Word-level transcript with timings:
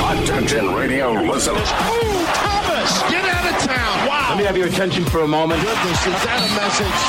Attention 0.00 0.72
radio 0.74 1.12
listeners. 1.12 1.68
Ooh, 1.68 2.24
Thomas, 2.32 3.02
get 3.12 3.24
out 3.28 3.44
of 3.44 3.56
town. 3.60 4.08
Wow. 4.08 4.26
Let 4.30 4.38
me 4.38 4.44
have 4.44 4.56
your 4.56 4.66
attention 4.66 5.04
for 5.04 5.20
a 5.20 5.28
moment. 5.28 5.60
Goodness, 5.60 6.00
is 6.06 6.16
that 6.24 6.40
a 6.40 6.50
message? 6.56 7.00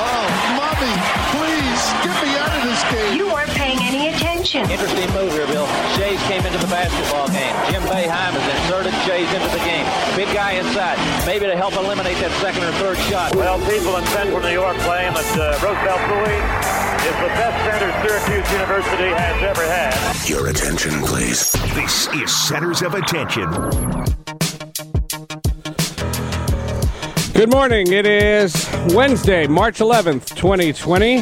Oh, 0.00 0.24
mommy, 0.56 0.94
please, 1.36 1.82
get 2.00 2.16
me 2.24 2.30
out 2.40 2.52
of 2.56 2.62
this 2.64 2.82
game. 2.88 3.12
You 3.18 3.26
weren't 3.28 3.52
paying 3.52 3.78
any 3.84 4.08
attention. 4.08 4.64
Interesting 4.70 5.08
move 5.12 5.32
here, 5.32 5.46
Bill. 5.46 5.66
Schayes 5.96 6.20
came 6.26 6.44
into 6.48 6.58
the 6.58 6.70
basketball 6.72 7.28
game. 7.28 7.54
Jim 7.68 7.82
Boeheim 7.84 8.32
has 8.32 8.46
inserted 8.56 8.94
Schayes 9.04 9.28
into 9.28 9.50
the 9.52 9.62
game. 9.68 9.84
Big 10.16 10.32
guy 10.32 10.56
inside, 10.56 10.96
maybe 11.26 11.44
to 11.46 11.56
help 11.56 11.74
eliminate 11.76 12.16
that 12.24 12.32
second 12.40 12.64
or 12.64 12.72
third 12.80 12.98
shot. 13.12 13.36
Well, 13.36 13.60
people 13.68 13.96
in 13.96 14.04
Central 14.16 14.40
New 14.40 14.56
York 14.56 14.76
claim 14.88 15.12
that 15.12 15.30
uh, 15.36 15.60
Roosevelt 15.60 16.02
Bouie 16.08 16.87
is 17.00 17.16
the 17.16 17.28
best 17.38 17.78
center 17.78 18.08
Syracuse 18.08 18.52
University 18.52 19.08
has 19.08 19.42
ever 19.42 19.62
had. 19.62 20.28
Your 20.28 20.48
attention, 20.48 20.92
please. 21.02 21.52
This 21.74 22.08
is 22.08 22.34
Centers 22.34 22.82
of 22.82 22.94
Attention. 22.94 23.48
Good 27.32 27.50
morning. 27.52 27.92
It 27.92 28.04
is 28.04 28.68
Wednesday, 28.94 29.46
March 29.46 29.78
11th, 29.78 30.34
2020. 30.34 31.18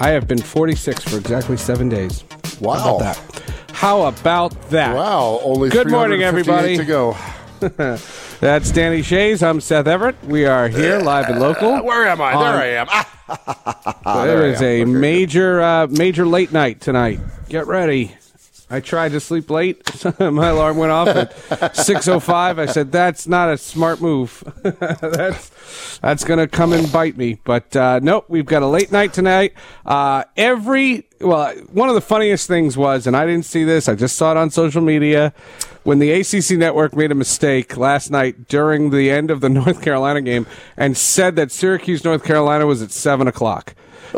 I 0.00 0.10
have 0.10 0.28
been 0.28 0.38
46 0.38 1.02
for 1.04 1.16
exactly 1.18 1.56
seven 1.56 1.88
days. 1.88 2.22
Wow. 2.60 2.74
How 2.74 2.96
about 2.96 2.98
that? 3.00 3.42
How 3.72 4.02
about 4.06 4.70
that? 4.70 4.94
Wow, 4.94 5.40
only 5.42 5.70
Good 5.70 5.90
morning, 5.90 6.22
everybody. 6.22 6.76
to 6.76 6.84
go. 6.84 7.16
That's 8.40 8.70
Danny 8.70 9.00
Schayes. 9.02 9.42
I'm 9.42 9.60
Seth 9.60 9.88
Everett. 9.88 10.22
We 10.24 10.46
are 10.46 10.68
here 10.68 11.00
live 11.00 11.28
and 11.28 11.40
local. 11.40 11.82
Where 11.82 12.06
am 12.06 12.20
I? 12.20 12.32
On- 12.34 12.44
there 12.54 12.62
I 12.62 12.66
am. 12.66 12.86
Ah, 14.06 14.22
there 14.24 14.38
there 14.38 14.46
is 14.52 14.62
am. 14.62 14.88
a 14.94 14.98
major, 15.00 15.60
uh, 15.60 15.86
major 15.88 16.24
late 16.24 16.52
night 16.52 16.80
tonight. 16.80 17.18
Get 17.48 17.66
ready. 17.66 18.14
I 18.70 18.80
tried 18.80 19.12
to 19.12 19.20
sleep 19.20 19.48
late. 19.48 19.82
My 20.20 20.48
alarm 20.48 20.76
went 20.76 20.92
off 20.92 21.08
at 21.08 21.34
6:05. 21.74 22.58
I 22.58 22.66
said 22.66 22.92
that's 22.92 23.26
not 23.26 23.48
a 23.50 23.56
smart 23.56 24.00
move. 24.00 24.42
that's 24.62 25.98
that's 26.00 26.24
going 26.24 26.38
to 26.38 26.46
come 26.46 26.72
and 26.72 26.90
bite 26.92 27.16
me. 27.16 27.40
But 27.44 27.74
uh, 27.74 28.00
nope, 28.02 28.26
we've 28.28 28.44
got 28.44 28.62
a 28.62 28.66
late 28.66 28.92
night 28.92 29.12
tonight. 29.12 29.54
Uh, 29.86 30.24
every 30.36 31.06
well, 31.20 31.54
one 31.72 31.88
of 31.88 31.94
the 31.94 32.00
funniest 32.00 32.46
things 32.46 32.76
was, 32.76 33.06
and 33.06 33.16
I 33.16 33.24
didn't 33.24 33.46
see 33.46 33.64
this. 33.64 33.88
I 33.88 33.94
just 33.94 34.16
saw 34.16 34.32
it 34.32 34.36
on 34.36 34.50
social 34.50 34.82
media 34.82 35.32
when 35.84 35.98
the 35.98 36.12
ACC 36.12 36.58
network 36.58 36.94
made 36.94 37.10
a 37.10 37.14
mistake 37.14 37.76
last 37.78 38.10
night 38.10 38.48
during 38.48 38.90
the 38.90 39.10
end 39.10 39.30
of 39.30 39.40
the 39.40 39.48
North 39.48 39.80
Carolina 39.80 40.20
game 40.20 40.46
and 40.76 40.96
said 40.96 41.36
that 41.36 41.50
Syracuse, 41.50 42.04
North 42.04 42.22
Carolina, 42.22 42.66
was 42.66 42.82
at 42.82 42.90
seven 42.90 43.26
o'clock. 43.26 43.74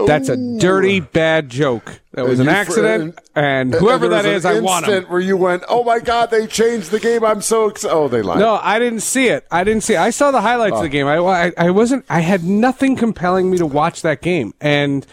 That's 0.07 0.29
a 0.29 0.37
dirty, 0.59 1.01
bad 1.01 1.48
joke. 1.48 2.00
That 2.12 2.27
was 2.27 2.41
And 2.41 2.48
an 2.48 2.55
accident, 2.55 3.20
and 3.36 3.72
and 3.72 3.75
whoever 3.75 4.08
there 4.08 4.22
that 4.22 4.28
is, 4.28 4.44
I 4.44 4.58
want 4.58 4.86
him. 4.86 5.05
Where 5.05 5.20
you 5.20 5.36
went, 5.36 5.62
oh 5.69 5.84
my 5.84 6.00
god, 6.00 6.33
they 6.33 6.48
changed 6.48 6.91
the 6.91 6.98
game. 6.98 7.25
I'm 7.25 7.41
so 7.41 7.69
excited. 7.69 7.94
Oh, 7.94 8.08
they 8.08 8.20
lied. 8.20 8.41
No, 8.41 8.58
I 8.61 8.80
didn't 8.80 9.00
see 9.00 9.28
it. 9.28 9.47
I 9.48 9.62
didn't 9.62 9.84
see. 9.84 9.94
It. 9.94 10.00
I 10.00 10.11
saw 10.11 10.33
the 10.33 10.41
highlights 10.41 10.77
of 10.77 10.83
the 10.83 10.89
game. 10.89 11.06
I, 11.06 11.19
I, 11.19 11.52
I 11.56 11.70
wasn't. 11.70 12.05
I 12.08 12.20
had 12.20 12.42
nothing 12.42 12.97
compelling 12.97 13.48
me 13.48 13.58
to 13.58 13.67
watch 13.67 14.02
that 14.02 14.22
game, 14.22 14.55
and 14.61 15.06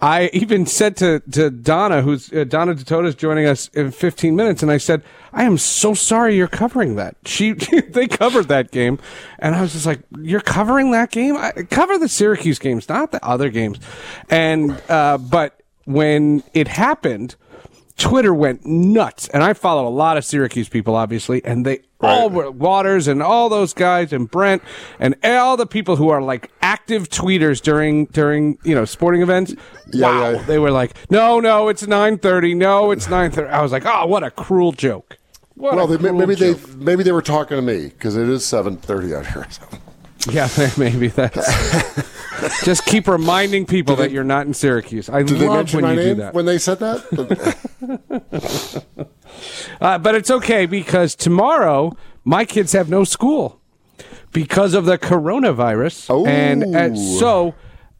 I 0.00 0.30
even 0.32 0.64
said 0.64 0.96
to 0.98 1.20
to 1.32 1.50
Donna, 1.50 2.02
who's 2.02 2.32
uh, 2.32 2.44
Donna 2.44 2.74
Ditota's 2.74 3.14
joining 3.16 3.46
us 3.46 3.68
in 3.74 3.90
15 3.90 4.36
minutes, 4.36 4.62
and 4.62 4.70
I 4.70 4.78
said, 4.78 5.02
I 5.32 5.42
am 5.42 5.58
so 5.58 5.92
sorry 5.92 6.36
you're 6.36 6.46
covering 6.48 6.96
that. 6.96 7.16
She 7.26 7.52
they 7.52 8.06
covered 8.06 8.48
that 8.48 8.70
game, 8.70 9.00
and 9.38 9.54
I 9.54 9.60
was 9.60 9.72
just 9.72 9.86
like, 9.86 10.00
you're 10.18 10.40
covering 10.40 10.92
that 10.92 11.10
game. 11.10 11.36
I, 11.36 11.52
cover 11.68 11.98
the 11.98 12.08
Syracuse 12.08 12.58
games, 12.58 12.88
not 12.88 13.10
the 13.10 13.24
other 13.24 13.50
games, 13.50 13.80
and 14.30 14.80
uh, 14.88 15.18
but 15.18 15.57
when 15.88 16.42
it 16.52 16.68
happened. 16.68 17.34
Twitter 17.96 18.32
went 18.32 18.64
nuts, 18.64 19.26
and 19.30 19.42
I 19.42 19.54
follow 19.54 19.88
a 19.88 19.90
lot 19.90 20.16
of 20.16 20.24
Syracuse 20.24 20.68
people, 20.68 20.94
obviously, 20.94 21.44
and 21.44 21.66
they 21.66 21.80
all 22.00 22.30
were 22.30 22.48
Waters 22.48 23.08
and 23.08 23.20
all 23.20 23.48
those 23.48 23.74
guys 23.74 24.12
and 24.12 24.30
Brent 24.30 24.62
and 25.00 25.16
all 25.24 25.56
the 25.56 25.66
people 25.66 25.96
who 25.96 26.08
are 26.08 26.22
like 26.22 26.48
active 26.62 27.08
tweeters 27.08 27.60
during 27.60 28.04
during 28.06 28.56
you 28.62 28.72
know 28.72 28.84
sporting 28.84 29.20
events. 29.20 29.52
Yeah, 29.92 30.06
wow, 30.06 30.30
yeah. 30.30 30.42
they 30.42 30.60
were 30.60 30.70
like, 30.70 30.94
no, 31.10 31.40
no, 31.40 31.66
it's 31.66 31.88
nine 31.88 32.18
thirty, 32.18 32.54
no, 32.54 32.92
it's 32.92 33.08
nine 33.08 33.32
thirty. 33.32 33.48
I 33.48 33.62
was 33.62 33.72
like, 33.72 33.84
oh, 33.84 34.06
what 34.06 34.22
a 34.22 34.30
cruel 34.30 34.70
joke. 34.70 35.18
What 35.56 35.74
Well, 35.74 35.88
they, 35.88 36.12
maybe 36.12 36.36
they 36.36 36.54
maybe 36.76 37.02
they 37.02 37.10
were 37.10 37.20
talking 37.20 37.56
to 37.56 37.62
me 37.62 37.88
because 37.88 38.16
it 38.16 38.28
is 38.28 38.46
seven 38.46 38.76
thirty 38.76 39.12
out 39.12 39.26
here. 39.26 39.48
Yeah, 40.30 40.48
maybe 40.76 41.08
that's 41.08 41.36
just 42.64 42.84
keep 42.84 43.06
reminding 43.06 43.66
people 43.66 43.96
that 43.96 44.10
you're 44.10 44.24
not 44.24 44.46
in 44.46 44.54
Syracuse. 44.54 45.08
I 45.08 45.22
Did 45.22 45.38
they 45.38 45.46
love 45.48 45.56
mention 45.58 45.82
when 45.82 45.84
my 45.84 45.90
you 45.92 45.96
do 46.02 46.08
name 46.08 46.16
that. 46.18 46.34
when 46.34 46.44
they 46.44 46.58
said 46.58 46.78
that? 46.80 47.04
Uh, 49.80 49.98
but 49.98 50.14
it's 50.14 50.30
okay 50.30 50.66
because 50.66 51.14
tomorrow 51.14 51.96
my 52.24 52.44
kids 52.44 52.72
have 52.72 52.88
no 52.88 53.04
school 53.04 53.60
because 54.32 54.74
of 54.74 54.84
the 54.84 54.98
coronavirus. 54.98 56.06
Oh. 56.10 56.26
And 56.26 56.74
uh, 56.74 56.96
so, 56.96 57.54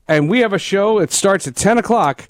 and 0.09 0.29
we 0.29 0.41
have 0.41 0.53
a 0.53 0.59
show. 0.59 0.99
It 0.99 1.13
starts 1.13 1.47
at 1.47 1.55
ten 1.57 1.79
o'clock. 1.79 2.29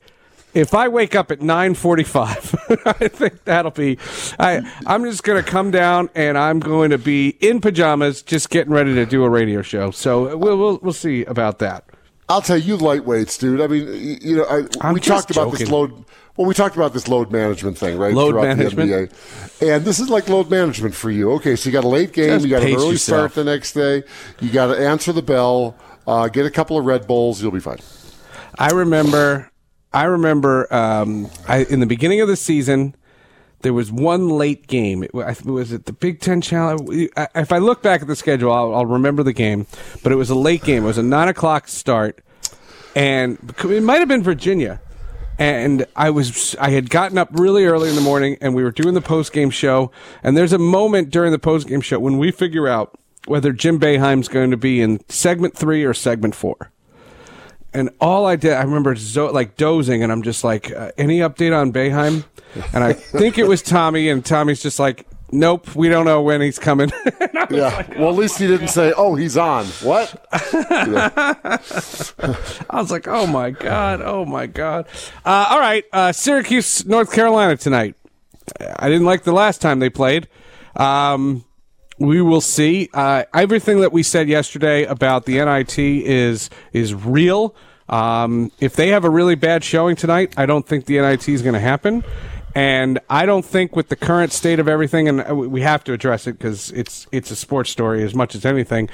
If 0.55 0.75
I 0.75 0.89
wake 0.89 1.15
up 1.15 1.31
at 1.31 1.41
nine 1.43 1.75
forty-five, 1.75 2.55
I 2.87 3.09
think 3.09 3.45
that'll 3.45 3.71
be. 3.71 3.99
I 4.39 4.61
I'm 4.87 5.05
just 5.05 5.23
going 5.23 5.43
to 5.43 5.49
come 5.49 5.71
down 5.71 6.09
and 6.15 6.39
I'm 6.39 6.59
going 6.59 6.91
to 6.91 6.99
be 6.99 7.37
in 7.41 7.61
pajamas, 7.61 8.23
just 8.23 8.51
getting 8.51 8.73
ready 8.73 8.95
to 8.95 9.07
do 9.07 9.25
a 9.25 9.31
radio 9.31 9.63
show. 9.63 9.91
So 9.91 10.37
we'll 10.37 10.57
we'll, 10.59 10.79
we'll 10.83 10.93
see 10.93 11.25
about 11.25 11.59
that. 11.61 11.85
I'll 12.31 12.43
tell 12.43 12.59
you, 12.59 12.77
lightweights, 12.77 13.39
dude. 13.39 13.61
I 13.61 13.67
mean, 13.69 14.19
you 14.23 14.37
know, 14.37 14.67
I, 14.81 14.93
we 14.93 15.01
talked 15.01 15.31
about 15.31 15.51
this 15.53 15.71
load. 15.71 16.05
Well, 16.37 16.47
we 16.47 16.55
talked 16.55 16.77
about 16.77 16.93
this 16.93 17.09
load 17.09 17.33
management 17.33 17.79
thing, 17.79 17.99
right? 17.99 18.15
Load 18.15 18.31
throughout 18.31 18.57
management? 18.57 18.91
the 18.91 19.17
NBA. 19.67 19.77
and 19.77 19.85
this 19.85 19.99
is 19.99 20.09
like 20.09 20.29
load 20.29 20.51
management 20.51 20.95
for 20.95 21.11
you. 21.11 21.33
Okay, 21.33 21.57
so 21.57 21.69
you 21.69 21.73
got 21.73 21.85
a 21.85 21.89
late 21.89 22.13
game, 22.13 22.29
Just 22.29 22.45
you 22.45 22.51
got 22.51 22.63
an 22.63 22.75
early 22.75 22.93
yourself. 22.93 23.33
start 23.33 23.35
the 23.35 23.45
next 23.45 23.73
day, 23.73 24.05
you 24.41 24.51
got 24.51 24.67
to 24.73 24.79
answer 24.79 25.13
the 25.13 25.23
bell, 25.23 25.77
uh, 26.07 26.29
get 26.29 26.47
a 26.47 26.51
couple 26.51 26.79
of 26.79 26.85
Red 26.85 27.07
Bulls, 27.07 27.43
you'll 27.43 27.51
be 27.51 27.61
fine. 27.61 27.79
I 28.59 28.71
remember, 28.71 29.51
I 29.93 30.05
remember, 30.05 30.73
um, 30.73 31.31
I, 31.47 31.65
in 31.65 31.81
the 31.81 31.87
beginning 31.87 32.21
of 32.21 32.29
the 32.29 32.37
season, 32.37 32.95
there 33.63 33.73
was 33.73 33.91
one 33.91 34.29
late 34.29 34.67
game. 34.67 35.03
It, 35.03 35.15
wa- 35.15 35.35
was 35.45 35.73
it 35.73 35.87
the 35.87 35.93
Big 35.93 36.21
Ten 36.21 36.41
Challenge? 36.41 37.11
If 37.35 37.53
I 37.53 37.59
look 37.59 37.83
back 37.83 38.03
at 38.03 38.07
the 38.07 38.17
schedule, 38.17 38.53
I'll, 38.53 38.75
I'll 38.75 38.87
remember 38.87 39.23
the 39.23 39.33
game. 39.33 39.67
But 40.03 40.13
it 40.13 40.17
was 40.17 40.31
a 40.31 40.35
late 40.35 40.63
game. 40.63 40.85
It 40.85 40.87
was 40.87 40.99
a 40.99 41.03
nine 41.03 41.29
o'clock 41.29 41.69
start, 41.69 42.23
and 42.95 43.39
it 43.65 43.83
might 43.83 43.99
have 43.99 44.09
been 44.09 44.23
Virginia. 44.23 44.81
And 45.41 45.87
I 45.95 46.11
was, 46.11 46.57
I 46.57 46.71
had 46.71 46.91
gotten 46.91 47.17
up 47.17 47.29
really 47.33 47.65
early 47.65 47.89
in 47.89 47.95
the 47.95 48.01
morning, 48.01 48.37
and 48.41 48.55
we 48.55 48.65
were 48.65 48.73
doing 48.73 48.95
the 48.95 49.01
post 49.01 49.33
game 49.33 49.51
show. 49.51 49.93
And 50.23 50.37
there's 50.37 50.53
a 50.53 50.59
moment 50.59 51.11
during 51.11 51.31
the 51.31 51.39
post 51.39 51.69
game 51.69 51.81
show 51.81 52.01
when 52.01 52.19
we 52.19 52.33
figure 52.33 52.67
out 52.67 52.99
whether 53.27 53.53
Jim 53.53 53.79
Boeheim's 53.79 54.27
going 54.29 54.51
to 54.51 54.57
be 54.57 54.81
in 54.81 55.01
segment 55.09 55.57
three 55.57 55.85
or 55.85 55.95
segment 55.95 56.35
four 56.35 56.73
and 57.75 57.91
all 58.01 58.27
I 58.27 58.37
did, 58.37 58.53
I 58.53 58.63
remember 58.63 58.95
zo- 58.97 59.33
like 59.33 59.57
dozing, 59.57 60.03
and 60.03 60.11
I'm 60.13 60.23
just 60.23 60.45
like, 60.45 60.71
uh, 60.73 60.91
any 60.99 61.19
update 61.19 61.57
on 61.59 61.73
Boeheim? 61.73 62.25
And 62.73 62.83
I 62.83 62.93
think 62.95 63.39
it 63.39 63.47
was 63.47 63.61
Tommy, 63.63 64.09
and 64.09 64.25
Tommy's 64.25 64.63
just 64.63 64.79
like, 64.79 65.07
nope, 65.31 65.77
we 65.77 65.89
don't 65.89 66.07
know 66.07 66.23
when 66.23 66.41
he's 66.41 66.59
coming. 66.59 66.91
Yeah. 67.51 67.87
well, 67.99 68.11
at 68.11 68.15
least 68.17 68.39
he 68.39 68.47
didn't 68.47 68.69
say, 68.69 68.93
"Oh, 68.95 69.15
he's 69.15 69.39
on." 69.39 69.65
What? 69.83 70.27
I 70.33 71.59
was 72.73 72.91
like, 72.91 73.09
oh 73.09 73.27
my 73.27 73.49
god, 73.51 74.03
oh 74.03 74.27
my 74.27 74.47
god. 74.47 74.87
Uh, 75.25 75.47
all 75.49 75.59
right, 75.59 75.83
uh, 75.95 76.13
Syracuse, 76.13 76.85
North 76.85 77.11
Carolina 77.11 77.57
tonight. 77.57 77.95
I 78.79 78.89
didn't 78.91 79.07
like 79.07 79.25
the 79.25 79.33
last 79.33 79.63
time 79.63 79.79
they 79.79 79.89
played. 79.89 80.29
Um, 80.77 81.43
we 81.99 82.23
will 82.23 82.41
see. 82.41 82.89
Uh, 82.95 83.25
everything 83.35 83.81
that 83.81 83.93
we 83.93 84.03
said 84.03 84.29
yesterday 84.29 84.85
about 84.85 85.27
the 85.27 85.45
NIT 85.45 85.79
is 85.79 86.51
is 86.73 86.95
real. 86.95 87.55
Um, 87.89 88.53
if 88.61 88.77
they 88.77 88.89
have 88.89 89.05
a 89.05 89.11
really 89.11 89.35
bad 89.35 89.65
showing 89.65 89.97
tonight, 89.97 90.35
I 90.37 90.47
don't 90.47 90.67
think 90.67 90.85
the 90.85 90.99
NIT 91.01 91.29
is 91.29 91.43
going 91.43 91.55
to 91.55 91.61
happen. 91.61 92.05
And 92.55 92.99
I 93.09 93.25
don't 93.25 93.45
think 93.45 93.77
with 93.77 93.89
the 93.89 93.97
current 93.97 94.33
state 94.33 94.59
of 94.59 94.69
everything, 94.69 95.09
and 95.09 95.21
uh, 95.29 95.35
we 95.35 95.61
have 95.63 95.85
to 95.85 95.93
address 95.93 96.27
it 96.27 96.33
because 96.33 96.71
it's 96.73 97.07
it's 97.13 97.31
a 97.31 97.37
sports 97.37 97.71
story 97.71 98.03
as 98.03 98.15
much 98.15 98.35
as 98.35 98.45
anything. 98.45 98.89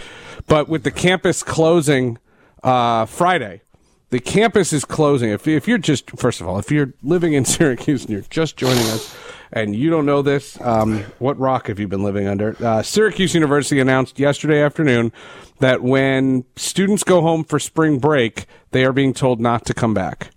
But 0.46 0.68
with 0.68 0.82
the 0.82 0.90
campus 0.90 1.42
closing 1.42 2.18
uh, 2.62 3.06
Friday, 3.06 3.62
the 4.10 4.20
campus 4.20 4.72
is 4.72 4.84
closing. 4.84 5.30
If, 5.30 5.48
if 5.48 5.66
you're 5.66 5.78
just, 5.78 6.10
first 6.12 6.40
of 6.40 6.48
all, 6.48 6.58
if 6.58 6.70
you're 6.70 6.94
living 7.02 7.32
in 7.32 7.44
Syracuse 7.44 8.02
and 8.02 8.10
you're 8.10 8.22
just 8.30 8.56
joining 8.56 8.86
us 8.86 9.16
and 9.54 9.76
you 9.76 9.88
don't 9.88 10.04
know 10.04 10.20
this, 10.20 10.60
um, 10.60 11.04
what 11.20 11.38
rock 11.38 11.68
have 11.68 11.78
you 11.78 11.86
been 11.86 12.02
living 12.02 12.26
under? 12.26 12.56
Uh, 12.62 12.82
Syracuse 12.82 13.34
University 13.34 13.78
announced 13.78 14.18
yesterday 14.18 14.60
afternoon 14.60 15.12
that 15.60 15.80
when 15.80 16.44
students 16.56 17.04
go 17.04 17.20
home 17.20 17.44
for 17.44 17.60
spring 17.60 18.00
break, 18.00 18.46
they 18.72 18.84
are 18.84 18.92
being 18.92 19.14
told 19.14 19.40
not 19.40 19.64
to 19.66 19.72
come 19.72 19.94
back. 19.94 20.30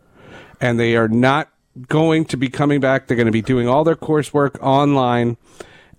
And 0.61 0.79
they 0.79 0.95
are 0.95 1.07
not 1.07 1.49
going 1.87 2.25
to 2.25 2.37
be 2.37 2.47
coming 2.47 2.79
back. 2.79 3.07
They're 3.07 3.17
going 3.17 3.25
to 3.25 3.31
be 3.31 3.41
doing 3.41 3.67
all 3.67 3.83
their 3.83 3.95
coursework 3.95 4.61
online. 4.61 5.37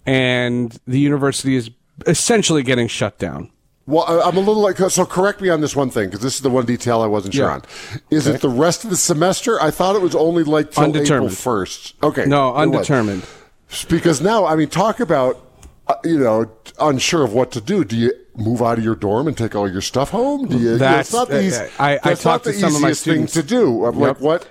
And 0.07 0.79
the 0.87 1.01
university 1.01 1.57
is 1.57 1.71
essentially 2.07 2.63
getting 2.63 2.87
shut 2.87 3.19
down. 3.19 3.51
Well, 3.89 4.05
I- 4.07 4.29
I'm 4.29 4.37
a 4.37 4.41
little 4.41 4.61
like 4.61 4.77
so. 4.91 5.07
Correct 5.07 5.41
me 5.41 5.49
on 5.49 5.63
this 5.63 5.75
one 5.75 5.89
thing 5.89 6.07
because 6.11 6.21
this 6.21 6.35
is 6.35 6.43
the 6.43 6.51
one 6.51 6.67
detail 6.67 7.01
I 7.01 7.07
wasn't 7.07 7.33
sure 7.35 7.47
Yeah. 7.49 7.55
on. 7.55 7.63
Is 8.11 8.27
it 8.27 8.43
the 8.43 8.51
rest 8.51 8.85
of 8.85 8.91
the 8.91 8.97
semester? 8.97 9.61
I 9.63 9.71
thought 9.71 9.97
it 9.97 10.03
was 10.03 10.15
only 10.15 10.45
like 10.45 10.71
till 10.73 10.95
April 10.95 11.31
first. 11.31 11.95
Okay, 12.03 12.27
No, 12.27 12.55
undetermined. 12.55 13.23
Because 13.89 14.21
now, 14.21 14.45
I 14.45 14.57
mean, 14.57 14.69
talk 14.69 15.01
about, 15.01 15.41
uh, 15.89 15.95
you 16.05 16.19
know, 16.19 16.47
unsure 16.79 17.25
of 17.25 17.33
what 17.33 17.51
to 17.53 17.61
do. 17.63 17.83
Do 17.83 17.97
you 17.97 18.13
move 18.37 18.61
out 18.63 18.77
of 18.79 18.85
your 18.85 18.95
dorm 18.95 19.27
and 19.27 19.37
take 19.37 19.55
all 19.57 19.71
your 19.71 19.81
stuff 19.81 20.11
home? 20.11 20.47
Do 20.49 20.59
you? 20.59 20.77
That's- 20.77 21.07
it's 21.07 21.15
not 21.15 21.29
the, 21.31 21.39
uh, 21.39 21.41
easy, 21.41 21.63
I- 21.79 21.93
I 21.95 21.99
that's 22.05 22.25
not 22.27 22.33
talked 22.33 22.45
the 22.45 22.53
to 22.53 22.59
some 22.61 22.75
of 22.77 22.83
my 22.83 22.91
easiest 22.91 23.05
thing 23.05 23.27
to 23.27 23.43
do. 23.43 23.87
I'm 23.87 23.99
like, 23.99 24.21
what? 24.21 24.47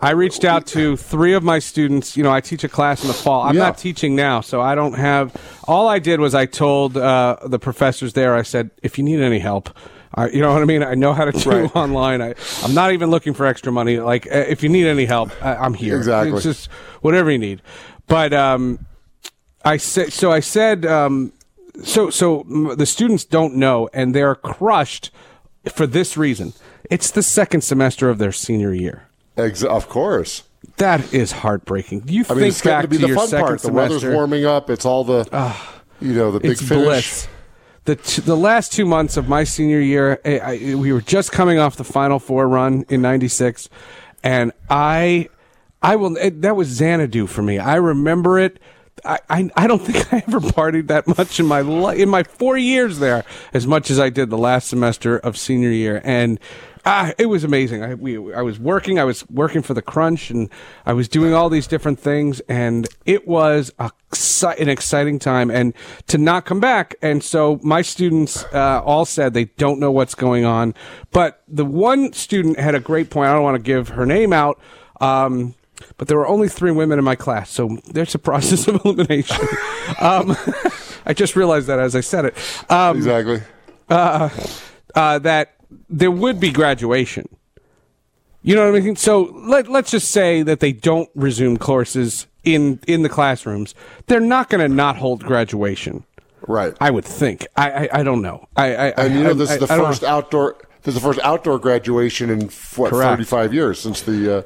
I 0.00 0.10
reached 0.12 0.44
out 0.44 0.66
to 0.68 0.96
three 0.96 1.32
of 1.34 1.42
my 1.42 1.58
students. 1.58 2.16
You 2.16 2.22
know, 2.22 2.30
I 2.32 2.40
teach 2.40 2.62
a 2.64 2.68
class 2.68 3.02
in 3.02 3.08
the 3.08 3.14
fall. 3.14 3.42
I'm 3.42 3.54
Yeah. 3.56 3.64
not 3.64 3.78
teaching 3.78 4.14
now, 4.14 4.40
so 4.40 4.60
I 4.60 4.74
don't 4.74 4.94
have. 4.94 5.34
All 5.66 5.88
I 5.88 5.98
did 5.98 6.20
was 6.20 6.34
I 6.34 6.46
told 6.46 6.96
uh, 6.96 7.36
the 7.44 7.58
professors 7.58 8.12
there. 8.12 8.34
I 8.34 8.42
said, 8.42 8.70
if 8.82 8.96
you 8.98 9.04
need 9.04 9.20
any 9.20 9.38
help, 9.40 9.70
I, 10.14 10.28
you 10.28 10.40
know 10.40 10.52
what 10.52 10.62
I 10.62 10.66
mean. 10.66 10.82
I 10.82 10.94
know 10.94 11.12
how 11.12 11.24
to 11.24 11.32
do 11.32 11.50
Right. 11.50 11.70
online. 11.76 12.22
I, 12.22 12.34
I'm 12.62 12.74
not 12.74 12.92
even 12.92 13.10
looking 13.10 13.34
for 13.34 13.44
extra 13.46 13.72
money. 13.72 13.98
Like, 13.98 14.26
uh, 14.26 14.38
if 14.48 14.62
you 14.62 14.68
need 14.68 14.86
any 14.86 15.04
help, 15.04 15.30
I, 15.44 15.56
I'm 15.56 15.74
here. 15.74 15.96
Exactly. 15.96 16.32
It's 16.32 16.44
just 16.44 16.70
whatever 17.02 17.30
you 17.30 17.38
need. 17.38 17.60
But 18.06 18.32
um, 18.32 18.86
I 19.64 19.76
said. 19.78 20.12
So 20.12 20.30
I 20.30 20.40
said. 20.40 20.86
Um, 20.86 21.32
so 21.84 22.10
so 22.10 22.44
the 22.76 22.86
students 22.86 23.24
don't 23.24 23.54
know, 23.56 23.88
and 23.92 24.14
they're 24.14 24.34
crushed 24.34 25.10
for 25.72 25.86
this 25.86 26.16
reason. 26.16 26.52
It's 26.90 27.10
the 27.10 27.22
second 27.22 27.62
semester 27.62 28.08
of 28.08 28.18
their 28.18 28.32
senior 28.32 28.72
year. 28.72 29.07
Ex- 29.38 29.62
of 29.62 29.88
course. 29.88 30.42
That 30.78 31.12
is 31.14 31.32
heartbreaking. 31.32 32.08
You 32.08 32.24
I 32.28 32.34
mean, 32.34 32.40
think 32.40 32.48
it's 32.52 32.62
back 32.62 32.82
to 32.82 32.88
be 32.88 32.96
to 32.96 33.02
the 33.02 33.08
your 33.08 33.16
fun 33.16 33.28
second 33.28 33.46
part. 33.46 33.60
The 33.60 33.66
semester? 33.68 33.94
weather's 33.94 34.14
warming 34.14 34.44
up. 34.44 34.68
It's 34.70 34.84
all 34.84 35.04
the, 35.04 35.26
ah, 35.32 35.82
you 36.00 36.12
know, 36.12 36.30
the 36.32 36.40
big 36.40 36.58
finish. 36.58 36.84
bliss. 36.84 37.28
The 37.84 37.96
t- 37.96 38.20
the 38.22 38.36
last 38.36 38.72
two 38.72 38.84
months 38.84 39.16
of 39.16 39.28
my 39.28 39.44
senior 39.44 39.80
year, 39.80 40.20
I, 40.24 40.38
I, 40.38 40.74
we 40.74 40.92
were 40.92 41.00
just 41.00 41.32
coming 41.32 41.58
off 41.58 41.76
the 41.76 41.84
Final 41.84 42.18
Four 42.18 42.46
run 42.48 42.84
in 42.88 43.00
'96, 43.00 43.68
and 44.22 44.52
I, 44.68 45.28
I 45.80 45.96
will. 45.96 46.16
It, 46.16 46.42
that 46.42 46.54
was 46.54 46.68
Xanadu 46.68 47.26
for 47.26 47.42
me. 47.42 47.58
I 47.58 47.76
remember 47.76 48.38
it. 48.38 48.58
I, 49.04 49.20
I, 49.30 49.50
I 49.56 49.66
don't 49.68 49.78
think 49.82 50.12
I 50.12 50.22
ever 50.26 50.40
partied 50.40 50.88
that 50.88 51.06
much 51.06 51.40
in 51.40 51.46
my 51.46 51.62
li- 51.62 52.02
in 52.02 52.08
my 52.08 52.24
four 52.24 52.58
years 52.58 52.98
there 52.98 53.24
as 53.54 53.66
much 53.66 53.90
as 53.90 53.98
I 53.98 54.10
did 54.10 54.28
the 54.28 54.36
last 54.38 54.68
semester 54.68 55.16
of 55.18 55.38
senior 55.38 55.70
year, 55.70 56.02
and 56.04 56.38
ah, 56.88 57.12
it 57.18 57.26
was 57.26 57.44
amazing. 57.44 57.82
I 57.82 57.94
we 57.94 58.32
I 58.32 58.40
was 58.42 58.58
working. 58.58 58.98
I 58.98 59.04
was 59.04 59.28
working 59.28 59.62
for 59.62 59.74
the 59.74 59.82
Crunch, 59.82 60.30
and 60.30 60.48
I 60.86 60.94
was 60.94 61.06
doing 61.06 61.34
all 61.34 61.50
these 61.50 61.66
different 61.66 62.00
things, 62.00 62.40
and 62.48 62.88
it 63.04 63.28
was 63.28 63.70
a, 63.78 63.90
an 64.58 64.68
exciting 64.68 65.18
time. 65.18 65.50
And 65.50 65.74
to 66.06 66.18
not 66.18 66.46
come 66.46 66.60
back, 66.60 66.96
and 67.02 67.22
so 67.22 67.60
my 67.62 67.82
students 67.82 68.44
uh, 68.52 68.82
all 68.84 69.04
said 69.04 69.34
they 69.34 69.44
don't 69.44 69.78
know 69.78 69.92
what's 69.92 70.14
going 70.14 70.44
on. 70.44 70.74
But 71.12 71.42
the 71.46 71.64
one 71.66 72.12
student 72.14 72.58
had 72.58 72.74
a 72.74 72.80
great 72.80 73.10
point. 73.10 73.28
I 73.28 73.34
don't 73.34 73.42
want 73.44 73.56
to 73.56 73.62
give 73.62 73.90
her 73.90 74.06
name 74.06 74.32
out. 74.32 74.58
Um, 75.00 75.54
but 75.96 76.08
there 76.08 76.16
were 76.16 76.26
only 76.26 76.48
three 76.48 76.72
women 76.72 76.98
in 76.98 77.04
my 77.04 77.14
class, 77.14 77.50
so 77.50 77.78
there's 77.92 78.14
a 78.14 78.18
process 78.18 78.66
of 78.66 78.80
elimination. 78.84 79.46
um, 80.00 80.36
I 81.06 81.12
just 81.14 81.36
realized 81.36 81.68
that 81.68 81.78
as 81.78 81.94
I 81.94 82.00
said 82.00 82.24
it. 82.24 82.34
Um, 82.68 82.96
Exactly. 82.96 83.42
uh, 83.88 84.28
that 85.20 85.57
there 85.88 86.10
would 86.10 86.40
be 86.40 86.50
graduation. 86.50 87.28
You 88.42 88.54
know 88.54 88.70
what 88.70 88.80
I 88.80 88.84
mean? 88.84 88.96
So 88.96 89.22
let 89.34 89.68
let's 89.68 89.90
just 89.90 90.10
say 90.10 90.42
that 90.42 90.60
they 90.60 90.72
don't 90.72 91.10
resume 91.14 91.58
courses 91.58 92.26
in 92.44 92.80
in 92.86 93.02
the 93.02 93.08
classrooms. 93.08 93.74
They're 94.06 94.20
not 94.20 94.48
going 94.48 94.66
to 94.68 94.74
not 94.74 94.96
hold 94.96 95.24
graduation. 95.24 96.04
Right. 96.46 96.74
I 96.80 96.90
would 96.90 97.04
think. 97.04 97.46
I 97.56 97.70
I, 97.70 97.88
I 97.92 98.02
don't 98.02 98.22
know. 98.22 98.48
I, 98.56 98.74
I 98.74 98.88
and 98.90 99.14
you 99.14 99.24
know, 99.24 99.34
this 99.34 99.50
I- 99.50 99.54
is 99.54 99.60
the 99.60 99.66
first 99.66 100.04
outdoor. 100.04 100.56
This 100.82 100.94
is 100.94 101.02
the 101.02 101.06
first 101.06 101.18
outdoor 101.22 101.58
graduation 101.58 102.30
in 102.30 102.48
what 102.76 102.92
thirty-five 102.92 103.52
years 103.52 103.80
since 103.80 104.00
the 104.00 104.38
uh, 104.38 104.42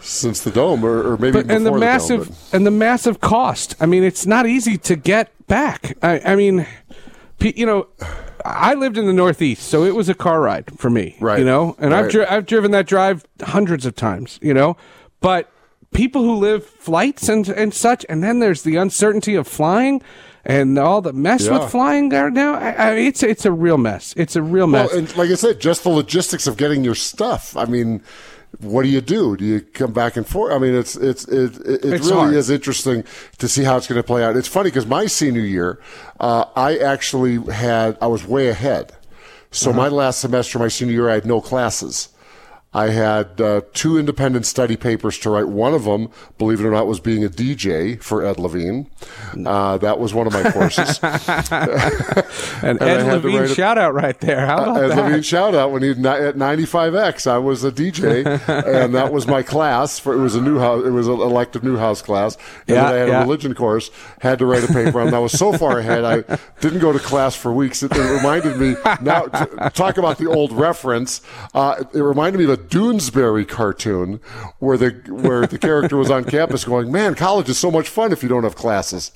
since 0.00 0.42
the 0.42 0.50
dome, 0.50 0.84
or, 0.84 1.12
or 1.12 1.16
maybe 1.18 1.42
but 1.42 1.50
and 1.50 1.66
the 1.66 1.72
massive 1.72 2.30
and 2.54 2.64
the 2.64 2.70
massive 2.70 3.20
cost. 3.20 3.74
I 3.80 3.86
mean, 3.86 4.04
it's 4.04 4.24
not 4.26 4.46
easy 4.46 4.78
to 4.78 4.96
get 4.96 5.30
back. 5.46 5.98
I, 6.02 6.20
I 6.20 6.36
mean, 6.36 6.66
you 7.40 7.66
know, 7.66 7.88
I 8.44 8.74
lived 8.74 8.98
in 8.98 9.06
the 9.06 9.12
Northeast, 9.12 9.62
so 9.68 9.84
it 9.84 9.94
was 9.94 10.08
a 10.08 10.14
car 10.14 10.40
ride 10.42 10.78
for 10.78 10.90
me. 10.90 11.16
Right. 11.20 11.38
You 11.38 11.44
know, 11.44 11.76
and 11.78 11.94
I've 11.94 12.10
dri- 12.10 12.26
I've 12.26 12.46
driven 12.46 12.70
that 12.72 12.86
drive 12.86 13.24
hundreds 13.42 13.86
of 13.86 13.94
times. 13.96 14.38
You 14.42 14.52
know, 14.54 14.76
but 15.20 15.50
people 15.94 16.22
who 16.22 16.34
live 16.36 16.64
flights 16.66 17.28
and 17.28 17.48
and 17.48 17.72
such, 17.72 18.04
and 18.08 18.22
then 18.22 18.40
there's 18.40 18.62
the 18.62 18.76
uncertainty 18.76 19.34
of 19.34 19.48
flying. 19.48 20.02
And 20.46 20.78
all 20.78 21.00
the 21.00 21.14
mess 21.14 21.46
Yeah. 21.46 21.58
with 21.58 21.70
flying 21.70 22.10
there 22.10 22.28
now, 22.30 22.52
I, 22.56 22.70
I, 22.72 22.90
it's 22.96 23.22
it's 23.22 23.46
a 23.46 23.50
real 23.50 23.78
mess. 23.78 24.12
It's 24.14 24.36
a 24.36 24.42
real 24.42 24.66
mess. 24.66 24.90
Well, 24.90 24.98
and 24.98 25.16
like 25.16 25.30
I 25.30 25.36
said, 25.36 25.58
just 25.58 25.84
the 25.84 25.88
logistics 25.88 26.46
of 26.46 26.58
getting 26.58 26.84
your 26.84 26.94
stuff. 26.94 27.56
I 27.56 27.64
mean, 27.64 28.02
what 28.60 28.82
do 28.82 28.88
you 28.88 29.00
do? 29.00 29.36
Do 29.36 29.44
you 29.44 29.60
come 29.60 29.92
back 29.92 30.16
and 30.16 30.26
forth? 30.26 30.52
I 30.52 30.58
mean, 30.58 30.74
it's 30.74 30.96
it's 30.96 31.24
it, 31.28 31.56
it, 31.60 31.84
it 31.84 31.92
It's 31.94 32.06
really 32.08 32.20
hard. 32.20 32.34
is 32.34 32.50
interesting 32.50 33.04
to 33.38 33.48
see 33.48 33.64
how 33.64 33.76
it's 33.76 33.86
going 33.86 34.00
to 34.00 34.06
play 34.06 34.24
out. 34.24 34.36
It's 34.36 34.48
funny 34.48 34.70
because 34.70 34.86
my 34.86 35.06
senior 35.06 35.40
year, 35.42 35.80
uh, 36.20 36.44
I 36.56 36.76
actually 36.78 37.36
had 37.52 37.96
I 38.00 38.06
was 38.06 38.26
way 38.26 38.48
ahead. 38.48 38.92
So 39.50 39.70
Uh-huh. 39.70 39.80
my 39.82 39.88
last 39.88 40.20
semester, 40.20 40.58
my 40.58 40.68
senior 40.68 40.94
year, 40.94 41.10
I 41.10 41.14
had 41.14 41.26
no 41.26 41.40
classes. 41.40 42.08
I 42.74 42.88
had 42.90 43.40
uh, 43.40 43.60
two 43.72 43.96
independent 43.98 44.46
study 44.46 44.76
papers 44.76 45.18
to 45.20 45.30
write. 45.30 45.46
One 45.48 45.74
of 45.74 45.84
them, 45.84 46.10
believe 46.38 46.60
it 46.60 46.66
or 46.66 46.72
not, 46.72 46.86
was 46.88 46.98
being 47.00 47.24
a 47.24 47.28
DJ 47.28 48.02
for 48.02 48.24
Ed 48.24 48.38
Levine. 48.38 48.90
Uh, 49.46 49.78
that 49.78 49.98
was 50.00 50.12
one 50.12 50.26
of 50.26 50.32
my 50.32 50.50
courses. 50.50 50.98
and 52.62 52.80
and 52.80 52.82
Ed 52.82 53.22
Levine 53.22 53.48
shout 53.48 53.78
out 53.78 53.94
right 53.94 54.18
there. 54.20 54.44
How 54.46 54.62
about 54.62 54.82
Ed 54.82 54.88
that? 54.88 55.04
Levine 55.04 55.22
shout 55.22 55.54
out 55.54 55.70
when 55.70 55.82
he 55.82 55.90
at 55.90 55.96
95X, 56.36 57.26
I 57.26 57.38
was 57.38 57.64
a 57.64 57.70
DJ, 57.70 58.24
and 58.84 58.94
that 58.94 59.12
was 59.12 59.26
my 59.26 59.42
class. 59.42 59.98
For 59.98 60.12
it 60.14 60.18
was 60.18 60.34
a 60.34 60.40
Newhouse, 60.40 60.84
it 60.84 60.90
was 60.90 61.06
an 61.06 61.14
elective 61.20 61.62
Newhouse 61.62 62.02
class, 62.02 62.36
and 62.66 62.76
Yeah, 62.76 62.84
then 62.86 62.94
I 62.94 62.96
had 62.96 63.08
yeah. 63.08 63.18
a 63.20 63.22
religion 63.22 63.54
course. 63.54 63.90
Had 64.20 64.38
to 64.40 64.46
write 64.46 64.64
a 64.64 64.72
paper 64.72 65.00
on. 65.00 65.14
I 65.14 65.18
was 65.18 65.32
so 65.32 65.52
far 65.52 65.78
ahead, 65.78 66.04
I 66.04 66.38
didn't 66.60 66.80
go 66.80 66.92
to 66.92 66.98
class 66.98 67.36
for 67.36 67.52
weeks. 67.52 67.82
It, 67.82 67.92
it 67.92 68.16
reminded 68.16 68.56
me 68.58 68.74
now. 69.00 69.26
t- 69.26 69.46
talk 69.74 69.96
about 69.98 70.18
the 70.18 70.26
old 70.26 70.52
reference. 70.52 71.20
Uh, 71.54 71.84
it 71.92 72.00
reminded 72.00 72.38
me 72.38 72.44
of 72.44 72.50
a 72.50 72.63
Doonesbury 72.68 73.46
cartoon 73.46 74.20
where 74.58 74.76
the 74.76 74.90
where 75.08 75.46
the 75.46 75.58
character 75.58 75.96
was 75.96 76.10
on 76.10 76.24
campus 76.36 76.64
going, 76.64 76.90
"Man, 76.90 77.14
college 77.14 77.48
is 77.48 77.58
so 77.58 77.70
much 77.70 77.88
fun 77.88 78.12
if 78.12 78.22
you 78.22 78.28
don't 78.28 78.44
have 78.44 78.56
classes," 78.56 79.12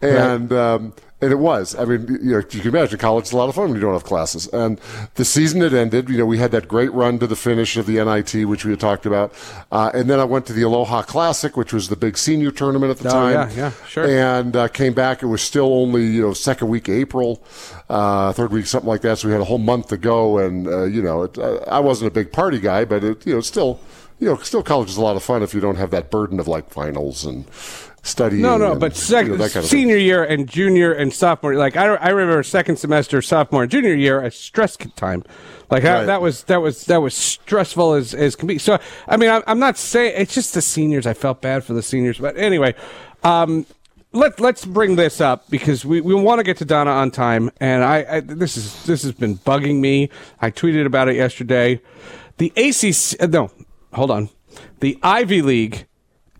and. 0.00 0.52
Um, 0.52 0.92
and 1.20 1.32
it 1.32 1.38
was. 1.40 1.74
I 1.74 1.84
mean, 1.84 2.06
you 2.22 2.30
know, 2.32 2.36
you 2.38 2.42
can 2.60 2.68
imagine 2.68 2.98
college 2.98 3.24
is 3.26 3.32
a 3.32 3.36
lot 3.36 3.48
of 3.48 3.54
fun 3.56 3.64
when 3.66 3.74
you 3.74 3.80
don't 3.80 3.92
have 3.92 4.04
classes. 4.04 4.46
And 4.48 4.80
the 5.16 5.24
season 5.24 5.60
had 5.62 5.74
ended. 5.74 6.08
You 6.08 6.16
know, 6.18 6.26
we 6.26 6.38
had 6.38 6.52
that 6.52 6.68
great 6.68 6.92
run 6.92 7.18
to 7.18 7.26
the 7.26 7.34
finish 7.34 7.76
of 7.76 7.86
the 7.86 7.94
NIT, 8.04 8.44
which 8.46 8.64
we 8.64 8.70
had 8.70 8.78
talked 8.80 9.04
about. 9.04 9.34
Uh, 9.72 9.90
and 9.94 10.08
then 10.08 10.20
I 10.20 10.24
went 10.24 10.46
to 10.46 10.52
the 10.52 10.62
Aloha 10.62 11.02
Classic, 11.02 11.56
which 11.56 11.72
was 11.72 11.88
the 11.88 11.96
big 11.96 12.16
senior 12.16 12.50
tournament 12.52 12.90
at 12.90 12.98
the 12.98 13.08
Oh, 13.08 13.12
time. 13.12 13.32
yeah, 13.32 13.50
yeah, 13.56 13.72
sure. 13.88 14.06
And 14.06 14.54
uh, 14.54 14.68
came 14.68 14.92
back. 14.94 15.22
It 15.22 15.26
was 15.26 15.42
still 15.42 15.72
only 15.74 16.06
you 16.06 16.22
know 16.22 16.32
second 16.34 16.68
week 16.68 16.88
April, 16.88 17.42
uh, 17.88 18.32
third 18.32 18.52
week 18.52 18.66
something 18.66 18.88
like 18.88 19.00
that. 19.00 19.18
So 19.18 19.28
we 19.28 19.32
had 19.32 19.40
a 19.40 19.44
whole 19.46 19.58
month 19.58 19.88
to 19.88 19.96
go. 19.96 20.38
And 20.38 20.68
uh, 20.68 20.84
you 20.84 21.02
know, 21.02 21.24
it, 21.24 21.36
uh, 21.38 21.56
I 21.66 21.80
wasn't 21.80 22.08
a 22.08 22.14
big 22.14 22.32
party 22.32 22.60
guy, 22.60 22.84
but 22.84 23.02
it, 23.02 23.26
you 23.26 23.34
know, 23.34 23.40
still, 23.40 23.80
you 24.20 24.28
know, 24.28 24.36
still 24.36 24.62
college 24.62 24.88
is 24.90 24.96
a 24.96 25.02
lot 25.02 25.16
of 25.16 25.22
fun 25.24 25.42
if 25.42 25.52
you 25.52 25.60
don't 25.60 25.76
have 25.76 25.90
that 25.90 26.10
burden 26.10 26.38
of 26.38 26.46
like 26.46 26.70
finals 26.70 27.24
and 27.24 27.44
studying. 28.08 28.42
No, 28.42 28.56
no, 28.56 28.72
and, 28.72 28.80
but 28.80 28.96
sec- 28.96 29.26
you 29.26 29.32
know, 29.32 29.38
kind 29.38 29.46
of 29.46 29.52
thing. 29.52 29.62
senior 29.62 29.96
year 29.96 30.24
and 30.24 30.48
junior 30.48 30.92
and 30.92 31.12
sophomore, 31.12 31.54
like 31.54 31.76
I, 31.76 31.94
I 31.94 32.08
remember 32.08 32.42
second 32.42 32.76
semester, 32.76 33.22
sophomore, 33.22 33.62
and 33.62 33.70
junior 33.70 33.94
year, 33.94 34.20
a 34.20 34.30
stress 34.30 34.76
time. 34.96 35.24
Like 35.70 35.84
I, 35.84 36.04
that 36.04 36.22
was 36.22 36.44
that 36.44 36.62
was 36.62 36.86
that 36.86 37.02
was 37.02 37.14
stressful 37.14 37.92
as 37.92 38.14
as 38.14 38.36
can 38.36 38.48
be. 38.48 38.58
So 38.58 38.78
I 39.06 39.16
mean, 39.16 39.30
I'm, 39.30 39.42
I'm 39.46 39.58
not 39.58 39.76
saying 39.76 40.14
it's 40.16 40.34
just 40.34 40.54
the 40.54 40.62
seniors. 40.62 41.06
I 41.06 41.12
felt 41.12 41.42
bad 41.42 41.62
for 41.62 41.74
the 41.74 41.82
seniors, 41.82 42.18
but 42.18 42.36
anyway, 42.38 42.74
um, 43.22 43.66
let 44.12 44.40
let's 44.40 44.64
bring 44.64 44.96
this 44.96 45.20
up 45.20 45.48
because 45.50 45.84
we, 45.84 46.00
we 46.00 46.14
want 46.14 46.38
to 46.38 46.42
get 46.42 46.56
to 46.58 46.64
Donna 46.64 46.90
on 46.90 47.10
time, 47.10 47.50
and 47.60 47.84
I, 47.84 48.06
I 48.08 48.20
this 48.20 48.56
is 48.56 48.84
this 48.84 49.02
has 49.02 49.12
been 49.12 49.36
bugging 49.38 49.80
me. 49.80 50.08
I 50.40 50.50
tweeted 50.50 50.86
about 50.86 51.08
it 51.08 51.16
yesterday. 51.16 51.80
The 52.38 52.52
ACC, 52.56 53.28
no, 53.30 53.50
hold 53.92 54.10
on, 54.10 54.30
the 54.80 54.98
Ivy 55.02 55.42
League 55.42 55.86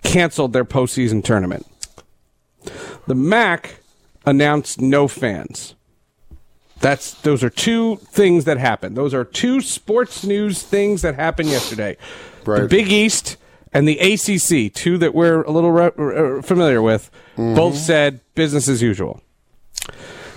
canceled 0.02 0.52
their 0.52 0.64
postseason 0.64 1.22
tournament. 1.22 1.66
The 3.06 3.14
MAC 3.14 3.76
announced 4.26 4.80
no 4.80 5.08
fans. 5.08 5.74
That's 6.80 7.14
those 7.22 7.42
are 7.42 7.50
two 7.50 7.96
things 7.96 8.44
that 8.44 8.58
happened. 8.58 8.96
Those 8.96 9.14
are 9.14 9.24
two 9.24 9.60
sports 9.60 10.24
news 10.24 10.62
things 10.62 11.02
that 11.02 11.16
happened 11.16 11.48
yesterday. 11.48 11.96
The 12.44 12.68
Big 12.68 12.90
East 12.90 13.36
and 13.72 13.86
the 13.86 13.98
ACC, 13.98 14.72
two 14.72 14.96
that 14.98 15.14
we're 15.14 15.42
a 15.42 15.50
little 15.50 15.70
re- 15.70 15.90
re- 15.96 16.42
familiar 16.42 16.80
with, 16.80 17.10
mm-hmm. 17.36 17.54
both 17.54 17.76
said 17.76 18.20
business 18.34 18.68
as 18.68 18.80
usual. 18.80 19.20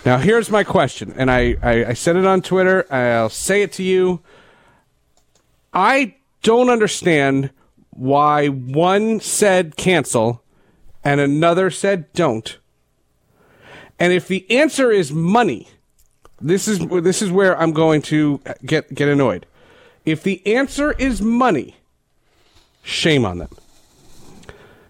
Now 0.03 0.18
here's 0.18 0.50
my 0.50 0.63
question, 0.63 1.13
and 1.15 1.30
I, 1.30 1.56
I, 1.62 1.86
I 1.86 1.94
said 1.94 2.15
it 2.15 2.25
on 2.25 2.41
Twitter. 2.41 2.91
I'll 2.91 3.30
say 3.30 3.62
it 3.62 3.72
to 3.74 3.84
you. 3.84 4.22
I 5.74 6.15
don't 6.41 6.70
understand 6.70 7.51
why 8.01 8.48
one 8.48 9.20
said 9.20 9.75
cancel 9.75 10.43
and 11.03 11.22
another 11.22 11.70
said 11.70 12.12
don't. 12.13 12.58
And 14.00 14.12
if 14.12 14.27
the 14.27 14.50
answer 14.50 14.89
is 14.89 15.12
money, 15.12 15.67
this 16.39 16.67
is 16.67 16.79
this 16.79 17.22
is 17.22 17.29
where 17.29 17.55
I'm 17.55 17.74
going 17.74 18.01
to 18.03 18.41
get 18.65 18.91
get 18.96 19.08
annoyed. 19.08 19.46
If 20.03 20.24
the 20.24 20.41
answer 20.48 20.93
is 20.93 21.22
money, 21.22 21.75
shame 22.81 23.24
on 23.24 23.38
them. 23.38 23.50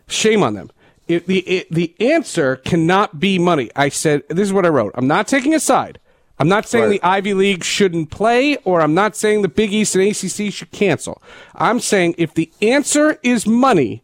Shame 0.08 0.42
on 0.42 0.54
them. 0.54 0.72
it, 1.10 1.28
the 1.28 1.40
it, 1.40 1.68
the 1.70 1.94
answer 2.00 2.56
cannot 2.56 3.20
be 3.20 3.38
money. 3.38 3.70
I 3.76 3.90
said 3.90 4.24
this 4.30 4.48
is 4.48 4.54
what 4.54 4.66
I 4.66 4.70
wrote. 4.70 4.94
I'm 4.96 5.08
not 5.08 5.28
taking 5.28 5.54
a 5.54 5.60
side. 5.60 6.00
I'm 6.42 6.48
not 6.50 6.68
saying 6.68 6.86
Right. 6.86 7.02
the 7.02 7.08
Ivy 7.08 7.36
League 7.36 7.64
shouldn't 7.64 8.10
play, 8.10 8.56
or 8.64 8.82
I'm 8.82 8.96
not 8.96 9.16
saying 9.16 9.44
the 9.44 9.48
Big 9.48 9.72
East 9.72 9.96
and 9.96 10.04
ACC 10.04 10.52
should 10.52 10.72
cancel. 10.72 11.22
I'm 11.54 11.80
saying 11.80 12.16
if 12.18 12.34
the 12.34 12.52
answer 12.64 13.20
is 13.22 13.46
money, 13.46 14.02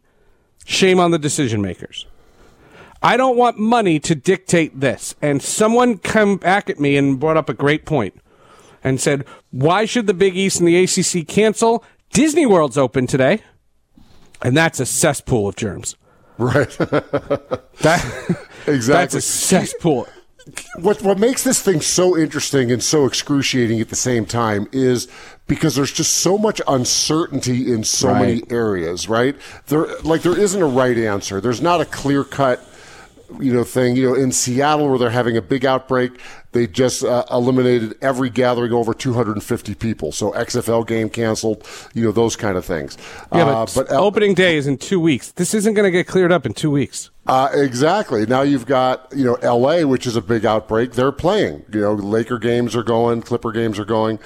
shame 0.64 1.00
on 1.00 1.10
the 1.10 1.18
decision 1.18 1.60
makers. 1.60 2.06
I 3.02 3.16
don't 3.16 3.36
want 3.36 3.58
money 3.58 3.98
to 3.98 4.14
dictate 4.14 4.78
this. 4.78 5.16
And 5.20 5.42
someone 5.42 5.98
come 5.98 6.36
back 6.36 6.70
at 6.70 6.78
me 6.78 6.96
and 6.96 7.18
brought 7.18 7.36
up 7.36 7.48
a 7.48 7.54
great 7.54 7.84
point 7.84 8.14
and 8.84 9.00
said, 9.00 9.24
why 9.50 9.84
should 9.84 10.06
the 10.06 10.14
Big 10.14 10.36
East 10.36 10.60
and 10.60 10.68
the 10.68 10.76
ACC 10.84 11.26
cancel? 11.26 11.82
Disney 12.12 12.46
World's 12.46 12.78
open 12.78 13.08
today, 13.08 13.42
and 14.42 14.56
that's 14.56 14.78
a 14.78 14.86
cesspool 14.86 15.48
of 15.48 15.56
germs. 15.56 15.96
Right. 16.38 16.76
That, 17.80 18.04
exactly. 18.66 18.76
That's 18.92 19.14
a 19.14 19.20
cesspool. 19.20 20.08
What 20.80 21.02
what 21.02 21.18
makes 21.18 21.42
this 21.44 21.60
thing 21.62 21.80
so 21.80 22.16
interesting 22.16 22.70
and 22.72 22.82
so 22.82 23.04
excruciating 23.06 23.80
at 23.80 23.88
the 23.88 23.96
same 23.96 24.24
time 24.24 24.68
is 24.72 25.08
because 25.46 25.74
there's 25.76 25.92
just 25.92 26.14
so 26.18 26.38
much 26.38 26.60
uncertainty 26.68 27.72
in 27.72 27.84
so 27.84 28.08
Right. 28.08 28.20
many 28.20 28.42
areas, 28.50 29.08
right? 29.08 29.36
There 29.68 29.86
like 30.02 30.22
there 30.22 30.38
isn't 30.38 30.60
a 30.60 30.66
right 30.66 30.96
answer. 30.98 31.40
There's 31.40 31.60
not 31.60 31.80
a 31.80 31.84
clear 31.84 32.24
cut 32.24 32.64
you 33.38 33.52
know 33.52 33.62
thing 33.62 33.94
you 33.94 34.08
know 34.08 34.14
in 34.14 34.32
Seattle 34.32 34.88
where 34.88 34.98
they're 34.98 35.10
having 35.10 35.36
a 35.36 35.42
big 35.42 35.66
outbreak 35.66 36.12
they 36.52 36.66
just 36.66 37.04
uh, 37.04 37.24
eliminated 37.30 37.94
every 38.00 38.30
gathering 38.30 38.72
over 38.72 38.94
250 38.94 39.74
people 39.74 40.12
so 40.12 40.32
XFL 40.32 40.86
game 40.86 41.10
canceled 41.10 41.62
you 41.92 42.02
know 42.04 42.10
those 42.10 42.36
kind 42.36 42.56
of 42.56 42.64
things 42.64 42.96
Yeah, 43.30 43.44
Uh, 43.44 43.66
but, 43.74 43.92
opening 43.92 44.32
day 44.32 44.56
is 44.56 44.66
in 44.66 44.78
two 44.78 44.98
weeks. 44.98 45.30
This 45.32 45.52
isn't 45.52 45.74
going 45.74 45.84
to 45.84 45.90
get 45.90 46.06
cleared 46.06 46.32
up 46.32 46.46
in 46.46 46.54
two 46.54 46.70
weeks. 46.70 47.10
Uh, 47.28 47.50
exactly. 47.52 48.24
Now 48.24 48.40
you've 48.40 48.64
got 48.64 49.12
you 49.14 49.24
know 49.24 49.34
L.A., 49.34 49.84
which 49.84 50.06
is 50.06 50.16
a 50.16 50.22
big 50.22 50.46
outbreak. 50.46 50.92
They're 50.92 51.12
playing. 51.12 51.62
You 51.70 51.80
know, 51.82 51.92
Laker 51.92 52.38
games 52.38 52.74
are 52.74 52.82
going, 52.82 53.20
Clipper 53.20 53.52
games 53.52 53.78
are 53.78 53.84
going. 53.84 54.18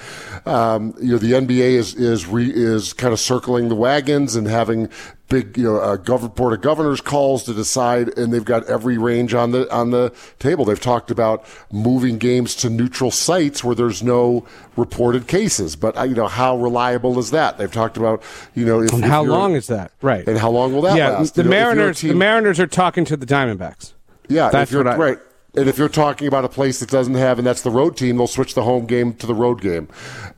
Um, 0.45 0.93
you 1.01 1.11
know, 1.11 1.17
the 1.17 1.33
NBA 1.33 1.73
is 1.73 1.95
is 1.95 2.25
re, 2.27 2.49
is 2.49 2.93
kind 2.93 3.11
of 3.11 3.19
circling 3.19 3.67
the 3.67 3.75
wagons 3.75 4.37
and 4.37 4.47
having 4.47 4.89
big 5.33 5.57
you 5.57 5.63
know 5.63 5.77
uh, 5.77 5.97
board 6.29 6.53
of 6.53 6.61
governors 6.61 7.01
calls 7.01 7.43
to 7.43 7.53
decide, 7.53 8.17
and 8.17 8.31
they've 8.31 8.45
got 8.45 8.65
every 8.67 8.97
range 8.97 9.33
on 9.33 9.51
the 9.51 9.71
on 9.73 9.91
the 9.91 10.13
table. 10.39 10.63
They've 10.63 10.79
talked 10.79 11.11
about 11.11 11.45
moving 11.71 12.17
games 12.17 12.55
to 12.57 12.69
neutral 12.69 13.11
sites 13.11 13.63
where 13.63 13.75
there's 13.75 14.01
no 14.03 14.45
reported 14.75 15.27
cases, 15.27 15.75
but 15.75 15.97
uh, 15.97 16.03
you 16.03 16.15
know 16.15 16.27
how 16.27 16.57
reliable 16.57 17.19
is 17.19 17.31
that? 17.31 17.57
They've 17.57 17.71
talked 17.71 17.97
about 17.97 18.23
you 18.55 18.65
know 18.65 18.81
if, 18.81 18.91
And 18.93 19.03
how 19.05 19.23
long 19.23 19.55
is 19.55 19.67
that? 19.67 19.91
Right. 20.01 20.27
and 20.27 20.37
how 20.37 20.49
long 20.49 20.73
will 20.73 20.81
that 20.83 20.97
yeah, 20.97 21.09
last? 21.11 21.35
the 21.35 21.43
You 21.43 21.49
know, 21.49 21.55
if 21.55 21.61
Mariners. 21.61 22.01
The 22.01 22.13
Mariners 22.13 22.59
are 22.59 22.67
talking 22.67 23.05
to 23.05 23.17
the 23.17 23.25
Diamondbacks. 23.25 23.93
Yeah, 24.29 24.49
That's 24.49 24.69
if 24.69 24.73
you're 24.73 24.83
what 24.83 24.93
I- 24.93 24.97
right. 24.97 25.17
And 25.55 25.69
if 25.69 25.77
you're 25.77 25.87
talking 25.87 26.27
about 26.27 26.45
a 26.45 26.49
place 26.49 26.79
that 26.79 26.89
doesn't 26.89 27.13
have, 27.13 27.37
and 27.37 27.45
that's 27.45 27.61
the 27.61 27.69
road 27.69 27.95
team, 27.95 28.17
they'll 28.17 28.25
switch 28.25 28.55
the 28.55 28.63
home 28.63 28.87
game 28.87 29.13
to 29.15 29.27
the 29.27 29.35
road 29.35 29.61
game, 29.61 29.87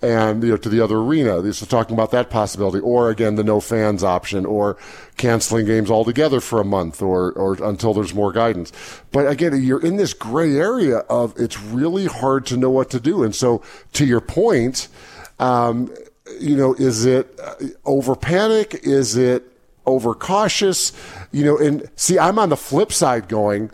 and 0.01 0.43
you 0.43 0.50
know 0.50 0.57
to 0.57 0.67
the 0.67 0.81
other 0.81 0.98
arena. 0.98 1.41
This 1.41 1.62
is 1.62 1.69
talking 1.69 1.93
about 1.95 2.12
that 2.12 2.29
possibility, 2.29 2.79
or 2.79 3.10
again 3.10 3.36
the 3.36 3.43
no 3.43 3.62
fans 3.62 4.03
option, 4.03 4.45
or 4.45 4.77
canceling 5.15 5.67
games 5.67 5.89
altogether 5.89 6.41
for 6.41 6.60
a 6.60 6.65
month, 6.65 7.01
or 7.01 7.31
or 7.31 7.53
until 7.63 7.93
there's 7.93 8.13
more 8.13 8.34
guidance. 8.34 8.74
But 9.13 9.27
again, 9.29 9.63
you're 9.63 9.81
in 9.81 9.95
this 9.95 10.13
gray 10.13 10.57
area 10.57 10.98
of 11.10 11.34
it's 11.39 11.62
really 11.62 12.07
hard 12.07 12.45
to 12.48 12.57
know 12.57 12.69
what 12.69 12.89
to 12.89 13.00
do. 13.00 13.24
And 13.24 13.34
so, 13.34 13.62
to 13.93 14.05
your 14.05 14.22
point, 14.22 14.89
um, 15.39 15.93
you 16.41 16.57
know, 16.57 16.74
is 16.74 17.05
it 17.05 17.39
uh, 17.41 17.55
over 17.86 18.17
panic? 18.17 18.81
Is 18.84 19.15
it 19.15 19.50
overcautious? 19.88 20.91
You 21.31 21.45
know, 21.45 21.57
and 21.57 21.89
see, 21.95 22.19
I'm 22.19 22.38
on 22.38 22.50
the 22.50 22.57
flip 22.57 22.91
side 22.91 23.29
going, 23.29 23.72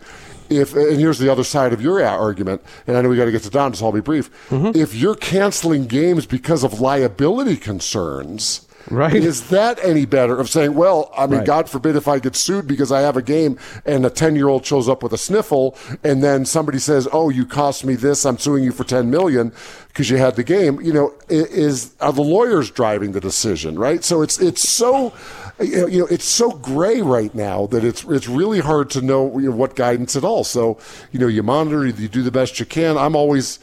if, 0.58 0.74
and 0.74 0.98
here's 0.98 1.18
the 1.18 1.30
other 1.30 1.44
side 1.44 1.72
of 1.72 1.80
your 1.80 2.04
argument, 2.04 2.62
and 2.86 2.96
I 2.96 3.02
know 3.02 3.08
we 3.08 3.16
got 3.16 3.26
to 3.26 3.32
get 3.32 3.42
to 3.42 3.50
Don, 3.50 3.74
so 3.74 3.86
I'll 3.86 3.92
be 3.92 4.00
brief. 4.00 4.30
Mm-hmm. 4.48 4.78
If 4.78 4.94
you're 4.94 5.14
canceling 5.14 5.86
games 5.86 6.26
because 6.26 6.64
of 6.64 6.80
liability 6.80 7.56
concerns, 7.56 8.66
Right. 8.90 9.14
Is 9.14 9.48
that 9.48 9.78
any 9.82 10.04
better 10.04 10.38
of 10.38 10.48
saying, 10.48 10.74
well, 10.74 11.12
I 11.16 11.26
mean, 11.26 11.38
Right. 11.38 11.46
God 11.46 11.68
forbid 11.68 11.96
if 11.96 12.08
I 12.08 12.18
get 12.18 12.36
sued 12.36 12.66
because 12.66 12.90
I 12.92 13.00
have 13.00 13.16
a 13.16 13.22
game 13.22 13.58
and 13.86 14.04
a 14.04 14.10
10 14.10 14.36
year 14.36 14.48
old 14.48 14.66
shows 14.66 14.88
up 14.88 15.02
with 15.02 15.12
a 15.12 15.18
sniffle 15.18 15.76
and 16.02 16.22
then 16.22 16.44
somebody 16.44 16.78
says, 16.78 17.08
oh, 17.12 17.28
you 17.28 17.46
cost 17.46 17.84
me 17.84 17.94
this, 17.94 18.26
I'm 18.26 18.38
suing 18.38 18.64
you 18.64 18.72
for 18.72 18.84
10 18.84 19.10
million 19.10 19.52
because 19.88 20.10
you 20.10 20.16
had 20.16 20.36
the 20.36 20.44
game, 20.44 20.80
you 20.80 20.92
know, 20.92 21.14
is, 21.28 21.94
are 22.00 22.12
the 22.12 22.22
lawyers 22.22 22.70
driving 22.70 23.12
the 23.12 23.20
decision, 23.20 23.78
right? 23.78 24.02
So 24.04 24.22
it's, 24.22 24.40
it's 24.40 24.68
so, 24.68 25.12
you 25.62 26.00
know, 26.00 26.06
it's 26.06 26.24
so 26.24 26.50
gray 26.50 27.02
right 27.02 27.34
now 27.34 27.66
that 27.68 27.84
it's, 27.84 28.04
it's 28.04 28.28
really 28.28 28.60
hard 28.60 28.90
to 28.90 29.00
know, 29.00 29.38
you 29.38 29.50
know 29.50 29.56
what 29.56 29.76
guidance 29.76 30.16
at 30.16 30.24
all. 30.24 30.44
So, 30.44 30.78
you 31.10 31.18
know, 31.18 31.26
you 31.26 31.42
monitor, 31.42 31.86
you 31.86 32.08
do 32.08 32.22
the 32.22 32.30
best 32.30 32.60
you 32.60 32.66
can. 32.66 32.96
I'm 32.96 33.16
always, 33.16 33.58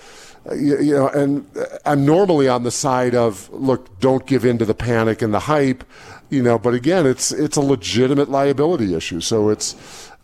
uh, 0.50 0.56
you, 0.56 0.80
you 0.80 0.94
know, 0.94 1.10
and 1.10 1.46
uh, 1.58 1.66
I'm 1.86 2.06
normally 2.06 2.48
on 2.48 2.64
the 2.64 2.72
side 2.72 3.16
of 3.16 3.50
look, 3.52 4.00
don't 4.00 4.26
give 4.26 4.46
in 4.46 4.58
to 4.58 4.66
the 4.66 4.74
panic 4.74 5.22
and 5.22 5.34
the 5.34 5.42
hype, 5.42 5.84
you 6.30 6.42
know. 6.42 6.58
But 6.58 6.74
again, 6.74 7.06
it's 7.06 7.32
it's 7.32 7.58
a 7.58 7.62
legitimate 7.62 8.30
liability 8.30 8.96
issue. 8.96 9.22
So 9.22 9.50
it's, 9.50 9.76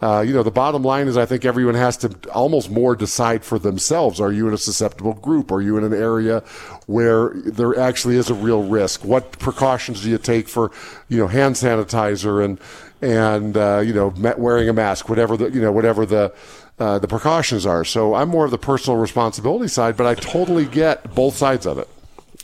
uh, 0.02 0.22
you 0.22 0.34
know, 0.34 0.44
the 0.44 0.52
bottom 0.52 0.84
line 0.84 1.08
is 1.08 1.18
I 1.18 1.26
think 1.26 1.46
everyone 1.46 1.76
has 1.76 1.96
to 1.98 2.10
almost 2.32 2.70
more 2.70 2.96
decide 2.96 3.44
for 3.44 3.58
themselves. 3.58 4.20
Are 4.20 4.32
you 4.32 4.48
in 4.48 4.54
a 4.54 4.58
susceptible 4.58 5.14
group? 5.14 5.52
Are 5.52 5.62
you 5.62 5.78
in 5.78 5.84
an 5.84 5.94
area 5.94 6.40
where 6.86 7.32
there 7.34 7.80
actually 7.80 8.18
is 8.18 8.30
a 8.30 8.34
real 8.34 8.64
risk? 8.64 9.06
What 9.06 9.32
precautions 9.40 10.04
do 10.04 10.10
you 10.10 10.18
take 10.18 10.50
for, 10.50 10.72
you 11.08 11.18
know, 11.18 11.28
hand 11.28 11.56
sanitizer 11.56 12.44
and 12.44 12.60
and 13.02 13.56
uh, 13.56 13.80
you 13.86 13.94
know 13.94 14.14
wearing 14.38 14.68
a 14.68 14.74
mask, 14.74 15.10
whatever 15.10 15.38
the 15.38 15.50
you 15.50 15.62
know 15.62 15.72
whatever 15.72 16.06
the 16.06 16.34
uh, 16.80 17.00
the 17.00 17.08
precautions 17.08 17.66
are. 17.66 17.86
So 17.86 18.16
I'm 18.16 18.30
more 18.30 18.46
of 18.46 18.52
the 18.52 18.58
personal 18.58 19.00
responsibility 19.00 19.68
side, 19.68 19.96
but 19.96 20.06
I 20.06 20.16
totally 20.16 20.66
get 20.66 21.16
both 21.16 21.36
sides 21.36 21.66
of 21.66 21.78
it. 21.78 21.88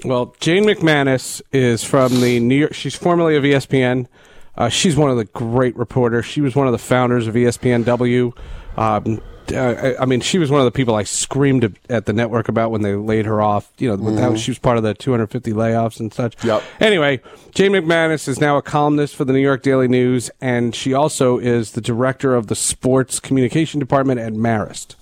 Well, 0.05 0.35
Jane 0.39 0.63
McManus 0.63 1.41
is 1.51 1.83
from 1.83 2.21
the 2.21 2.39
New 2.39 2.55
York. 2.55 2.73
She's 2.73 2.95
formerly 2.95 3.35
of 3.35 3.43
ESPN. 3.43 4.07
Uh, 4.57 4.69
she's 4.69 4.95
one 4.95 5.09
of 5.09 5.17
the 5.17 5.25
great 5.25 5.75
reporters. 5.75 6.25
She 6.25 6.41
was 6.41 6.55
one 6.55 6.67
of 6.67 6.71
the 6.71 6.77
founders 6.77 7.27
of 7.27 7.35
ESPNW. 7.35 8.37
Um, 8.77 9.21
uh, 9.53 9.95
I 9.97 10.03
I 10.03 10.05
mean, 10.05 10.21
she 10.21 10.37
was 10.39 10.49
one 10.51 10.59
of 10.61 10.65
the 10.65 10.71
people 10.71 10.95
I 10.95 11.03
screamed 11.03 11.63
at- 11.63 11.71
at 11.89 12.05
the 12.05 12.13
network 12.13 12.47
about 12.49 12.71
when 12.71 12.81
they 12.81 12.95
laid 12.95 13.25
her 13.25 13.41
off. 13.41 13.69
You 13.77 13.89
know, 13.89 13.95
with 14.03 14.17
how 14.19 14.35
she 14.35 14.51
was 14.51 14.59
part 14.59 14.77
of 14.77 14.83
the 14.83 14.93
250 14.93 15.51
layoffs 15.53 15.99
and 15.99 16.13
such. 16.13 16.43
Yep. 16.43 16.63
Anyway, 16.79 17.21
Jane 17.53 17.71
McManus 17.71 18.27
is 18.27 18.39
now 18.39 18.57
a 18.57 18.61
columnist 18.61 19.15
for 19.15 19.25
the 19.25 19.33
New 19.33 19.39
York 19.39 19.61
Daily 19.63 19.87
News, 19.87 20.29
and 20.41 20.73
she 20.75 20.93
also 20.93 21.37
is 21.37 21.71
the 21.71 21.81
director 21.81 22.35
of 22.35 22.47
the 22.47 22.55
sports 22.55 23.19
communication 23.19 23.79
department 23.79 24.19
at 24.19 24.33
Marist. 24.33 24.95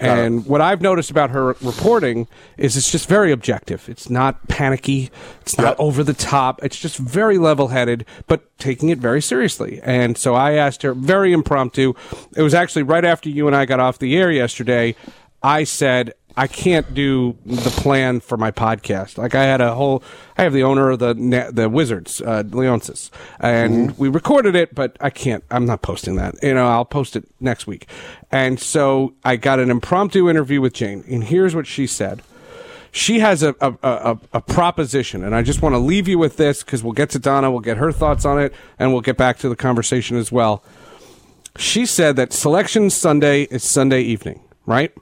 And 0.00 0.46
what 0.46 0.60
I've 0.60 0.80
noticed 0.80 1.10
about 1.10 1.30
her 1.30 1.46
reporting 1.60 2.28
is 2.56 2.76
it's 2.76 2.92
just 2.92 3.08
very 3.08 3.32
objective. 3.32 3.88
It's 3.88 4.08
not 4.08 4.46
panicky. 4.46 5.10
It's 5.42 5.58
not 5.58 5.70
Yep. 5.70 5.76
over 5.80 6.04
the 6.04 6.12
top. 6.14 6.60
It's 6.62 6.78
just 6.78 6.96
very 6.98 7.36
level 7.36 7.68
headed, 7.68 8.04
but 8.28 8.42
taking 8.58 8.90
it 8.90 8.98
very 8.98 9.20
seriously. 9.20 9.80
And 9.82 10.16
so 10.16 10.34
I 10.34 10.52
asked 10.52 10.82
her, 10.82 10.94
very 10.94 11.32
impromptu. 11.32 11.94
It 12.36 12.42
was 12.42 12.54
actually 12.54 12.84
right 12.84 13.04
after 13.04 13.28
you 13.28 13.48
and 13.48 13.56
I 13.56 13.64
got 13.64 13.77
off 13.78 13.98
the 13.98 14.16
air 14.16 14.30
yesterday. 14.30 14.94
I 15.42 15.64
said, 15.64 16.14
I 16.38 16.46
can't 16.46 16.94
do 16.94 17.36
the 17.44 17.70
plan 17.70 18.20
for 18.20 18.36
my 18.36 18.52
podcast. 18.52 19.18
Like 19.18 19.34
I 19.34 19.42
had 19.42 19.60
a 19.60 19.74
whole, 19.74 20.04
I 20.36 20.44
have 20.44 20.52
the 20.52 20.62
owner 20.62 20.90
of 20.90 21.00
the 21.00 21.50
the 21.52 21.68
Wizards, 21.68 22.20
uh, 22.20 22.44
Leonsis, 22.44 23.10
and 23.40 23.98
we 23.98 24.08
recorded 24.08 24.54
it, 24.54 24.72
but 24.72 24.96
I 25.00 25.10
can't. 25.10 25.42
I'm 25.50 25.66
not 25.66 25.82
posting 25.82 26.14
that. 26.14 26.36
You 26.40 26.54
know, 26.54 26.68
I'll 26.68 26.84
post 26.84 27.16
it 27.16 27.24
next 27.40 27.66
week. 27.66 27.88
And 28.30 28.60
so 28.60 29.14
I 29.24 29.34
got 29.34 29.58
an 29.58 29.68
impromptu 29.68 30.30
interview 30.30 30.60
with 30.60 30.74
Jane, 30.74 31.02
and 31.08 31.24
here's 31.24 31.56
what 31.56 31.66
she 31.66 31.88
said. 31.88 32.22
She 32.92 33.18
has 33.18 33.42
a 33.42 33.56
a, 33.60 33.74
a, 33.82 34.18
a 34.34 34.40
proposition, 34.40 35.24
and 35.24 35.34
I 35.34 35.42
just 35.42 35.60
want 35.60 35.74
to 35.74 35.80
leave 35.80 36.06
you 36.06 36.18
with 36.18 36.36
this 36.36 36.62
because 36.62 36.84
we'll 36.84 36.92
get 36.92 37.10
to 37.10 37.18
Donna, 37.18 37.50
we'll 37.50 37.60
get 37.60 37.78
her 37.78 37.90
thoughts 37.90 38.24
on 38.24 38.40
it, 38.40 38.54
and 38.78 38.92
we'll 38.92 39.00
get 39.00 39.16
back 39.16 39.38
to 39.38 39.48
the 39.48 39.56
conversation 39.56 40.16
as 40.16 40.30
well. 40.30 40.62
She 41.58 41.86
said 41.86 42.14
that 42.14 42.32
Selection 42.32 42.88
Sunday 42.88 43.42
is 43.42 43.64
Sunday 43.64 44.00
evening, 44.02 44.40
right? 44.64 44.92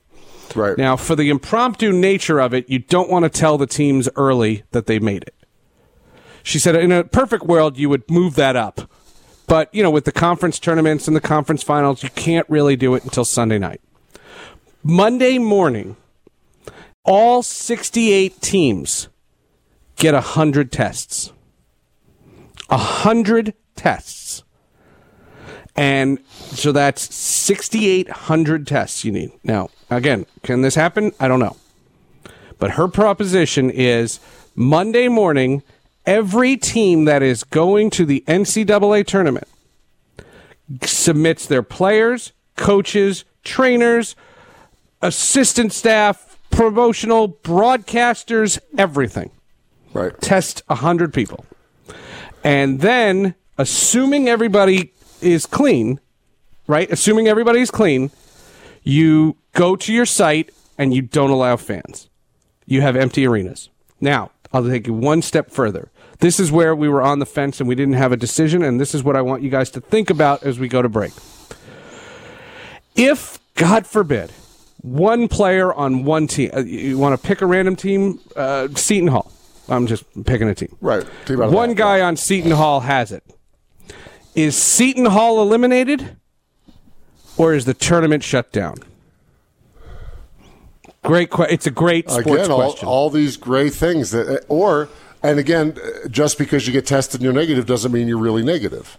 Right. 0.54 0.78
Now, 0.78 0.96
for 0.96 1.14
the 1.14 1.28
impromptu 1.28 1.92
nature 1.92 2.40
of 2.40 2.54
it, 2.54 2.68
you 2.70 2.78
don't 2.78 3.10
want 3.10 3.24
to 3.24 3.28
tell 3.28 3.58
the 3.58 3.66
teams 3.66 4.08
early 4.16 4.64
that 4.70 4.86
they 4.86 4.98
made 4.98 5.24
it. 5.24 5.34
She 6.42 6.58
said, 6.58 6.74
in 6.74 6.92
a 6.92 7.04
perfect 7.04 7.44
world, 7.44 7.76
you 7.76 7.90
would 7.90 8.10
move 8.10 8.36
that 8.36 8.56
up. 8.56 8.90
But, 9.46 9.72
you 9.74 9.82
know, 9.82 9.90
with 9.90 10.06
the 10.06 10.12
conference 10.12 10.58
tournaments 10.58 11.06
and 11.06 11.14
the 11.14 11.20
conference 11.20 11.62
finals, 11.62 12.02
you 12.02 12.08
can't 12.10 12.48
really 12.48 12.74
do 12.74 12.94
it 12.94 13.04
until 13.04 13.26
Sunday 13.26 13.58
night. 13.58 13.82
Monday 14.82 15.36
morning, 15.38 15.96
all 17.04 17.42
68 17.42 18.40
teams 18.40 19.08
get 19.96 20.14
100 20.14 20.72
tests. 20.72 21.32
100 22.68 23.52
tests. 23.74 24.42
And 25.76 26.18
so 26.28 26.72
that's 26.72 27.14
6,800 27.14 28.66
tests 28.66 29.04
you 29.04 29.12
need. 29.12 29.32
Now, 29.44 29.68
again, 29.90 30.26
can 30.42 30.62
this 30.62 30.74
happen? 30.74 31.12
I 31.20 31.28
don't 31.28 31.40
know. 31.40 31.56
But 32.58 32.72
her 32.72 32.88
proposition 32.88 33.70
is 33.70 34.18
Monday 34.54 35.08
morning, 35.08 35.62
every 36.06 36.56
team 36.56 37.04
that 37.04 37.22
is 37.22 37.44
going 37.44 37.90
to 37.90 38.06
the 38.06 38.24
NCAA 38.26 39.06
tournament 39.06 39.46
submits 40.82 41.46
their 41.46 41.62
players, 41.62 42.32
coaches, 42.56 43.24
trainers, 43.44 44.16
assistant 45.02 45.72
staff, 45.72 46.38
promotional 46.50 47.28
broadcasters, 47.28 48.58
everything. 48.78 49.30
Right. 49.92 50.18
Test 50.20 50.62
100 50.68 51.12
people. 51.12 51.44
And 52.42 52.80
then, 52.80 53.34
assuming 53.58 54.28
everybody 54.28 54.92
is 55.20 55.46
clean, 55.46 56.00
right? 56.66 56.90
Assuming 56.90 57.28
everybody's 57.28 57.70
clean, 57.70 58.10
you 58.82 59.36
go 59.52 59.76
to 59.76 59.92
your 59.92 60.06
site 60.06 60.50
and 60.78 60.94
you 60.94 61.02
don't 61.02 61.30
allow 61.30 61.56
fans. 61.56 62.08
You 62.66 62.80
have 62.80 62.96
empty 62.96 63.26
arenas. 63.26 63.68
Now, 64.00 64.30
I'll 64.52 64.68
take 64.68 64.86
you 64.86 64.94
one 64.94 65.22
step 65.22 65.50
further. 65.50 65.90
This 66.20 66.40
is 66.40 66.50
where 66.50 66.74
we 66.74 66.88
were 66.88 67.02
on 67.02 67.18
the 67.18 67.26
fence 67.26 67.60
and 67.60 67.68
we 67.68 67.74
didn't 67.74 67.94
have 67.94 68.12
a 68.12 68.16
decision, 68.16 68.62
and 68.62 68.80
this 68.80 68.94
is 68.94 69.04
what 69.04 69.16
I 69.16 69.22
want 69.22 69.42
you 69.42 69.50
guys 69.50 69.70
to 69.70 69.80
think 69.80 70.10
about 70.10 70.42
as 70.42 70.58
we 70.58 70.68
go 70.68 70.82
to 70.82 70.88
break. 70.88 71.12
If, 72.94 73.38
God 73.54 73.86
forbid, 73.86 74.30
one 74.80 75.28
player 75.28 75.74
on 75.74 76.04
one 76.04 76.26
team, 76.26 76.50
uh, 76.54 76.60
you 76.60 76.96
want 76.96 77.20
to 77.20 77.26
pick 77.26 77.42
a 77.42 77.46
random 77.46 77.76
team, 77.76 78.20
uh, 78.34 78.68
Seton 78.74 79.08
Hall. 79.08 79.30
I'm 79.68 79.86
just 79.86 80.04
picking 80.24 80.48
a 80.48 80.54
team. 80.54 80.74
Right. 80.80 81.04
Team 81.26 81.38
One 81.38 81.74
guy 81.74 82.00
on 82.00 82.16
Seton 82.16 82.52
Hall 82.52 82.80
has 82.80 83.12
it. 83.12 83.24
Is 84.36 84.54
Seton 84.54 85.06
Hall 85.06 85.40
eliminated, 85.40 86.16
or 87.38 87.54
is 87.54 87.64
the 87.64 87.72
tournament 87.74 88.22
shut 88.22 88.52
down? 88.52 88.76
Great 91.02 91.30
question. 91.30 91.54
It's 91.54 91.66
a 91.66 91.70
great 91.70 92.10
sports 92.10 92.26
Again, 92.28 92.50
all, 92.50 92.58
question. 92.70 92.86
all 92.88 93.08
these 93.10 93.38
great 93.38 93.72
things 93.72 94.10
that, 94.10 94.44
or, 94.48 94.90
and 95.22 95.38
again, 95.38 95.74
uh, 95.82 96.08
just 96.08 96.36
because 96.36 96.66
you 96.66 96.72
get 96.74 96.86
tested 96.86 97.20
and 97.20 97.24
you're 97.24 97.32
negative 97.32 97.64
doesn't 97.64 97.92
mean 97.92 98.08
you're 98.08 98.18
really 98.18 98.42
negative. 98.42 98.98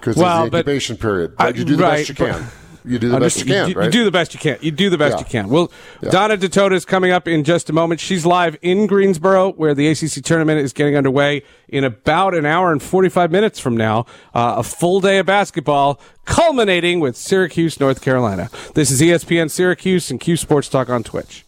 Because 0.00 0.16
Well, 0.16 0.44
the 0.46 0.50
but- 0.50 0.58
incubation 0.60 0.96
period. 0.96 1.36
But 1.36 1.54
I- 1.54 1.58
you 1.58 1.64
do 1.66 1.76
the 1.76 1.82
right, 1.82 1.96
best 1.98 2.08
you 2.08 2.14
but- 2.14 2.30
can. 2.32 2.46
You 2.84 2.98
do 2.98 3.08
the 3.10 3.20
best 3.20 3.36
you 3.36 3.42
Understand- 3.42 3.48
can, 3.48 3.68
you, 3.70 3.74
right? 3.78 3.84
you 3.86 3.90
do 3.92 4.04
the 4.04 4.10
best 4.10 4.34
you 4.34 4.40
can. 4.40 4.58
You 4.60 4.70
do 4.72 4.90
the 4.90 4.98
best 4.98 5.12
Yeah. 5.14 5.18
you 5.20 5.24
can. 5.26 5.48
Well, 5.48 5.70
Yeah. 6.02 6.10
Donna 6.10 6.36
Ditota 6.36 6.72
is 6.72 6.84
coming 6.84 7.12
up 7.12 7.28
in 7.28 7.44
just 7.44 7.70
a 7.70 7.72
moment. 7.72 8.00
She's 8.00 8.26
live 8.26 8.56
in 8.62 8.86
Greensboro, 8.86 9.52
where 9.52 9.74
the 9.74 9.88
ACC 9.88 10.20
tournament 10.20 10.60
is 10.60 10.72
getting 10.72 10.96
underway 10.96 11.42
in 11.68 11.84
about 11.84 12.34
an 12.34 12.44
hour 12.44 12.72
and 12.72 12.82
45 12.82 13.30
minutes 13.30 13.60
from 13.60 13.76
now. 13.76 14.04
Uh, 14.34 14.54
a 14.58 14.62
full 14.62 15.00
day 15.00 15.18
of 15.18 15.26
basketball, 15.26 16.00
culminating 16.24 16.98
with 17.00 17.16
Syracuse, 17.16 17.78
North 17.78 18.00
Carolina. 18.00 18.50
This 18.74 18.90
is 18.90 19.00
ESPN 19.00 19.48
Syracuse 19.50 20.10
and 20.10 20.18
Cuse 20.20 20.40
Sports 20.40 20.68
Talk 20.68 20.90
on 20.90 21.02
Twitch. 21.02 21.44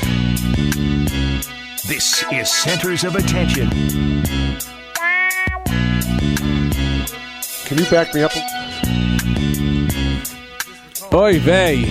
This 1.88 2.24
is 2.32 2.50
Centers 2.50 3.04
of 3.04 3.14
Attention. 3.16 3.68
Can 7.66 7.78
you 7.78 7.86
back 7.90 8.14
me 8.14 8.22
up? 8.22 8.32
Oy 11.14 11.38
vey. 11.38 11.84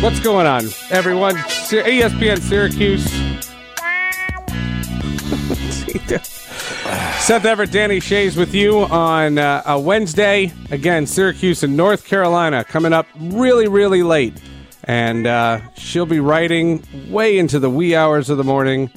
What's 0.00 0.18
going 0.18 0.44
on, 0.44 0.64
everyone? 0.90 1.36
ESPN 1.36 2.40
Syracuse. 2.40 3.04
Seth 7.24 7.44
Everett, 7.44 7.70
Danny 7.70 8.00
Schayes 8.00 8.36
with 8.36 8.56
you 8.56 8.80
on 8.80 9.38
uh, 9.38 9.62
a 9.66 9.78
Wednesday. 9.78 10.52
Again, 10.72 11.06
Syracuse 11.06 11.62
and 11.62 11.76
North 11.76 12.06
Carolina 12.06 12.64
coming 12.64 12.92
up 12.92 13.06
really, 13.20 13.68
really 13.68 14.02
late. 14.02 14.34
And 14.82 15.28
uh, 15.28 15.60
she'll 15.76 16.04
be 16.04 16.18
writing 16.18 16.82
way 17.08 17.38
into 17.38 17.60
the 17.60 17.70
wee 17.70 17.94
hours 17.94 18.30
of 18.30 18.36
the 18.36 18.44
morning. 18.44 18.90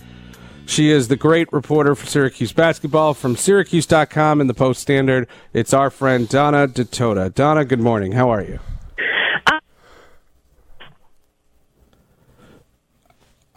She 0.66 0.90
is 0.90 1.10
the 1.10 1.16
great 1.16 1.54
reporter 1.54 1.94
for 1.94 2.08
Syracuse 2.08 2.54
basketball 2.54 3.14
from 3.14 3.36
Syracuse.com 3.36 4.42
and 4.42 4.50
the 4.50 4.56
Post 4.56 4.82
Standard. 4.82 5.28
It's 5.54 5.76
our 5.76 5.92
friend 5.92 6.28
Donna 6.28 6.68
Ditota. 6.68 7.32
Donna, 7.32 7.66
good 7.66 7.80
morning. 7.80 8.14
How 8.14 8.32
are 8.32 8.42
you? 8.42 8.60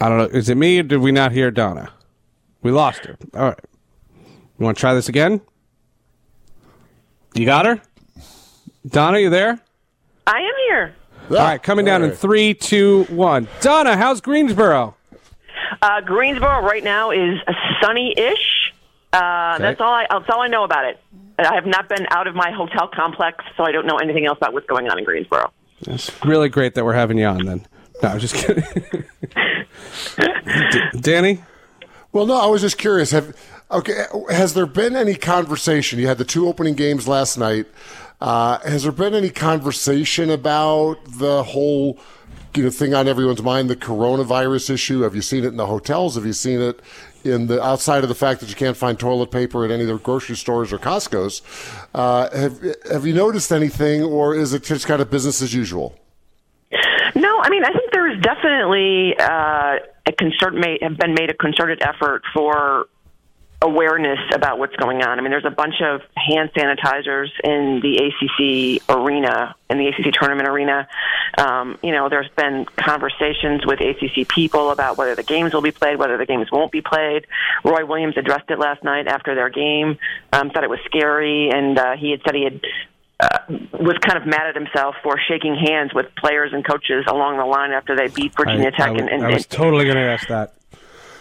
I 0.02 0.08
don't 0.08 0.18
know. 0.18 0.24
Is 0.36 0.48
it 0.48 0.56
me 0.56 0.80
or 0.80 0.82
did 0.82 0.98
we 0.98 1.12
not 1.12 1.30
hear 1.30 1.52
Donna? 1.52 1.92
We 2.60 2.72
lost 2.72 3.04
her. 3.04 3.16
All 3.34 3.44
right. 3.50 3.58
You 4.58 4.64
want 4.64 4.76
to 4.76 4.80
try 4.80 4.94
this 4.94 5.08
again? 5.08 5.40
You 7.34 7.44
got 7.46 7.66
her? 7.66 7.80
Donna, 8.88 9.20
you 9.20 9.30
there? 9.30 9.60
I 10.26 10.38
am 10.38 10.52
here. 10.66 10.94
All 11.30 11.36
right, 11.36 11.62
coming 11.62 11.84
down 11.84 12.02
in 12.02 12.10
three, 12.10 12.52
two, 12.52 13.04
one. 13.10 13.46
Donna, 13.60 13.96
how's 13.96 14.20
Greensboro? 14.20 14.96
Uh, 15.80 16.00
Greensboro 16.00 16.62
right 16.62 16.82
now 16.82 17.12
is 17.12 17.38
sunny-ish. 17.80 18.72
Uh, 19.12 19.58
That's 19.58 19.80
all. 19.80 19.92
I, 19.92 20.06
that's 20.10 20.28
all 20.30 20.40
I 20.40 20.48
know 20.48 20.64
about 20.64 20.84
it. 20.86 20.98
I 21.38 21.54
have 21.54 21.66
not 21.66 21.88
been 21.88 22.06
out 22.10 22.26
of 22.26 22.34
my 22.34 22.50
hotel 22.50 22.88
complex, 22.92 23.44
so 23.56 23.62
I 23.62 23.70
don't 23.70 23.86
know 23.86 23.98
anything 23.98 24.26
else 24.26 24.38
about 24.38 24.52
what's 24.52 24.66
going 24.66 24.88
on 24.88 24.98
in 24.98 25.04
Greensboro. 25.04 25.52
It's 25.82 26.10
really 26.24 26.48
great 26.48 26.74
that 26.74 26.84
we're 26.84 26.94
having 26.94 27.18
you 27.18 27.26
on 27.26 27.44
then. 27.46 27.66
No, 28.02 28.08
I'm 28.08 28.18
just 28.18 28.34
kidding. 28.34 28.64
D- 30.16 30.80
Danny? 31.00 31.42
Well, 32.12 32.26
no, 32.26 32.34
I 32.36 32.46
was 32.46 32.60
just 32.60 32.78
curious. 32.78 33.10
Have 33.12 33.36
okay, 33.70 34.04
has 34.30 34.54
there 34.54 34.66
been 34.66 34.96
any 34.96 35.14
conversation? 35.14 35.98
You 35.98 36.08
had 36.08 36.18
the 36.18 36.24
two 36.24 36.48
opening 36.48 36.74
games 36.74 37.06
last 37.08 37.38
night. 37.38 37.66
Uh, 38.20 38.58
has 38.60 38.82
there 38.82 38.92
been 38.92 39.14
any 39.14 39.30
conversation 39.30 40.30
about 40.30 40.96
the 41.06 41.42
whole 41.42 41.98
you 42.54 42.64
know 42.64 42.70
thing 42.70 42.92
on 42.94 43.08
everyone's 43.08 43.42
mind, 43.42 43.70
the 43.70 43.76
coronavirus 43.76 44.70
issue? 44.70 45.00
Have 45.02 45.14
you 45.14 45.22
seen 45.22 45.44
it 45.44 45.48
in 45.48 45.56
the 45.56 45.66
hotels? 45.66 46.16
Have 46.16 46.26
you 46.26 46.32
seen 46.34 46.60
it 46.60 46.80
in 47.24 47.46
the 47.46 47.62
outside 47.62 48.02
of 48.02 48.08
the 48.08 48.14
fact 48.14 48.40
that 48.40 48.48
you 48.48 48.56
can't 48.56 48.76
find 48.76 48.98
toilet 48.98 49.30
paper 49.30 49.64
at 49.64 49.70
any 49.70 49.82
of 49.82 49.88
the 49.88 49.96
grocery 49.98 50.36
stores 50.36 50.72
or 50.72 50.78
Costco's? 50.78 51.40
Uh, 51.94 52.28
have 52.36 52.60
Have 52.90 53.06
you 53.06 53.14
noticed 53.14 53.52
anything, 53.52 54.02
or 54.02 54.34
is 54.34 54.52
it 54.52 54.64
just 54.64 54.86
kind 54.86 55.00
of 55.00 55.10
business 55.10 55.40
as 55.40 55.54
usual? 55.54 55.98
No, 57.14 57.40
I 57.40 57.48
mean 57.50 57.64
I 57.64 57.72
think 57.72 57.81
there 58.12 58.18
is 58.18 58.22
definitely 58.22 59.14
uh, 59.18 59.78
a 60.06 60.12
concert 60.12 60.54
made 60.54 60.82
have 60.82 60.96
been 60.96 61.14
made 61.14 61.30
a 61.30 61.34
concerted 61.34 61.82
effort 61.82 62.22
for 62.34 62.86
awareness 63.62 64.18
about 64.34 64.58
what's 64.58 64.74
going 64.74 65.02
on. 65.02 65.18
I 65.18 65.22
mean, 65.22 65.30
there's 65.30 65.44
a 65.44 65.50
bunch 65.50 65.76
of 65.80 66.00
hand 66.16 66.50
sanitizers 66.52 67.28
in 67.44 67.80
the 67.80 67.96
ACC 67.96 68.82
arena, 68.88 69.54
in 69.70 69.78
the 69.78 69.86
ACC 69.86 70.12
tournament 70.12 70.48
arena. 70.48 70.88
Um, 71.38 71.78
you 71.80 71.92
know, 71.92 72.08
there's 72.08 72.28
been 72.30 72.64
conversations 72.76 73.64
with 73.64 73.80
ACC 73.80 74.26
people 74.26 74.70
about 74.70 74.98
whether 74.98 75.14
the 75.14 75.22
games 75.22 75.54
will 75.54 75.62
be 75.62 75.70
played, 75.70 75.96
whether 75.96 76.18
the 76.18 76.26
games 76.26 76.50
won't 76.50 76.72
be 76.72 76.80
played. 76.80 77.26
Roy 77.64 77.86
Williams 77.86 78.16
addressed 78.16 78.50
it 78.50 78.58
last 78.58 78.82
night 78.82 79.06
after 79.06 79.36
their 79.36 79.48
game, 79.48 79.96
um, 80.32 80.50
thought 80.50 80.64
it 80.64 80.70
was 80.70 80.80
scary, 80.86 81.50
and 81.50 81.78
uh, 81.78 81.96
he 81.96 82.10
had 82.10 82.20
said 82.24 82.34
he 82.34 82.44
had 82.44 82.60
uh, 83.22 83.38
was 83.78 83.96
kind 83.98 84.18
of 84.18 84.26
mad 84.26 84.48
at 84.48 84.56
himself 84.56 84.96
for 85.02 85.16
shaking 85.28 85.54
hands 85.54 85.94
with 85.94 86.06
players 86.16 86.52
and 86.52 86.66
coaches 86.66 87.04
along 87.06 87.38
the 87.38 87.44
line 87.44 87.70
after 87.70 87.94
they 87.94 88.08
beat 88.08 88.34
Virginia 88.36 88.68
I, 88.68 88.70
Tech. 88.70 88.88
I, 88.88 88.94
and, 88.96 89.08
and, 89.08 89.24
I 89.24 89.34
was 89.34 89.46
totally 89.46 89.84
going 89.84 89.96
to 89.96 90.02
ask 90.02 90.26
that. 90.26 90.54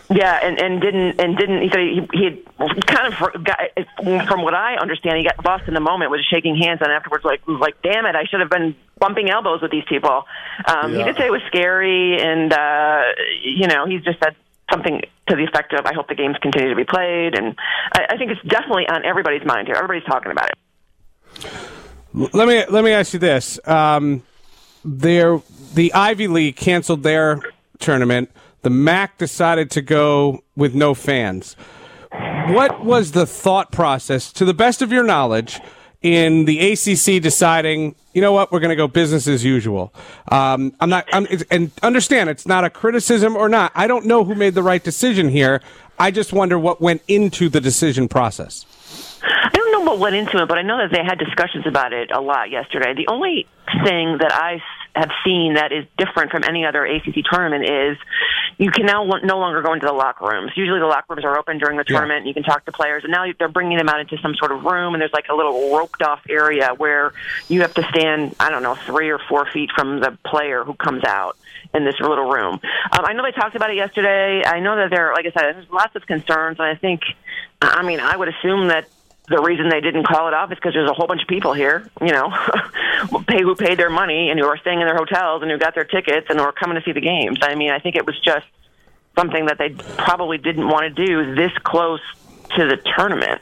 yeah, 0.09 0.39
and 0.41 0.59
and 0.59 0.81
didn't 0.81 1.21
and 1.21 1.37
didn't. 1.37 1.61
He 1.61 1.69
said 1.69 1.79
he, 1.79 2.07
he 2.11 2.23
had 2.25 2.85
kind 2.87 3.13
of 3.13 3.43
got 3.43 3.59
from 4.27 4.41
what 4.41 4.55
I 4.55 4.77
understand, 4.81 5.17
he 5.17 5.23
got 5.23 5.45
lost 5.45 5.67
in 5.67 5.75
the 5.75 5.79
moment, 5.79 6.09
was 6.09 6.25
shaking 6.27 6.55
hands, 6.55 6.79
and 6.81 6.91
afterwards, 6.91 7.23
like 7.23 7.45
was 7.47 7.59
like, 7.61 7.79
damn 7.83 8.07
it, 8.07 8.15
I 8.15 8.25
should 8.25 8.39
have 8.39 8.49
been 8.49 8.75
bumping 8.99 9.29
elbows 9.29 9.61
with 9.61 9.69
these 9.69 9.85
people. 9.87 10.23
Um, 10.65 10.95
He 10.95 11.03
did 11.03 11.17
say 11.17 11.27
it 11.27 11.31
was 11.31 11.43
scary, 11.47 12.19
and 12.19 12.51
uh, 12.51 13.01
you 13.43 13.67
know, 13.67 13.85
he's 13.85 14.03
just 14.03 14.17
said 14.23 14.35
something 14.71 15.01
to 15.27 15.35
the 15.35 15.43
effect 15.43 15.73
of, 15.73 15.85
"I 15.85 15.93
hope 15.93 16.07
the 16.07 16.15
games 16.15 16.35
continue 16.41 16.71
to 16.71 16.75
be 16.75 16.85
played," 16.85 17.37
and 17.37 17.55
I, 17.93 18.07
I 18.09 18.17
think 18.17 18.31
it's 18.31 18.41
definitely 18.47 18.87
on 18.89 19.05
everybody's 19.05 19.45
mind 19.45 19.67
here. 19.67 19.75
Everybody's 19.75 20.05
talking 20.09 20.31
about 20.31 20.49
it. 20.49 20.57
Let 22.13 22.47
me 22.47 22.65
let 22.69 22.83
me 22.83 22.91
ask 22.91 23.13
you 23.13 23.19
this: 23.19 23.59
um, 23.67 24.23
there, 24.83 25.41
the 25.73 25.93
Ivy 25.93 26.27
League 26.27 26.55
canceled 26.55 27.03
their 27.03 27.41
tournament. 27.79 28.31
The 28.63 28.69
MAC 28.69 29.17
decided 29.17 29.71
to 29.71 29.81
go 29.81 30.43
with 30.55 30.75
no 30.75 30.93
fans. 30.93 31.55
What 32.47 32.83
was 32.83 33.13
the 33.13 33.25
thought 33.25 33.71
process, 33.71 34.31
to 34.33 34.45
the 34.45 34.53
best 34.53 34.81
of 34.81 34.91
your 34.91 35.03
knowledge, 35.03 35.59
in 36.01 36.45
the 36.45 36.71
ACC 36.71 37.21
deciding, 37.21 37.95
you 38.13 38.21
know 38.21 38.33
what, 38.33 38.51
we're 38.51 38.59
going 38.59 38.69
to 38.69 38.75
go 38.75 38.87
business 38.87 39.27
as 39.27 39.45
usual? 39.45 39.93
Um, 40.31 40.73
I'm 40.79 40.89
not, 40.89 41.07
I'm, 41.13 41.27
and 41.49 41.71
understand, 41.81 42.29
it's 42.29 42.45
not 42.45 42.63
a 42.63 42.69
criticism 42.69 43.35
or 43.35 43.47
not. 43.47 43.71
I 43.75 43.87
don't 43.87 44.05
know 44.05 44.23
who 44.23 44.35
made 44.35 44.53
the 44.55 44.63
right 44.63 44.83
decision 44.83 45.29
here. 45.29 45.61
I 45.97 46.11
just 46.11 46.33
wonder 46.33 46.59
what 46.59 46.81
went 46.81 47.01
into 47.07 47.49
the 47.49 47.61
decision 47.61 48.07
process. 48.07 48.65
I 49.91 49.93
don't 49.93 49.99
know 49.99 50.05
what 50.05 50.13
went 50.13 50.27
into 50.27 50.41
it, 50.41 50.47
but 50.47 50.57
I 50.57 50.61
know 50.61 50.77
that 50.77 50.91
they 50.91 51.03
had 51.03 51.19
discussions 51.19 51.67
about 51.67 51.91
it 51.91 52.11
a 52.11 52.21
lot 52.21 52.49
yesterday. 52.49 52.93
The 52.95 53.07
only 53.07 53.45
thing 53.83 54.17
that 54.19 54.31
I 54.31 54.61
have 54.95 55.09
seen 55.25 55.55
that 55.55 55.71
is 55.73 55.85
different 55.97 56.31
from 56.31 56.43
any 56.45 56.65
other 56.65 56.85
ACC 56.85 57.23
tournament 57.29 57.65
is 57.69 57.97
you 58.57 58.71
can 58.71 58.85
now 58.85 59.03
no 59.23 59.37
longer 59.39 59.61
go 59.61 59.73
into 59.73 59.85
the 59.85 59.91
locker 59.93 60.25
rooms. 60.27 60.51
Usually 60.55 60.79
the 60.79 60.85
locker 60.85 61.13
rooms 61.13 61.25
are 61.25 61.37
open 61.37 61.57
during 61.57 61.77
the 61.77 61.83
Yeah. 61.87 61.97
tournament 61.97 62.19
and 62.19 62.27
you 62.27 62.33
can 62.33 62.43
talk 62.43 62.63
to 62.65 62.71
players, 62.71 63.03
and 63.03 63.11
now 63.11 63.25
they're 63.37 63.47
bringing 63.49 63.77
them 63.77 63.89
out 63.89 63.99
into 63.99 64.17
some 64.19 64.33
sort 64.35 64.51
of 64.53 64.63
room, 64.63 64.93
and 64.93 65.01
there's 65.01 65.13
like 65.13 65.27
a 65.29 65.35
little 65.35 65.75
roped 65.75 66.01
off 66.03 66.21
area 66.29 66.71
where 66.77 67.11
you 67.49 67.61
have 67.61 67.73
to 67.73 67.83
stand, 67.89 68.35
I 68.39 68.49
don't 68.49 68.63
know, 68.63 68.75
three 68.75 69.09
or 69.09 69.19
four 69.29 69.45
feet 69.51 69.71
from 69.75 69.99
the 69.99 70.17
player 70.25 70.63
who 70.63 70.73
comes 70.73 71.03
out 71.05 71.35
in 71.73 71.83
this 71.85 71.99
little 71.99 72.29
room. 72.29 72.59
Um, 72.91 73.05
I 73.05 73.11
know 73.13 73.23
they 73.23 73.31
talked 73.31 73.55
about 73.55 73.69
it 73.71 73.75
yesterday. 73.77 74.43
I 74.45 74.59
know 74.61 74.75
that 74.77 74.89
there, 74.89 75.11
like 75.13 75.25
I 75.25 75.31
said, 75.31 75.55
there's 75.55 75.69
lots 75.69 75.95
of 75.95 76.05
concerns, 76.05 76.59
and 76.59 76.67
I 76.67 76.75
think, 76.75 77.01
I 77.61 77.83
mean, 77.83 77.99
I 77.99 78.15
would 78.15 78.27
assume 78.29 78.67
that 78.69 78.87
the 79.27 79.41
reason 79.41 79.69
they 79.69 79.81
didn't 79.81 80.05
call 80.05 80.27
it 80.27 80.33
off 80.33 80.51
is 80.51 80.57
because 80.57 80.73
there's 80.73 80.89
a 80.89 80.93
whole 80.93 81.07
bunch 81.07 81.21
of 81.21 81.27
people 81.27 81.53
here, 81.53 81.89
you 82.01 82.11
know, 82.11 82.29
pay 83.27 83.41
who 83.41 83.55
paid 83.55 83.77
their 83.77 83.89
money 83.89 84.29
and 84.29 84.39
who 84.39 84.45
are 84.45 84.57
staying 84.57 84.81
in 84.81 84.87
their 84.87 84.95
hotels 84.95 85.41
and 85.41 85.51
who 85.51 85.57
got 85.57 85.75
their 85.75 85.85
tickets 85.85 86.27
and 86.29 86.39
who 86.39 86.45
are 86.45 86.51
coming 86.51 86.75
to 86.75 86.83
see 86.83 86.91
the 86.91 87.01
games. 87.01 87.39
I 87.41 87.55
mean, 87.55 87.71
I 87.71 87.79
think 87.79 87.95
it 87.95 88.05
was 88.05 88.19
just 88.19 88.45
something 89.17 89.45
that 89.45 89.57
they 89.57 89.69
probably 89.69 90.37
didn't 90.37 90.67
want 90.67 90.95
to 90.95 91.05
do 91.05 91.35
this 91.35 91.51
close 91.63 92.01
to 92.55 92.67
the 92.67 92.77
tournament. 92.95 93.41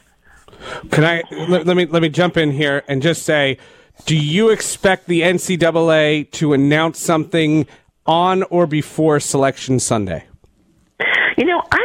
Can 0.91 1.05
I 1.05 1.23
let, 1.47 1.65
let 1.65 1.77
me 1.77 1.85
let 1.85 2.01
me 2.01 2.09
jump 2.09 2.35
in 2.35 2.51
here 2.51 2.83
and 2.87 3.01
just 3.01 3.23
say, 3.23 3.57
do 4.05 4.15
you 4.15 4.49
expect 4.49 5.07
the 5.07 5.21
NCAA 5.21 6.29
to 6.31 6.53
announce 6.53 6.99
something 6.99 7.65
on 8.05 8.43
or 8.43 8.67
before 8.67 9.19
Selection 9.19 9.79
Sunday? 9.79 10.25
You 11.37 11.45
know, 11.45 11.61
I 11.71 11.78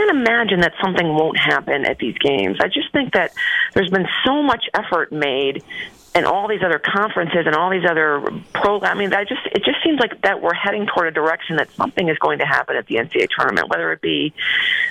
can't 0.00 0.16
imagine 0.16 0.60
that 0.60 0.72
something 0.82 1.08
won't 1.08 1.36
happen 1.38 1.84
at 1.84 1.98
these 1.98 2.16
games. 2.18 2.58
I 2.60 2.68
just 2.68 2.92
think 2.92 3.12
that 3.12 3.32
there's 3.74 3.90
been 3.90 4.06
so 4.24 4.42
much 4.42 4.64
effort 4.74 5.12
made 5.12 5.62
and 6.14 6.26
all 6.26 6.48
these 6.48 6.62
other 6.64 6.80
conferences 6.80 7.46
and 7.46 7.54
all 7.54 7.70
these 7.70 7.84
other 7.88 8.20
programs. 8.52 8.96
I 8.96 8.98
mean, 8.98 9.14
I 9.14 9.24
just 9.24 9.42
it 9.46 9.62
just 9.64 9.82
seems 9.84 10.00
like 10.00 10.22
that 10.22 10.42
we're 10.42 10.54
heading 10.54 10.86
toward 10.86 11.08
a 11.08 11.10
direction 11.12 11.56
that 11.56 11.70
something 11.72 12.08
is 12.08 12.18
going 12.18 12.38
to 12.38 12.46
happen 12.46 12.76
at 12.76 12.86
the 12.86 12.96
NCAA 12.96 13.28
tournament, 13.36 13.68
whether 13.68 13.92
it 13.92 14.00
be 14.00 14.32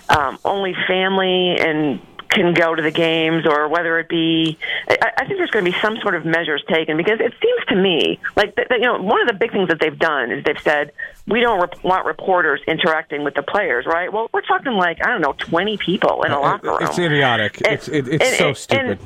um, 0.10 0.40
only 0.46 0.76
family 0.88 1.58
and 1.60 2.00
can 2.30 2.54
go 2.54 2.76
to 2.76 2.82
the 2.82 2.92
games 2.92 3.46
or 3.46 3.68
whether 3.68 4.00
it 4.00 4.08
be 4.08 4.58
I, 4.88 5.12
I 5.18 5.26
think 5.26 5.38
there's 5.40 5.50
going 5.52 5.66
to 5.66 5.72
be 5.72 5.78
some 5.80 5.98
sort 6.02 6.16
of 6.16 6.26
measures 6.26 6.64
taken 6.70 6.96
because 6.98 7.20
it 7.20 7.34
seems 7.42 7.66
to 7.70 7.76
me 7.76 8.20
like 8.36 8.56
that, 8.56 8.68
that 8.70 8.80
you 8.80 8.86
know 8.86 9.02
one 9.02 9.20
of 9.22 9.28
the 9.28 9.34
big 9.34 9.52
things 9.52 9.68
that 9.70 9.80
they've 9.80 9.98
done 9.98 10.32
is 10.32 10.44
they've 10.44 10.60
said 10.62 10.92
we 11.28 11.40
don't 11.42 11.60
rep- 11.60 11.84
want 11.84 12.06
reporters 12.06 12.62
interacting 12.68 13.24
with 13.24 13.34
the 13.34 13.42
players 13.44 13.86
right 13.86 14.14
well 14.14 14.30
we're 14.34 14.42
talking 14.42 14.74
like 14.74 15.04
I 15.04 15.10
don't 15.10 15.22
know 15.22 15.34
20 15.38 15.78
people 15.78 16.24
in 16.24 16.32
a 16.32 16.36
uh, 16.36 16.38
uh, 16.38 16.42
locker 16.42 16.68
room 16.70 16.78
It's 16.82 17.00
idiotic. 17.00 17.62
And- 17.66 17.74
it's 17.74 17.88
it, 17.88 18.08
it's 18.08 18.24
and- 18.24 18.36
so 18.36 18.48
and- 18.50 18.58
stupid. 18.58 19.00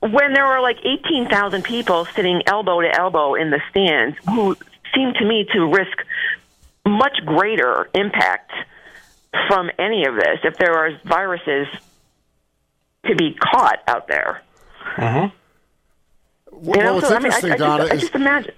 when 0.00 0.32
there 0.32 0.46
were 0.46 0.60
like 0.60 0.78
18,000 0.84 1.62
people 1.62 2.06
sitting 2.06 2.42
elbow 2.46 2.80
to 2.80 2.90
elbow 2.98 3.34
in 3.34 3.50
the 3.50 3.60
stands 3.70 4.16
who 4.26 4.56
seemed 4.94 5.14
to 5.16 5.24
me 5.26 5.46
to 5.52 5.66
risk 5.66 5.98
much 6.86 7.18
greater 7.26 7.88
impact 7.94 8.50
from 9.46 9.70
any 9.78 10.06
of 10.06 10.14
this 10.14 10.40
if 10.44 10.56
there 10.56 10.74
are 10.74 10.90
viruses 11.04 11.68
to 13.06 13.14
be 13.16 13.34
caught 13.34 13.78
out 13.88 14.08
there. 14.08 14.42
Well, 16.52 16.76
You 16.76 16.82
know, 16.84 16.94
what's 16.94 17.08
so, 17.08 17.14
I 17.14 17.18
mean, 17.20 17.32
I, 17.32 17.36
interesting, 17.36 17.52
I, 17.52 17.56
Donna, 17.56 17.82
just, 17.84 17.92
I 17.92 17.94
is 17.96 18.00
just 18.02 18.14
imagine. 18.14 18.54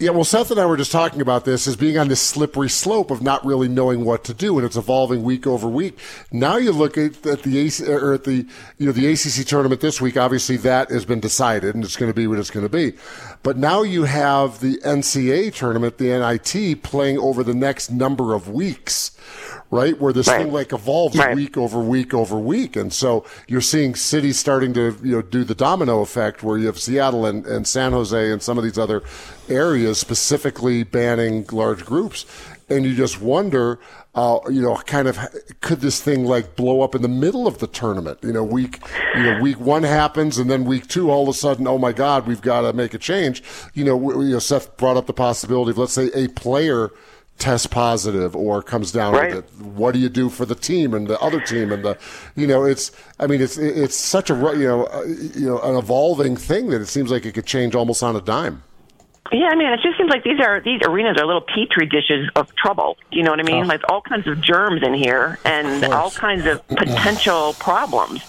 Yeah, 0.00 0.10
well, 0.10 0.22
Seth 0.22 0.52
and 0.52 0.60
I 0.60 0.66
were 0.66 0.76
just 0.76 0.92
talking 0.92 1.20
about 1.20 1.44
this 1.44 1.66
as 1.66 1.74
being 1.74 1.98
on 1.98 2.06
this 2.06 2.20
slippery 2.20 2.68
slope 2.68 3.10
of 3.10 3.20
not 3.20 3.44
really 3.44 3.66
knowing 3.66 4.04
what 4.04 4.22
to 4.24 4.34
do, 4.34 4.56
and 4.56 4.64
it's 4.64 4.76
evolving 4.76 5.24
week 5.24 5.44
over 5.44 5.66
week. 5.66 5.98
Now 6.30 6.56
you 6.56 6.70
look 6.70 6.96
at, 6.96 7.26
at 7.26 7.42
the 7.42 7.58
AC, 7.58 7.84
or 7.84 8.14
at 8.14 8.22
the 8.22 8.46
you 8.78 8.86
know 8.86 8.92
the 8.92 9.08
ACC 9.10 9.44
tournament 9.44 9.80
this 9.80 10.00
week. 10.00 10.16
Obviously, 10.16 10.56
that 10.58 10.90
has 10.90 11.04
been 11.04 11.18
decided, 11.18 11.74
and 11.74 11.82
it's 11.82 11.96
going 11.96 12.10
to 12.10 12.14
be 12.14 12.28
what 12.28 12.38
it's 12.38 12.50
going 12.50 12.64
to 12.64 12.68
be. 12.70 12.96
But 13.42 13.56
now 13.56 13.82
you 13.82 14.04
have 14.04 14.60
the 14.60 14.76
NCAA 14.84 15.52
tournament, 15.52 15.98
the 15.98 16.16
NIT, 16.16 16.84
playing 16.84 17.18
over 17.18 17.42
the 17.42 17.54
next 17.54 17.90
number 17.90 18.34
of 18.34 18.48
weeks, 18.48 19.16
right? 19.72 20.00
Where 20.00 20.12
this 20.12 20.28
Right. 20.28 20.42
thing 20.44 20.52
like 20.52 20.72
evolves 20.72 21.16
Right. 21.18 21.34
week 21.34 21.56
over 21.56 21.80
week 21.80 22.14
over 22.14 22.38
week, 22.38 22.76
and 22.76 22.92
so 22.92 23.24
you're 23.48 23.60
seeing 23.60 23.96
cities 23.96 24.38
starting 24.38 24.72
to 24.74 24.96
you 25.02 25.16
know 25.16 25.22
do 25.22 25.42
the 25.42 25.56
domino 25.56 26.02
effect, 26.02 26.44
where 26.44 26.56
you 26.56 26.66
have 26.66 26.78
Seattle 26.78 27.26
and, 27.26 27.44
and 27.46 27.66
San 27.66 27.90
Jose 27.90 28.30
and 28.30 28.40
some 28.40 28.58
of 28.58 28.62
these 28.62 28.78
other 28.78 29.02
areas 29.50 29.98
specifically 29.98 30.82
banning 30.84 31.46
large 31.52 31.84
groups, 31.84 32.26
and 32.68 32.84
you 32.84 32.94
just 32.94 33.20
wonder, 33.20 33.78
uh, 34.14 34.38
you 34.50 34.60
know, 34.60 34.76
kind 34.76 35.08
of 35.08 35.18
could 35.60 35.80
this 35.80 36.00
thing 36.02 36.24
like 36.24 36.54
blow 36.56 36.82
up 36.82 36.94
in 36.94 37.02
the 37.02 37.08
middle 37.08 37.46
of 37.46 37.58
the 37.58 37.66
tournament? 37.66 38.18
You 38.22 38.32
know, 38.32 38.44
week 38.44 38.80
you 39.16 39.22
know 39.22 39.40
week 39.40 39.58
one 39.60 39.82
happens, 39.84 40.38
and 40.38 40.50
then 40.50 40.64
week 40.64 40.86
two, 40.88 41.10
all 41.10 41.22
of 41.22 41.28
a 41.30 41.32
sudden, 41.34 41.66
oh 41.66 41.78
my 41.78 41.92
God, 41.92 42.26
we've 42.26 42.42
got 42.42 42.62
to 42.62 42.72
make 42.72 42.92
a 42.94 42.98
change. 42.98 43.42
You 43.74 43.84
know, 43.84 43.98
w- 43.98 44.26
you 44.28 44.32
know, 44.34 44.38
Seth 44.38 44.76
brought 44.76 44.96
up 44.96 45.06
the 45.06 45.12
possibility 45.14 45.70
of 45.70 45.78
let's 45.78 45.92
say 45.94 46.10
a 46.14 46.28
player 46.28 46.90
tests 47.38 47.68
positive 47.68 48.34
or 48.34 48.60
comes 48.60 48.90
down 48.90 49.14
Right. 49.14 49.32
with 49.36 49.44
it 49.60 49.64
what 49.64 49.92
do 49.94 50.00
you 50.00 50.08
do 50.08 50.28
for 50.28 50.44
the 50.44 50.56
team 50.56 50.92
and 50.92 51.06
the 51.06 51.16
other 51.20 51.40
team 51.40 51.70
and 51.70 51.84
the 51.84 51.96
you 52.34 52.48
know 52.48 52.64
it's 52.64 52.90
i 53.20 53.28
mean 53.28 53.40
it's 53.40 53.56
it's 53.56 53.94
such 53.94 54.28
a 54.28 54.34
you 54.34 54.66
know 54.66 54.86
uh, 54.86 55.04
you 55.04 55.46
know 55.46 55.60
an 55.60 55.76
evolving 55.76 56.34
thing 56.36 56.70
that 56.70 56.80
it 56.80 56.86
seems 56.86 57.12
like 57.12 57.24
it 57.24 57.34
could 57.34 57.46
change 57.46 57.76
almost 57.76 58.02
on 58.02 58.16
a 58.16 58.20
dime 58.20 58.64
Yeah, 59.30 59.48
I 59.48 59.56
mean, 59.56 59.68
it 59.72 59.80
just 59.82 59.98
seems 59.98 60.08
like 60.10 60.24
these 60.24 60.40
are 60.40 60.60
these 60.60 60.80
arenas 60.84 61.18
are 61.18 61.26
little 61.26 61.42
petri 61.42 61.86
dishes 61.86 62.28
of 62.34 62.54
trouble. 62.56 62.96
You 63.12 63.22
know 63.22 63.30
what 63.30 63.40
I 63.40 63.42
mean? 63.42 63.66
Like 63.66 63.82
all 63.90 64.00
kinds 64.00 64.26
of 64.26 64.40
germs 64.40 64.82
in 64.82 64.94
here 64.94 65.38
and 65.44 65.84
all 65.86 66.10
kinds 66.10 66.46
of 66.46 66.66
potential 66.68 67.54
problems. 67.58 68.22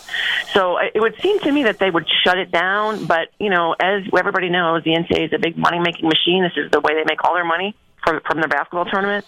So 0.53 0.77
it 0.77 0.91
it 0.95 1.01
would 1.01 1.15
seem 1.21 1.39
to 1.39 1.51
me 1.51 1.63
that 1.63 1.79
they 1.79 1.89
would 1.89 2.07
shut 2.23 2.37
it 2.37 2.51
down. 2.51 3.05
But 3.05 3.29
you 3.39 3.49
know, 3.49 3.75
as 3.79 4.03
everybody 4.17 4.49
knows, 4.49 4.83
the 4.83 4.91
NCAA 4.91 5.27
is 5.27 5.33
a 5.33 5.39
big 5.39 5.57
money 5.57 5.79
making 5.79 6.09
machine. 6.09 6.43
This 6.43 6.63
is 6.65 6.71
the 6.71 6.81
way 6.81 6.93
they 6.93 7.03
make 7.07 7.23
all 7.23 7.33
their 7.33 7.45
money 7.45 7.75
from 8.03 8.19
from 8.25 8.39
their 8.39 8.49
basketball 8.49 8.85
tournament, 8.85 9.25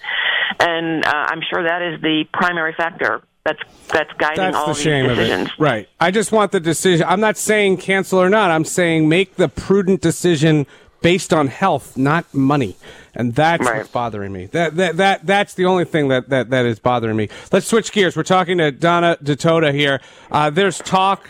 and 0.60 1.06
uh, 1.06 1.10
I'm 1.14 1.42
sure 1.50 1.64
that 1.64 1.82
is 1.82 2.02
the 2.02 2.26
primary 2.34 2.74
factor 2.74 3.22
that's 3.44 3.60
that's 3.88 4.12
guiding 4.18 4.38
That's 4.38 4.56
all 4.56 4.68
the 4.68 4.74
these 4.74 4.84
shame 4.84 5.08
decisions. 5.08 5.48
of 5.48 5.54
it. 5.54 5.60
Right. 5.60 5.90
I 6.00 6.12
just 6.12 6.32
want 6.32 6.52
the 6.52 6.60
decision. 6.60 7.06
I'm 7.08 7.20
not 7.20 7.38
saying 7.38 7.78
cancel 7.78 8.20
or 8.20 8.30
not. 8.30 8.52
I'm 8.52 8.66
saying 8.66 9.10
make 9.10 9.36
the 9.36 9.48
prudent 9.50 10.02
decision 10.02 10.68
based 11.02 11.34
on 11.34 11.48
health, 11.48 11.98
not 11.98 12.32
money. 12.34 12.76
And 13.14 13.36
that's 13.36 13.66
Right. 13.66 13.78
what's 13.80 13.90
bothering 13.90 14.32
me. 14.32 14.46
That, 14.48 14.76
that 14.78 14.98
that 14.98 15.26
that's 15.26 15.54
the 15.56 15.66
only 15.66 15.84
thing 15.86 16.08
that, 16.10 16.30
that, 16.30 16.50
that 16.52 16.66
is 16.66 16.80
bothering 16.80 17.18
me. 17.18 17.28
Let's 17.52 17.68
switch 17.68 17.92
gears. 17.92 18.16
We're 18.16 18.24
talking 18.24 18.58
to 18.60 18.72
Donna 18.72 19.18
Ditota 19.22 19.74
here. 19.74 20.00
Uh, 20.32 20.50
there's 20.50 20.78
talk 20.80 21.30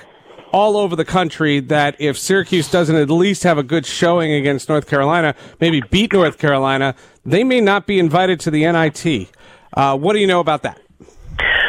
all 0.54 0.76
over 0.78 0.96
the 0.96 1.06
country 1.06 1.60
that 1.62 1.96
if 2.00 2.18
Syracuse 2.18 2.70
doesn't 2.70 2.96
at 2.96 3.10
least 3.10 3.44
have 3.44 3.58
a 3.58 3.64
good 3.64 3.86
showing 3.86 4.34
against 4.34 4.68
North 4.68 4.86
Carolina, 4.88 5.34
maybe 5.62 5.82
beat 5.90 6.12
North 6.14 6.38
Carolina, 6.38 6.94
they 7.26 7.44
may 7.44 7.62
not 7.62 7.88
be 7.88 7.98
invited 8.00 8.40
to 8.42 8.52
the 8.52 8.64
NIT. 8.70 9.30
Uh, 9.74 9.98
what 9.98 10.12
do 10.14 10.20
you 10.20 10.28
know 10.28 10.42
about 10.42 10.64
that? 10.64 10.80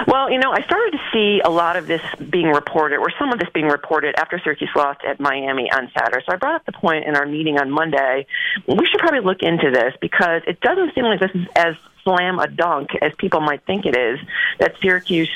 Well, 0.06 0.30
you 0.30 0.38
know, 0.38 0.52
I 0.52 0.62
started 0.62 0.92
to 0.92 1.00
see 1.12 1.40
a 1.44 1.50
lot 1.50 1.76
of 1.76 1.86
this 1.86 2.02
being 2.30 2.48
reported, 2.48 2.98
or 2.98 3.10
some 3.18 3.32
of 3.32 3.38
this 3.38 3.48
being 3.54 3.66
reported 3.66 4.14
after 4.18 4.40
Syracuse 4.42 4.70
lost 4.74 5.00
at 5.06 5.20
Miami 5.20 5.70
on 5.70 5.90
Saturday. 5.96 6.24
So 6.26 6.32
I 6.32 6.36
brought 6.36 6.56
up 6.56 6.66
the 6.66 6.72
point 6.72 7.04
in 7.04 7.16
our 7.16 7.26
meeting 7.26 7.58
on 7.58 7.70
Monday. 7.70 8.26
We 8.66 8.86
should 8.86 9.00
probably 9.00 9.20
look 9.20 9.42
into 9.42 9.70
this 9.70 9.94
because 10.00 10.42
it 10.46 10.60
doesn't 10.60 10.94
seem 10.94 11.04
like 11.04 11.20
this 11.20 11.30
is 11.34 11.46
as 11.56 11.74
slam 12.04 12.38
a 12.38 12.48
dunk 12.48 12.90
as 13.00 13.12
people 13.16 13.40
might 13.40 13.64
think 13.64 13.86
it 13.86 13.96
is 13.96 14.18
that 14.58 14.74
Syracuse 14.82 15.30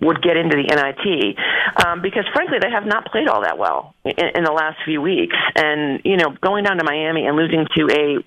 would 0.00 0.20
get 0.22 0.36
into 0.36 0.56
the 0.56 0.64
NIT 0.64 1.36
um, 1.86 2.02
because 2.02 2.24
frankly 2.32 2.58
they 2.60 2.70
have 2.70 2.84
not 2.84 3.06
played 3.06 3.28
all 3.28 3.42
that 3.42 3.58
well 3.58 3.94
in, 4.04 4.26
in 4.34 4.42
the 4.44 4.50
last 4.50 4.78
few 4.84 5.00
weeks 5.00 5.36
and 5.54 6.00
you 6.04 6.16
know 6.16 6.34
going 6.40 6.64
down 6.64 6.78
to 6.78 6.84
Miami 6.84 7.26
and 7.26 7.36
losing 7.36 7.64
to 7.76 7.88
a 7.92 8.18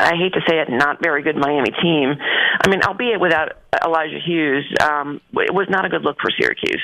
I 0.00 0.16
hate 0.16 0.32
to 0.34 0.40
say 0.48 0.58
it, 0.58 0.68
not 0.70 1.02
very 1.02 1.22
good 1.22 1.36
Miami 1.36 1.70
team. 1.82 2.14
I 2.18 2.68
mean, 2.68 2.82
albeit 2.82 3.20
without 3.20 3.52
Elijah 3.84 4.18
Hughes, 4.18 4.64
um, 4.80 5.20
it 5.34 5.52
was 5.52 5.68
not 5.68 5.84
a 5.84 5.88
good 5.88 6.02
look 6.02 6.20
for 6.20 6.30
Syracuse. 6.30 6.82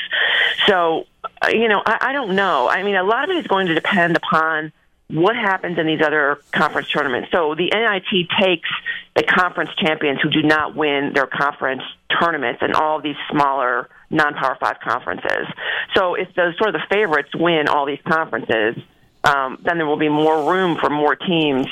So, 0.66 1.06
uh, 1.42 1.48
you 1.48 1.68
know, 1.68 1.82
I, 1.84 1.98
I 2.00 2.12
don't 2.12 2.34
know. 2.36 2.68
I 2.68 2.82
mean, 2.82 2.96
a 2.96 3.02
lot 3.02 3.24
of 3.24 3.30
it 3.30 3.38
is 3.38 3.46
going 3.46 3.66
to 3.68 3.74
depend 3.74 4.16
upon 4.16 4.72
what 5.08 5.36
happens 5.36 5.78
in 5.78 5.86
these 5.86 6.00
other 6.02 6.40
conference 6.52 6.88
tournaments. 6.90 7.28
So 7.30 7.54
the 7.54 7.70
NIT 7.72 8.28
takes 8.40 8.68
the 9.14 9.22
conference 9.22 9.70
champions 9.78 10.20
who 10.20 10.30
do 10.30 10.42
not 10.42 10.74
win 10.74 11.12
their 11.14 11.26
conference 11.26 11.82
tournaments 12.20 12.58
and 12.60 12.74
all 12.74 13.00
these 13.00 13.16
smaller 13.30 13.88
non-power 14.10 14.56
five 14.60 14.80
conferences. 14.80 15.46
So 15.94 16.14
if 16.14 16.34
those 16.34 16.56
sort 16.58 16.74
of 16.74 16.80
the 16.80 16.86
favorites 16.90 17.30
win 17.34 17.68
all 17.68 17.86
these 17.86 18.00
conferences, 18.06 18.76
um, 19.22 19.58
then 19.64 19.78
there 19.78 19.86
will 19.86 19.96
be 19.96 20.08
more 20.08 20.52
room 20.52 20.76
for 20.76 20.90
more 20.90 21.14
teams 21.14 21.66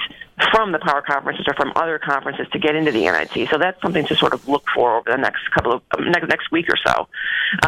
from 0.50 0.72
the 0.72 0.78
power 0.80 1.00
conferences 1.00 1.46
or 1.46 1.54
from 1.54 1.72
other 1.76 1.98
conferences 1.98 2.46
to 2.52 2.58
get 2.58 2.74
into 2.74 2.90
the 2.90 3.02
NIT. 3.04 3.48
So 3.50 3.58
that's 3.58 3.80
something 3.80 4.04
to 4.06 4.16
sort 4.16 4.34
of 4.34 4.46
look 4.48 4.64
for 4.74 4.96
over 4.96 5.10
the 5.10 5.16
next 5.16 5.48
couple 5.52 5.74
of 5.74 5.82
um, 5.96 6.10
next 6.10 6.28
next 6.28 6.50
week 6.50 6.66
or 6.68 6.76
so. 6.76 7.08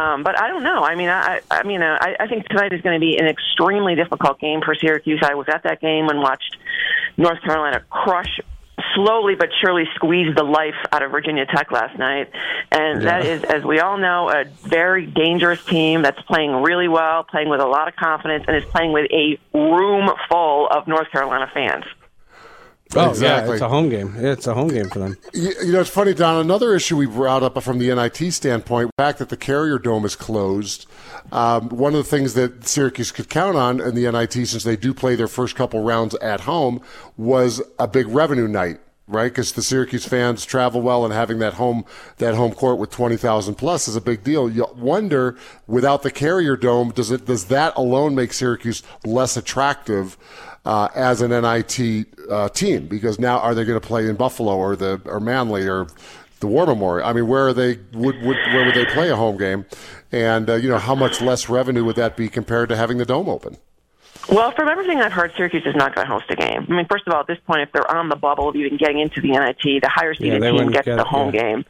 Um, 0.01 0.23
but 0.23 0.39
I 0.39 0.47
don't 0.47 0.63
know. 0.63 0.83
I 0.83 0.95
mean, 0.95 1.09
I 1.09 1.39
I 1.49 1.63
mean, 1.63 1.81
uh, 1.81 1.97
I, 1.99 2.15
I 2.19 2.27
think 2.27 2.47
tonight 2.49 2.73
is 2.73 2.81
going 2.81 2.99
to 2.99 3.03
be 3.03 3.17
an 3.17 3.27
extremely 3.27 3.95
difficult 3.95 4.39
game 4.39 4.61
for 4.61 4.75
Syracuse. 4.75 5.21
I 5.23 5.35
was 5.35 5.47
at 5.47 5.63
that 5.63 5.79
game 5.79 6.09
and 6.09 6.19
watched 6.19 6.57
North 7.15 7.41
Carolina 7.41 7.81
crush. 7.89 8.39
Slowly 8.93 9.33
but 9.33 9.49
surely 9.59 9.85
squeeze 9.95 10.35
the 10.35 10.43
life 10.43 10.75
out 10.91 11.01
of 11.01 11.09
Virginia 11.09 11.47
Tech 11.47 11.71
last 11.71 11.97
night. 11.97 12.29
And 12.71 13.01
that 13.03 13.25
is, 13.25 13.43
as 13.43 13.63
we 13.63 13.79
all 13.79 13.97
know, 13.97 14.29
a 14.29 14.45
very 14.45 15.07
dangerous 15.07 15.63
team 15.65 16.03
that's 16.03 16.21
playing 16.21 16.51
really 16.61 16.87
well, 16.87 17.23
playing 17.23 17.49
with 17.49 17.59
a 17.59 17.65
lot 17.65 17.87
of 17.87 17.95
confidence, 17.95 18.45
and 18.47 18.55
is 18.55 18.65
playing 18.65 18.93
with 18.93 19.09
a 19.11 19.39
room 19.57 20.11
full 20.29 20.67
of 20.67 20.87
North 20.87 21.11
Carolina 21.11 21.49
fans. 21.51 21.85
Oh, 22.95 23.09
Exactly. 23.09 23.49
yeah, 23.49 23.53
it's 23.55 23.61
a 23.61 23.67
home 23.69 23.89
game. 23.89 24.13
It's 24.17 24.47
a 24.47 24.53
home 24.53 24.69
game 24.69 24.89
for 24.89 24.99
them. 24.99 25.17
You, 25.33 25.51
you 25.65 25.71
know, 25.73 25.81
it's 25.81 25.89
funny, 25.89 26.13
Don. 26.13 26.39
Another 26.39 26.73
issue 26.73 26.95
we 26.97 27.05
brought 27.05 27.43
up 27.43 27.61
from 27.61 27.79
the 27.79 27.93
NIT 27.93 28.33
standpoint, 28.33 28.91
the 28.97 29.03
fact 29.03 29.19
that 29.19 29.29
the 29.29 29.37
Carrier 29.37 29.77
Dome 29.77 30.05
is 30.05 30.15
closed. 30.15 30.85
Um, 31.31 31.69
one 31.69 31.93
of 31.93 31.97
the 31.97 32.09
things 32.09 32.33
that 32.35 32.65
Syracuse 32.67 33.11
could 33.11 33.29
count 33.29 33.57
on 33.57 33.81
in 33.81 33.93
the 33.95 34.09
NIT, 34.09 34.33
since 34.47 34.63
they 34.63 34.77
do 34.77 34.93
play 34.93 35.15
their 35.15 35.27
first 35.27 35.55
couple 35.55 35.83
rounds 35.83 36.15
at 36.15 36.41
home, 36.41 36.81
was 37.17 37.61
a 37.77 37.87
big 37.87 38.07
revenue 38.07 38.47
night 38.47 38.79
right? 39.09 39.31
Because 39.31 39.53
the 39.53 39.61
Syracuse 39.63 40.05
fans 40.05 40.43
travel 40.43 40.81
well, 40.81 41.05
and 41.05 41.13
having 41.13 41.39
that 41.39 41.53
home 41.53 41.85
that 42.17 42.35
home 42.35 42.51
court 42.51 42.77
with 42.77 42.89
twenty 42.89 43.15
thousand 43.15 43.55
plus 43.55 43.87
is 43.87 43.95
a 43.95 44.01
big 44.01 44.21
deal. 44.21 44.49
You 44.51 44.65
wonder, 44.75 45.37
without 45.65 46.03
the 46.03 46.11
Carrier 46.11 46.57
Dome, 46.57 46.91
does 46.91 47.09
it 47.09 47.25
does 47.25 47.45
that 47.45 47.73
alone 47.77 48.15
make 48.15 48.33
Syracuse 48.33 48.83
less 49.05 49.37
attractive 49.37 50.17
uh, 50.67 50.89
as 50.93 51.21
an 51.21 51.31
NIT 51.31 52.07
uh, 52.29 52.49
team? 52.49 52.87
Because 52.87 53.19
now 53.19 53.39
are 53.39 53.55
they 53.55 53.63
going 53.63 53.79
to 53.79 53.87
play 53.87 54.07
in 54.07 54.15
Buffalo 54.15 54.55
or 54.57 54.75
the 54.75 55.01
or 55.05 55.19
Manley 55.19 55.67
or 55.67 55.87
the 56.41 56.47
War 56.47 56.65
Memorial? 56.65 57.07
I 57.07 57.13
mean, 57.13 57.27
where 57.27 57.47
are 57.47 57.53
they 57.53 57.79
would, 57.93 58.21
would 58.21 58.37
where 58.37 58.65
would 58.65 58.75
they 58.75 58.85
play 58.85 59.09
a 59.09 59.15
home 59.15 59.37
game? 59.37 59.65
And 60.11 60.49
uh, 60.49 60.55
you 60.55 60.69
know, 60.69 60.77
how 60.77 60.93
much 60.93 61.21
less 61.21 61.47
revenue 61.47 61.85
would 61.85 61.95
that 61.95 62.17
be 62.17 62.27
compared 62.27 62.69
to 62.69 62.75
having 62.75 62.97
the 62.97 63.05
dome 63.05 63.29
open? 63.29 63.57
Well, 64.29 64.51
from 64.51 64.67
everything 64.67 64.99
I've 64.99 65.13
heard, 65.13 65.31
Syracuse 65.37 65.63
is 65.65 65.75
not 65.75 65.95
going 65.95 66.05
to 66.05 66.13
host 66.13 66.25
a 66.29 66.35
game. 66.35 66.65
I 66.67 66.73
mean, 66.73 66.85
first 66.89 67.07
of 67.07 67.13
all, 67.13 67.21
at 67.21 67.27
this 67.27 67.39
point, 67.47 67.61
if 67.61 67.71
they're 67.71 67.89
on 67.89 68.09
the 68.09 68.17
bubble 68.17 68.49
of 68.49 68.57
even 68.57 68.75
getting 68.75 68.99
into 68.99 69.21
the 69.21 69.29
NIT, 69.29 69.81
the 69.81 69.89
higher 69.89 70.13
seeded 70.13 70.41
they 70.41 70.51
team 70.51 70.69
gets 70.69 70.85
get 70.85 70.95
the 70.97 71.03
it, 71.03 71.07
home 71.07 71.33
yeah. 71.33 71.41
game. 71.41 71.65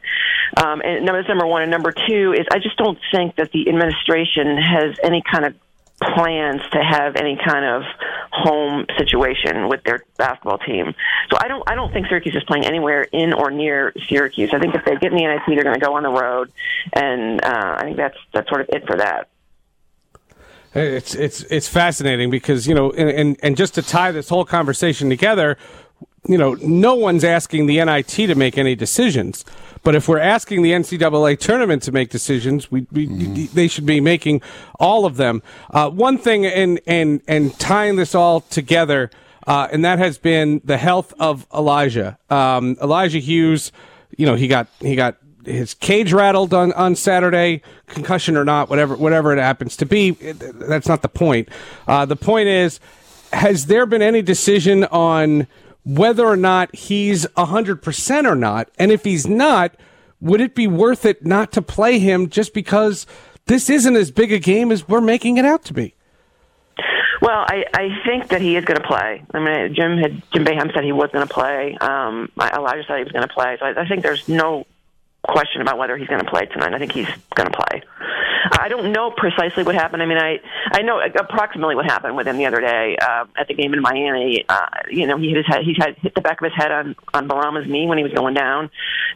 Um, 0.55 0.81
and 0.81 1.07
that's 1.07 1.27
number 1.27 1.45
one. 1.45 1.62
And 1.62 1.69
number 1.69 1.91
two 1.91 2.33
is 2.33 2.47
I 2.51 2.57
just 2.57 2.77
don't 2.77 2.97
think 3.12 3.36
that 3.36 3.51
the 3.51 3.69
administration 3.69 4.57
has 4.57 4.95
any 5.03 5.21
kind 5.21 5.45
of 5.45 5.53
plans 6.01 6.62
to 6.71 6.79
have 6.83 7.15
any 7.15 7.38
kind 7.43 7.65
of 7.65 7.83
home 8.31 8.86
situation 8.97 9.67
with 9.67 9.83
their 9.83 10.03
basketball 10.17 10.60
team. 10.60 10.93
So 11.31 11.38
I 11.39 11.47
don't 11.47 11.63
I 11.67 11.75
don't 11.75 11.91
think 11.91 12.07
Syracuse 12.07 12.36
is 12.36 12.43
playing 12.43 12.65
anywhere 12.65 13.03
in 13.03 13.33
or 13.33 13.49
near 13.49 13.93
Syracuse. 14.07 14.51
I 14.53 14.60
think 14.60 14.75
if 14.75 14.86
they 14.86 14.95
get 14.95 15.12
in 15.12 15.17
the 15.17 15.25
NIT, 15.25 15.41
they're 15.47 15.63
going 15.63 15.79
to 15.79 15.86
go 15.86 15.95
on 15.95 16.03
the 16.03 16.12
road, 16.12 16.51
and 16.93 17.43
uh, 17.43 17.75
I 17.79 17.83
think 17.83 17.97
that's 17.97 18.17
that's 18.33 18.47
sort 18.47 18.62
of 18.62 18.69
it 18.69 18.86
for 18.86 18.97
that. 18.97 19.29
It's 20.75 21.15
it's 21.15 21.41
it's 21.43 21.67
fascinating 21.67 22.29
because 22.29 22.67
you 22.67 22.75
know, 22.75 22.91
and, 22.91 23.10
and 23.10 23.38
and 23.41 23.57
just 23.57 23.73
to 23.75 23.81
tie 23.81 24.12
this 24.12 24.29
whole 24.29 24.45
conversation 24.45 25.10
together, 25.10 25.57
you 26.27 26.37
know, 26.37 26.55
no 26.55 26.95
one's 26.95 27.23
asking 27.23 27.67
the 27.67 27.83
NIT 27.83 28.09
to 28.09 28.35
make 28.35 28.57
any 28.57 28.75
decisions. 28.75 29.45
But 29.83 29.95
if 29.95 30.07
we're 30.07 30.19
asking 30.19 30.61
the 30.61 30.71
NCAA 30.71 31.39
tournament 31.39 31.83
to 31.83 31.91
make 31.91 32.09
decisions, 32.09 32.69
we, 32.69 32.85
we 32.91 33.47
they 33.47 33.67
should 33.67 33.85
be 33.85 34.01
making 34.01 34.41
all 34.79 35.05
of 35.05 35.17
them. 35.17 35.41
Uh, 35.69 35.89
one 35.89 36.17
thing, 36.17 36.45
and 36.45 36.79
and 36.85 37.21
and 37.27 37.57
tying 37.59 37.95
this 37.95 38.13
all 38.13 38.41
together, 38.41 39.09
uh, 39.45 39.69
and 39.71 39.85
that 39.85 39.99
has 39.99 40.17
been 40.17 40.61
the 40.65 40.77
health 40.77 41.13
of 41.19 41.47
Elijah. 41.53 42.17
Um, 42.29 42.75
Elijah 42.81 43.19
Hughes, 43.19 43.71
you 44.17 44.25
know, 44.25 44.35
he 44.35 44.47
got 44.47 44.67
he 44.79 44.95
got 44.95 45.15
his 45.45 45.73
cage 45.73 46.11
rattled 46.11 46.53
on, 46.53 46.73
on 46.73 46.95
Saturday, 46.95 47.61
concussion 47.87 48.35
or 48.35 48.43
not, 48.43 48.69
whatever 48.69 48.95
whatever 48.95 49.31
it 49.31 49.39
happens 49.39 49.77
to 49.77 49.85
be. 49.85 50.11
that's 50.11 50.87
not 50.87 51.01
the 51.01 51.09
point. 51.09 51.47
Uh, 51.87 52.05
the 52.05 52.17
point 52.17 52.49
is, 52.49 52.79
has 53.31 53.67
there 53.67 53.85
been 53.85 54.01
any 54.01 54.21
decision 54.21 54.83
on 54.85 55.47
whether 55.88 56.26
or 56.26 56.36
not 56.36 56.76
he's 56.76 57.26
hundred 57.38 57.82
percent 57.82 58.28
or 58.28 58.36
not? 58.36 58.69
And 58.78 58.91
if 58.91 59.06
he's 59.06 59.26
not, 59.26 59.73
would 60.19 60.41
it 60.41 60.54
be 60.54 60.67
worth 60.67 61.06
it 61.06 61.26
not 61.26 61.52
to 61.54 61.62
play 61.62 61.97
him 61.97 62.30
just 62.30 62.54
because 62.54 63.08
this 63.45 63.69
isn't 63.69 63.95
as 63.95 64.12
big 64.12 64.34
a 64.34 64.39
game 64.39 64.71
as 64.71 64.88
we're 64.88 65.02
making 65.02 65.38
it 65.38 65.45
out 65.45 65.63
to 65.65 65.73
be? 65.73 65.93
Well, 67.21 67.45
I, 67.47 67.63
I 67.73 67.89
think 68.06 68.28
that 68.30 68.41
he 68.41 68.56
is 68.58 68.65
going 68.65 68.80
to 68.80 68.88
play. 68.88 69.23
I 69.34 69.39
mean, 69.39 69.73
Jim 69.73 69.97
had 69.97 70.21
Jim 70.34 70.45
Boeheim 70.45 70.73
said 70.73 70.84
he 70.84 70.91
was 70.91 71.10
going 71.12 71.26
to 71.26 71.34
play. 71.34 71.76
Um, 71.80 72.32
Elijah 72.39 72.84
said 72.88 72.97
he 72.97 73.04
was 73.04 73.12
going 73.12 73.28
to 73.28 73.34
play. 73.34 73.58
So 73.60 73.65
I, 73.65 73.82
I 73.82 73.88
think 73.88 74.04
there's 74.04 74.28
no 74.28 74.67
question 75.23 75.62
about 75.62 75.78
whether 75.78 75.97
he's 75.97 76.08
going 76.08 76.23
to 76.23 76.30
play 76.30 76.45
tonight. 76.45 76.73
I 76.73 76.80
think 76.80 76.91
he's 76.91 77.10
going 77.36 77.50
to 77.50 77.58
play. 77.58 77.82
I 78.51 78.67
don't 78.69 78.91
know 78.91 79.12
precisely 79.12 79.63
what 79.63 79.75
happened. 79.75 80.01
I 80.01 80.05
mean, 80.05 80.17
I 80.17 80.39
I 80.71 80.81
know 80.81 80.99
approximately 81.01 81.75
what 81.75 81.86
happened 81.86 82.15
with 82.15 82.27
him 82.27 82.38
the 82.38 82.45
other 82.45 82.62
day 82.62 82.97
uh, 83.01 83.25
at 83.36 83.47
the 83.47 83.53
game 83.53 83.73
in 83.73 83.81
Miami. 83.81 84.45
Uh, 84.47 84.67
you 84.89 85.07
know, 85.07 85.17
he 85.17 85.29
hit 85.29 85.38
his 85.38 85.47
head. 85.47 85.63
He 85.63 85.75
had 85.77 85.95
hit 85.97 86.15
the 86.15 86.21
back 86.21 86.41
of 86.41 86.45
his 86.45 86.53
head 86.55 86.71
on 86.71 86.95
on 87.13 87.27
Barama's 87.27 87.67
knee 87.67 87.88
when 87.88 87.97
he 87.97 88.03
was 88.03 88.13
going 88.13 88.33
down, 88.33 88.69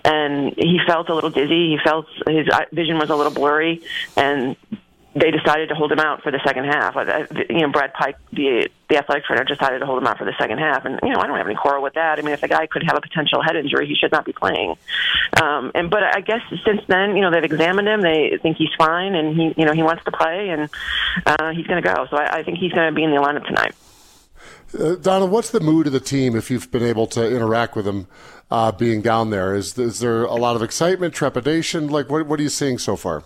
and 0.03 0.53
he 0.57 0.79
felt 0.87 1.09
a 1.09 1.15
little 1.15 1.29
dizzy. 1.29 1.71
He 1.71 1.77
felt 1.83 2.07
his 2.27 2.47
eye- 2.51 2.67
vision 2.71 2.97
was 2.97 3.09
a 3.09 3.15
little 3.15 3.33
blurry, 3.33 3.81
and 4.17 4.55
they 5.13 5.29
decided 5.29 5.69
to 5.69 5.75
hold 5.75 5.91
him 5.91 5.99
out 5.99 6.23
for 6.23 6.31
the 6.31 6.39
second 6.45 6.65
half. 6.65 6.95
Uh, 6.95 7.25
You 7.49 7.61
know, 7.61 7.69
Brad 7.69 7.93
Pike, 7.93 8.17
the 8.31 8.69
the 8.89 8.97
athletic 8.97 9.25
trainer, 9.25 9.43
decided 9.43 9.79
to 9.79 9.85
hold 9.85 9.99
him 9.99 10.07
out 10.07 10.17
for 10.17 10.25
the 10.25 10.33
second 10.37 10.59
half, 10.59 10.85
and 10.85 10.99
you 11.03 11.09
know, 11.09 11.19
I 11.19 11.27
don't 11.27 11.37
have 11.37 11.45
any 11.45 11.55
quarrel 11.55 11.83
with 11.83 11.93
that. 11.93 12.19
I 12.19 12.21
mean, 12.21 12.33
if 12.33 12.41
the 12.41 12.47
guy 12.47 12.67
could 12.67 12.83
have 12.83 12.97
a 12.97 13.01
potential 13.01 13.41
head 13.41 13.55
injury, 13.55 13.87
he 13.87 13.95
should 13.95 14.11
not 14.11 14.25
be 14.25 14.33
playing. 14.33 14.75
Um, 15.41 15.71
and 15.75 15.89
but 15.89 16.03
I 16.03 16.21
guess 16.21 16.41
since 16.65 16.81
then, 16.87 17.15
you 17.15 17.21
know, 17.21 17.31
they've 17.31 17.43
examined 17.43 17.87
him. 17.87 18.01
They 18.01 18.37
think 18.41 18.57
he's 18.57 18.73
fine, 18.77 19.15
and 19.15 19.35
he, 19.35 19.53
you 19.57 19.65
know, 19.65 19.73
he 19.73 19.83
wants 19.83 20.03
to 20.05 20.11
play, 20.11 20.49
and 20.49 20.69
uh, 21.25 21.51
he's 21.51 21.67
going 21.67 21.81
to 21.81 21.87
go. 21.87 22.07
So 22.09 22.17
I, 22.17 22.39
I 22.39 22.43
think 22.43 22.57
he's 22.59 22.71
going 22.71 22.89
to 22.89 22.95
be 22.95 23.03
in 23.03 23.11
the 23.11 23.17
lineup 23.17 23.45
tonight. 23.45 23.75
Uh, 24.77 24.95
Donna, 24.95 25.25
what's 25.25 25.49
the 25.49 25.59
mood 25.59 25.87
of 25.87 25.93
the 25.93 25.99
team 25.99 26.35
if 26.35 26.49
you've 26.49 26.71
been 26.71 26.83
able 26.83 27.05
to 27.07 27.29
interact 27.29 27.75
with 27.75 27.85
them 27.85 28.07
uh, 28.49 28.71
being 28.71 29.01
down 29.01 29.29
there? 29.29 29.53
Is, 29.53 29.77
is 29.77 29.99
there 29.99 30.23
a 30.23 30.35
lot 30.35 30.55
of 30.55 30.61
excitement, 30.61 31.13
trepidation? 31.13 31.87
Like, 31.89 32.09
what, 32.09 32.25
what 32.25 32.39
are 32.39 32.43
you 32.43 32.49
seeing 32.49 32.77
so 32.77 32.95
far? 32.95 33.23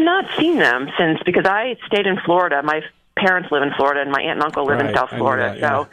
I 0.00 0.04
not 0.04 0.30
seen 0.38 0.58
them 0.58 0.88
since 0.98 1.20
because 1.24 1.44
I 1.46 1.76
stayed 1.86 2.06
in 2.06 2.18
Florida. 2.24 2.62
My 2.62 2.82
parents 3.16 3.50
live 3.52 3.62
in 3.62 3.72
Florida, 3.76 4.00
and 4.00 4.10
my 4.10 4.20
aunt 4.22 4.32
and 4.38 4.42
uncle 4.42 4.64
live 4.64 4.80
in 4.80 4.86
Right, 4.86 4.96
South 4.96 5.12
I 5.12 5.18
Florida. 5.18 5.50
that, 5.52 5.58
yeah. 5.58 5.70
So 5.84 5.88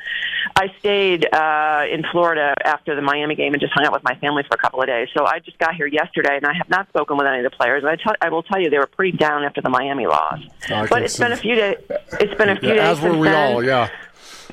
I 0.55 0.67
stayed 0.79 1.27
uh, 1.33 1.83
in 1.91 2.03
Florida 2.11 2.53
after 2.63 2.95
the 2.95 3.01
Miami 3.01 3.35
game 3.35 3.53
and 3.53 3.59
just 3.61 3.73
hung 3.73 3.85
out 3.85 3.91
with 3.91 4.03
my 4.03 4.15
family 4.15 4.43
for 4.43 4.55
a 4.55 4.57
couple 4.57 4.81
of 4.81 4.87
days. 4.87 5.09
So 5.15 5.25
I 5.25 5.39
just 5.39 5.57
got 5.57 5.75
here 5.75 5.87
yesterday, 5.87 6.37
and 6.37 6.45
I 6.45 6.53
have 6.53 6.69
not 6.69 6.87
spoken 6.89 7.17
with 7.17 7.27
any 7.27 7.43
of 7.43 7.51
the 7.51 7.55
players. 7.55 7.83
And 7.83 7.89
I, 7.91 7.95
tell, 7.97 8.13
I 8.21 8.29
will 8.29 8.43
tell 8.43 8.61
you, 8.61 8.69
they 8.69 8.77
were 8.77 8.87
pretty 8.87 9.17
down 9.17 9.43
after 9.43 9.61
the 9.61 9.69
Miami 9.69 10.07
loss. 10.07 10.39
I 10.69 10.87
but 10.87 11.03
it's 11.03 11.15
see- 11.15 11.23
been 11.23 11.33
a 11.33 11.37
few 11.37 11.55
days. 11.55 11.77
It's 12.19 12.33
been 12.35 12.49
a 12.49 12.55
few 12.59 12.69
Yeah, 12.69 12.75
days 12.75 12.97
as 12.97 13.01
were 13.01 13.09
since 13.09 13.17
we 13.21 13.27
then. 13.29 13.55
all, 13.55 13.63
yeah. 13.63 13.89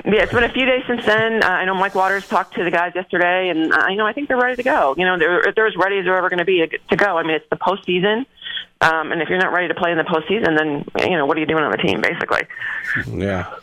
Yeah, 0.05 0.23
it's 0.25 0.33
been 0.33 0.43
a 0.45 0.53
few 0.53 0.67
days 0.67 0.83
since 0.89 1.07
then. 1.07 1.45
Uh, 1.45 1.49
I 1.49 1.65
know 1.65 1.75
Mike 1.75 1.95
Waters 1.95 2.27
talked 2.27 2.55
to 2.57 2.65
the 2.65 2.71
guys 2.71 2.93
yesterday, 2.97 3.49
and 3.49 3.73
uh, 3.73 3.87
you 3.89 3.97
know 3.97 4.05
I 4.05 4.13
think 4.13 4.27
they're 4.29 4.37
ready 4.37 4.57
to 4.57 4.63
go. 4.65 4.95
You 4.99 5.05
know, 5.07 5.17
they're 5.19 5.53
they're 5.55 5.69
as 5.69 5.77
ready 5.77 5.99
as 5.99 6.05
they're 6.05 6.17
ever 6.19 6.29
going 6.29 6.41
to 6.41 6.45
be 6.45 6.67
to, 6.67 6.79
to 6.91 6.97
go. 6.97 7.17
I 7.17 7.23
mean, 7.23 7.37
it's 7.37 7.49
the 7.49 7.57
postseason, 7.57 8.27
um, 8.85 9.13
and 9.13 9.23
if 9.23 9.29
you're 9.29 9.39
not 9.39 9.53
ready 9.53 9.69
to 9.69 9.75
play 9.75 9.91
in 9.91 9.99
the 9.99 10.05
postseason, 10.05 10.59
then 10.59 11.11
you 11.11 11.17
know 11.17 11.27
what 11.27 11.37
are 11.37 11.41
you 11.41 11.47
doing 11.47 11.65
on 11.65 11.71
the 11.71 11.79
team, 11.79 12.01
basically? 12.01 12.43
Yeah. 13.07 13.55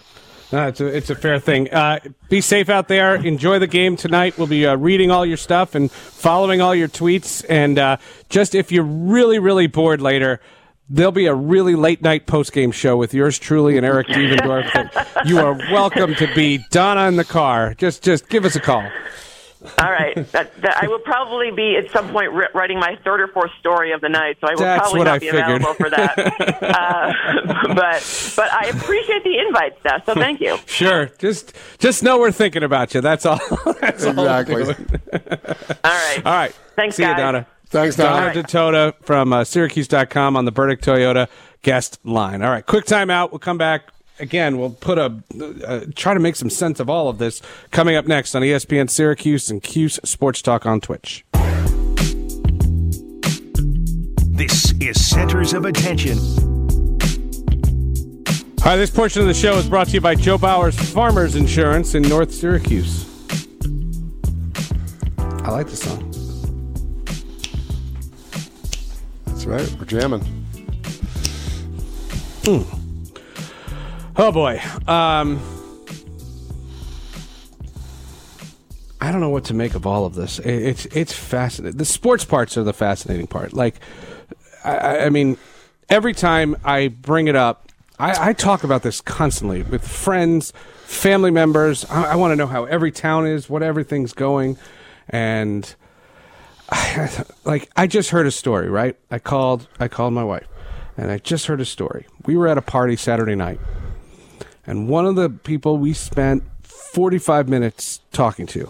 No, 0.52 0.68
it's 0.68 0.82
a, 0.82 0.86
it's 0.88 1.10
a 1.10 1.16
fair 1.16 1.40
thing. 1.40 1.72
Uh, 1.72 2.00
be 2.28 2.42
safe 2.42 2.70
out 2.70 2.90
there. 2.90 3.16
Enjoy 3.16 3.58
the 3.60 3.68
game 3.68 3.96
tonight. 3.96 4.38
We'll 4.38 4.48
be 4.48 4.66
uh, 4.66 4.76
reading 4.76 5.10
all 5.10 5.26
your 5.26 5.38
stuff 5.38 5.76
and 5.76 5.90
following 5.90 6.60
all 6.60 6.76
your 6.76 6.90
tweets. 6.90 7.46
And 7.48 7.80
uh, 7.80 7.98
just 8.30 8.54
if 8.54 8.72
you're 8.72 8.84
really, 8.84 9.40
really 9.40 9.68
bored 9.68 10.02
later, 10.02 10.42
there'll 10.90 11.14
be 11.14 11.28
a 11.28 11.34
really 11.34 11.76
late 11.76 12.02
night 12.02 12.28
post 12.28 12.52
game 12.52 12.72
show 12.72 12.98
with 12.98 13.14
yours 13.14 13.40
truly 13.40 13.78
and 13.78 13.86
Eric 13.86 14.08
Devendorf. 14.08 15.26
you 15.26 15.40
are 15.40 15.54
welcome 15.72 16.16
to 16.16 16.28
be. 16.36 16.60
Donna 16.70 17.08
in 17.08 17.16
the 17.16 17.24
car. 17.24 17.74
Just 17.76 18.04
just 18.04 18.28
give 18.28 18.44
us 18.44 18.56
a 18.56 18.60
call. 18.60 18.86
All 19.78 19.92
right, 19.92 20.16
that, 20.32 20.60
that 20.64 20.78
I 20.82 20.88
will 20.88 21.00
probably 21.00 21.52
be 21.52 21.76
at 21.78 21.92
some 21.92 22.10
point 22.12 22.32
writing 22.56 22.80
my 22.80 22.98
third 23.04 23.22
or 23.22 23.28
fourth 23.28 23.52
story 23.60 23.92
of 23.92 24.02
the 24.02 24.10
night, 24.10 24.38
so 24.42 24.48
I 24.48 24.54
will 24.56 24.60
That's 24.62 24.82
probably 24.90 25.04
not 25.04 25.14
I 25.16 25.20
be 25.20 25.26
figured. 25.30 25.46
available 25.62 25.74
for 25.76 25.90
that. 25.92 26.18
uh, 26.64 27.68
but 27.76 28.34
but 28.36 28.52
I 28.52 28.70
appreciate 28.70 29.24
the 29.24 29.38
invite, 29.38 29.80
Steph. 29.82 30.06
So 30.08 30.14
thank 30.16 30.42
you. 30.42 30.58
Sure. 30.66 31.12
Just 31.20 31.54
just 31.78 32.02
know 32.02 32.18
we're 32.18 32.32
thinking 32.32 32.64
about 32.64 32.94
you. 32.96 33.02
That's 33.02 33.24
all. 33.26 33.40
That's 33.82 34.04
Exactly. 34.04 34.64
doing. 34.64 34.88
All 35.14 35.92
right. 35.92 36.22
All 36.26 36.34
right. 36.34 36.54
Thanks, 36.76 36.96
See 36.96 37.04
guys. 37.04 37.12
you, 37.12 37.18
Donna. 37.24 37.48
Thanks, 37.68 37.96
Donna 37.96 38.34
Donna. 38.34 38.44
Ditota 38.48 38.94
from 39.06 39.32
uh, 39.32 39.44
Syracuse.com 39.44 40.36
on 40.36 40.46
the 40.46 40.52
Burdick 40.52 40.82
Toyota 40.82 41.28
guest 41.62 42.00
line. 42.04 42.42
All 42.42 42.50
right, 42.50 42.66
quick 42.66 42.86
timeout. 42.86 43.32
We'll 43.32 43.40
come 43.40 43.58
back. 43.60 43.90
Again, 44.22 44.60
we'll 44.60 44.70
put 44.70 45.00
a 45.00 45.20
uh, 45.68 45.86
try 45.96 46.14
to 46.14 46.20
make 46.20 46.36
some 46.36 46.52
sense 46.52 46.80
of 46.80 46.92
all 46.92 47.10
of 47.10 47.18
this 47.18 47.42
coming 47.72 47.96
up 47.96 48.06
next 48.06 48.36
on 48.36 48.44
ESPN 48.44 48.88
Syracuse 48.88 49.50
and 49.50 49.64
Cuse 49.64 50.00
Sports 50.04 50.44
Talk 50.44 50.68
on 50.68 50.80
Twitch. 50.80 51.26
This 54.28 54.74
is 54.80 55.04
Centers 55.10 55.54
of 55.54 55.66
Attention. 55.66 56.20
Hi, 58.60 58.76
this 58.76 58.92
portion 58.92 59.24
of 59.24 59.28
the 59.28 59.34
show 59.34 59.56
is 59.58 59.68
brought 59.68 59.88
to 59.88 59.94
you 59.94 60.02
by 60.02 60.14
Joe 60.14 60.38
Bowers 60.38 60.78
Farmers 60.92 61.36
Insurance 61.36 61.96
in 61.96 62.04
North 62.04 62.32
Syracuse. 62.32 63.08
I 65.18 65.50
like 65.50 65.68
the 65.68 65.76
song. 65.76 66.12
That's 69.26 69.46
right. 69.46 69.76
We're 69.80 69.86
jamming. 69.86 70.24
Oh 74.24 74.32
boy. 74.32 74.62
Um, 74.88 75.42
I 79.02 79.12
don't 79.12 79.20
know 79.20 79.32
what 79.32 79.46
to 79.46 79.56
make 79.56 79.74
of 79.74 79.88
all 79.88 80.06
of 80.06 80.14
this. 80.14 80.38
It's 80.38 80.86
it's 80.86 81.12
fascinating. 81.12 81.80
The 81.80 81.86
sports 81.86 82.24
parts 82.24 82.56
are 82.56 82.62
the 82.62 82.72
fascinating 82.72 83.26
part. 83.26 83.52
Like, 83.52 83.80
I- 84.64 85.06
I, 85.06 85.10
mean, 85.10 85.38
every 85.90 86.14
time 86.14 86.56
I 86.64 86.90
bring 86.90 87.30
it 87.30 87.36
up, 87.36 87.72
I, 87.98 88.30
I 88.30 88.34
talk 88.34 88.64
about 88.64 88.84
this 88.84 89.02
constantly 89.02 89.64
with 89.64 89.88
friends, 89.88 90.54
family 90.86 91.32
members. 91.32 91.84
I, 91.86 92.12
I 92.12 92.16
want 92.16 92.32
to 92.32 92.36
know 92.36 92.46
how 92.46 92.66
every 92.66 92.92
town 92.92 93.26
is, 93.26 93.50
what 93.50 93.64
everything's 93.64 94.14
going, 94.14 94.56
and 95.10 95.74
like 97.44 97.72
I 97.76 97.88
just 97.88 98.12
heard 98.12 98.28
a 98.28 98.32
story. 98.32 98.70
Right? 98.70 98.96
I 99.10 99.18
called. 99.18 99.68
I 99.80 99.88
called 99.88 100.14
my 100.14 100.24
wife, 100.24 100.48
and 100.96 101.10
I 101.10 101.18
just 101.18 101.48
heard 101.48 101.60
a 101.60 101.66
story. 101.66 102.06
We 102.28 102.38
were 102.38 102.48
at 102.48 102.60
a 102.60 102.62
party 102.62 102.96
Saturday 102.96 103.34
night 103.34 103.60
and 104.72 104.88
one 104.88 105.06
of 105.06 105.16
the 105.16 105.30
people 105.30 105.78
we 105.78 105.92
spent 105.92 106.44
45 106.64 107.50
minutes 107.50 108.00
talking 108.14 108.46
to 108.48 108.70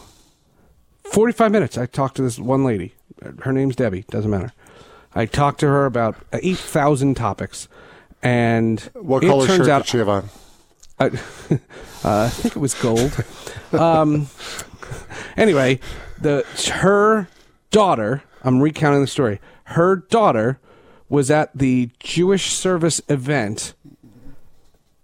45 1.04 1.52
minutes. 1.52 1.78
I 1.78 1.86
talked 1.86 2.16
to 2.16 2.24
this 2.24 2.40
one 2.40 2.64
lady. 2.64 2.96
Her 3.42 3.54
name's 3.54 3.76
Debbie. 3.76 4.06
Doesn't 4.10 4.32
matter. 4.32 4.52
I 5.14 5.28
talked 5.28 5.60
to 5.60 5.68
her 5.68 5.86
about 5.86 6.16
8,000 6.34 7.14
topics. 7.14 7.68
And 8.24 8.80
What 8.96 9.24
it 9.24 9.28
color 9.28 9.46
turns 9.46 9.58
shirt 9.60 9.70
out 9.70 9.84
did 9.84 9.90
she 9.90 9.98
have 10.00 10.10
on? 10.10 10.30
I, 11.00 11.06
uh, 11.10 11.12
I 12.04 12.30
think 12.30 12.56
it 12.56 12.60
was 12.60 12.74
gold. 12.74 13.24
Um, 13.72 14.28
anyway, 15.38 15.80
the 16.20 16.46
her 16.74 17.30
daughter. 17.70 18.22
I'm 18.44 18.60
recounting 18.60 19.00
the 19.00 19.08
story. 19.08 19.40
Her 19.64 19.96
daughter 19.96 20.60
was 21.08 21.32
at 21.32 21.58
the 21.58 21.90
Jewish 22.02 22.52
service 22.52 23.00
event 23.08 23.76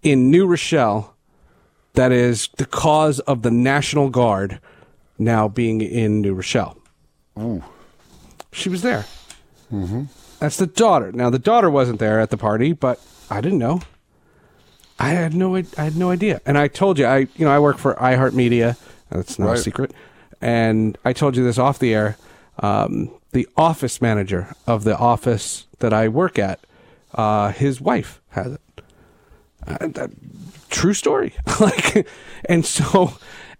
in 0.02 0.30
New 0.30 0.46
Rochelle. 0.46 1.14
That 1.94 2.12
is 2.12 2.48
the 2.56 2.66
cause 2.66 3.18
of 3.20 3.42
the 3.42 3.50
National 3.50 4.08
Guard 4.08 4.60
now 5.18 5.48
being 5.48 5.80
in 5.80 6.20
New 6.20 6.34
Rochelle. 6.34 6.78
Ooh. 7.38 7.64
She 8.52 8.68
was 8.68 8.82
there. 8.82 9.04
Mm-hmm. 9.72 10.04
That's 10.38 10.56
the 10.56 10.66
daughter. 10.66 11.12
Now 11.12 11.30
the 11.30 11.38
daughter 11.38 11.70
wasn't 11.70 11.98
there 11.98 12.20
at 12.20 12.30
the 12.30 12.36
party, 12.36 12.72
but 12.72 13.00
I 13.28 13.40
didn't 13.40 13.58
know. 13.58 13.80
I 14.98 15.10
had 15.10 15.34
no 15.34 15.56
I 15.56 15.62
had 15.76 15.96
no 15.96 16.10
idea. 16.10 16.40
And 16.46 16.56
I 16.56 16.68
told 16.68 16.98
you 16.98 17.06
I 17.06 17.18
you 17.18 17.44
know 17.44 17.50
I 17.50 17.58
work 17.58 17.78
for 17.78 17.94
iHeartMedia. 17.94 18.76
That's 19.10 19.38
not 19.38 19.54
a 19.54 19.58
secret. 19.58 19.92
And 20.40 20.96
I 21.04 21.12
told 21.12 21.36
you 21.36 21.42
this 21.44 21.58
off 21.58 21.78
the 21.78 21.94
air. 21.94 22.16
Um, 22.60 23.10
the 23.32 23.48
office 23.56 24.00
manager 24.00 24.54
of 24.66 24.84
the 24.84 24.96
office 24.96 25.66
that 25.78 25.92
I 25.92 26.08
work 26.08 26.38
at, 26.38 26.60
uh, 27.14 27.52
his 27.52 27.80
wife 27.80 28.20
has 28.30 28.54
it. 28.54 28.60
Uh, 29.68 29.86
that, 29.88 30.10
true 30.70 30.94
story. 30.94 31.34
like, 31.60 32.08
and 32.46 32.64
so, 32.64 33.12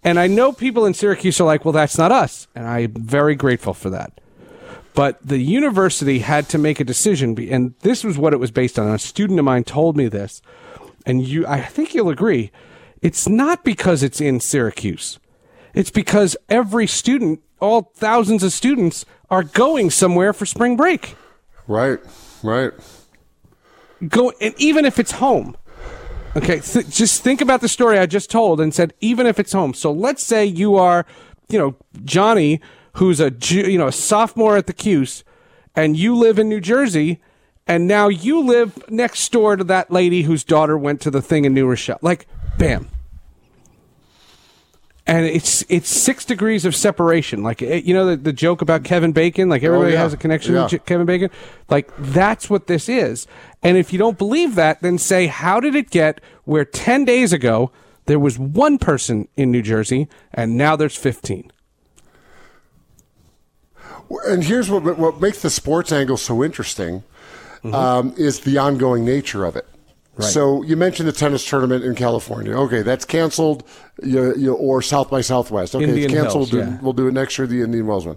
and 0.03 0.19
I 0.19 0.27
know 0.27 0.53
people 0.53 0.87
in 0.87 0.95
Syracuse 0.95 1.41
are 1.41 1.45
like, 1.45 1.65
well, 1.65 1.73
that's 1.73 1.99
not 1.99 2.13
us, 2.13 2.49
and 2.55 2.67
I'm 2.67 2.93
very 2.93 3.35
grateful 3.35 3.75
for 3.75 3.91
that. 3.91 4.21
But 4.95 5.19
the 5.25 5.39
university 5.39 6.21
had 6.21 6.49
to 6.49 6.59
make 6.59 6.81
a 6.81 6.85
decision, 6.85 7.39
and 7.51 7.75
this 7.81 8.03
was 8.03 8.19
what 8.19 8.33
it 8.33 8.39
was 8.39 8.51
based 8.51 8.79
on. 8.79 8.93
A 8.93 8.99
student 8.99 9.39
of 9.39 9.45
mine 9.45 9.65
told 9.65 9.97
me 9.97 10.09
this, 10.09 10.43
and 11.07 11.27
you, 11.27 11.47
I 11.47 11.61
think 11.61 11.95
you'll 11.95 12.09
agree. 12.09 12.51
It's 13.01 13.29
not 13.29 13.65
because 13.65 14.03
it's 14.03 14.21
in 14.21 14.41
Syracuse. 14.41 15.21
It's 15.73 15.91
because 15.91 16.37
every 16.49 16.89
student, 16.89 17.41
all 17.61 17.93
thousands 17.95 18.43
of 18.43 18.53
students, 18.53 19.05
are 19.31 19.45
going 19.45 19.91
somewhere 19.91 20.33
for 20.33 20.47
spring 20.47 20.77
break. 20.77 21.15
Right, 21.69 22.01
right. 22.43 22.73
Go, 24.09 24.33
and 24.41 24.55
even 24.59 24.85
if 24.85 24.99
it's 24.99 25.13
home. 25.13 25.57
Okay, 26.37 26.61
th- 26.61 26.89
just 26.89 27.23
think 27.23 27.41
about 27.41 27.61
the 27.61 27.69
story 27.69 27.99
I 27.99 28.07
just 28.07 28.31
told 28.31 28.61
and 28.61 28.75
said, 28.75 28.95
even 29.01 29.27
if 29.27 29.39
it's 29.39 29.53
home. 29.53 29.75
So 29.75 29.91
let's 29.93 30.23
say 30.23 30.45
you 30.45 30.77
are, 30.77 31.07
you 31.49 31.59
know, 31.59 31.75
Johnny, 32.05 32.61
who's 32.95 33.21
a 33.21 33.33
you 33.41 33.79
know 33.79 33.89
a 33.89 33.93
sophomore 33.93 34.57
at 34.57 34.67
the 34.67 34.73
Cuse, 34.73 35.25
and 35.75 35.97
you 35.97 36.15
live 36.15 36.39
in 36.39 36.49
New 36.49 36.61
Jersey, 36.61 37.21
and 37.67 37.87
now 37.87 38.09
you 38.09 38.41
live 38.41 38.91
next 38.91 39.31
door 39.33 39.57
to 39.57 39.65
that 39.65 39.91
lady 39.91 40.23
whose 40.23 40.45
daughter 40.45 40.77
went 40.77 41.01
to 41.03 41.11
the 41.11 41.23
thing 41.23 41.45
in 41.45 41.55
New 41.55 41.67
Rochelle. 41.67 41.99
Like, 42.03 42.27
bam. 42.59 42.89
And 45.09 45.25
it's 45.25 45.65
it's 45.71 45.89
six 45.89 46.25
degrees 46.27 46.67
of 46.67 46.77
separation. 46.77 47.43
Like 47.43 47.63
eh, 47.63 47.81
you 47.83 47.95
know 47.95 48.05
the, 48.07 48.17
the 48.17 48.33
joke 48.33 48.61
about 48.61 48.85
Kevin 48.85 49.13
Bacon. 49.13 49.49
Like 49.49 49.63
everybody 49.65 49.93
yeah. 49.95 50.01
has 50.01 50.13
a 50.13 50.19
connection 50.19 50.55
Yeah. 50.55 50.69
with 50.71 50.85
Kevin 50.85 51.07
Bacon. 51.07 51.31
Like 51.71 51.91
that's 51.99 52.51
what 52.51 52.67
this 52.67 52.91
is. 52.91 53.27
And 53.63 53.79
if 53.79 53.91
you 53.93 53.99
don't 53.99 54.19
believe 54.19 54.55
that, 54.57 54.83
then 54.83 54.99
say 54.99 55.27
how 55.27 55.61
did 55.61 55.75
it 55.75 55.89
get 55.91 56.21
where 56.45 56.67
ten 56.67 57.07
days 57.07 57.33
ago 57.33 57.73
there 58.05 58.19
was 58.19 58.39
one 58.39 58.77
person 58.77 59.29
in 59.35 59.51
New 59.51 59.63
Jersey 59.63 60.09
and 60.33 60.57
now 60.59 60.77
there's 60.77 60.95
fifteen? 60.97 61.51
And 64.27 64.45
here's 64.45 64.71
what 64.71 64.99
what 64.99 65.21
makes 65.21 65.43
the 65.43 65.51
sports 65.51 65.91
angle 65.93 66.17
so 66.17 66.45
interesting 66.45 67.03
Mm-hmm. 67.65 67.75
um, 67.75 68.15
is 68.17 68.39
the 68.41 68.57
ongoing 68.57 69.05
nature 69.05 69.45
of 69.45 69.57
it. 69.57 69.67
So 70.27 70.63
you 70.63 70.77
mentioned 70.77 71.09
the 71.09 71.13
tennis 71.13 71.49
tournament 71.49 71.85
in 71.85 71.95
California. 71.95 72.53
Okay, 72.53 72.83
that's 72.83 73.05
canceled, 73.05 73.63
you, 74.03 74.35
you, 74.37 74.55
or 74.55 74.83
South 74.83 75.11
by 75.11 75.21
Southwest. 75.21 75.75
Okay, 75.75 75.85
Indian 75.85 76.11
it's 76.11 76.21
canceled. 76.21 76.51
Hills, 76.51 76.69
yeah. 76.69 76.79
We'll 76.81 76.93
do 76.93 77.07
it 77.09 77.15
next 77.15 77.39
year. 77.39 77.47
The 77.47 77.63
Indian 77.63 77.87
Wells 77.87 78.07
one. 78.07 78.17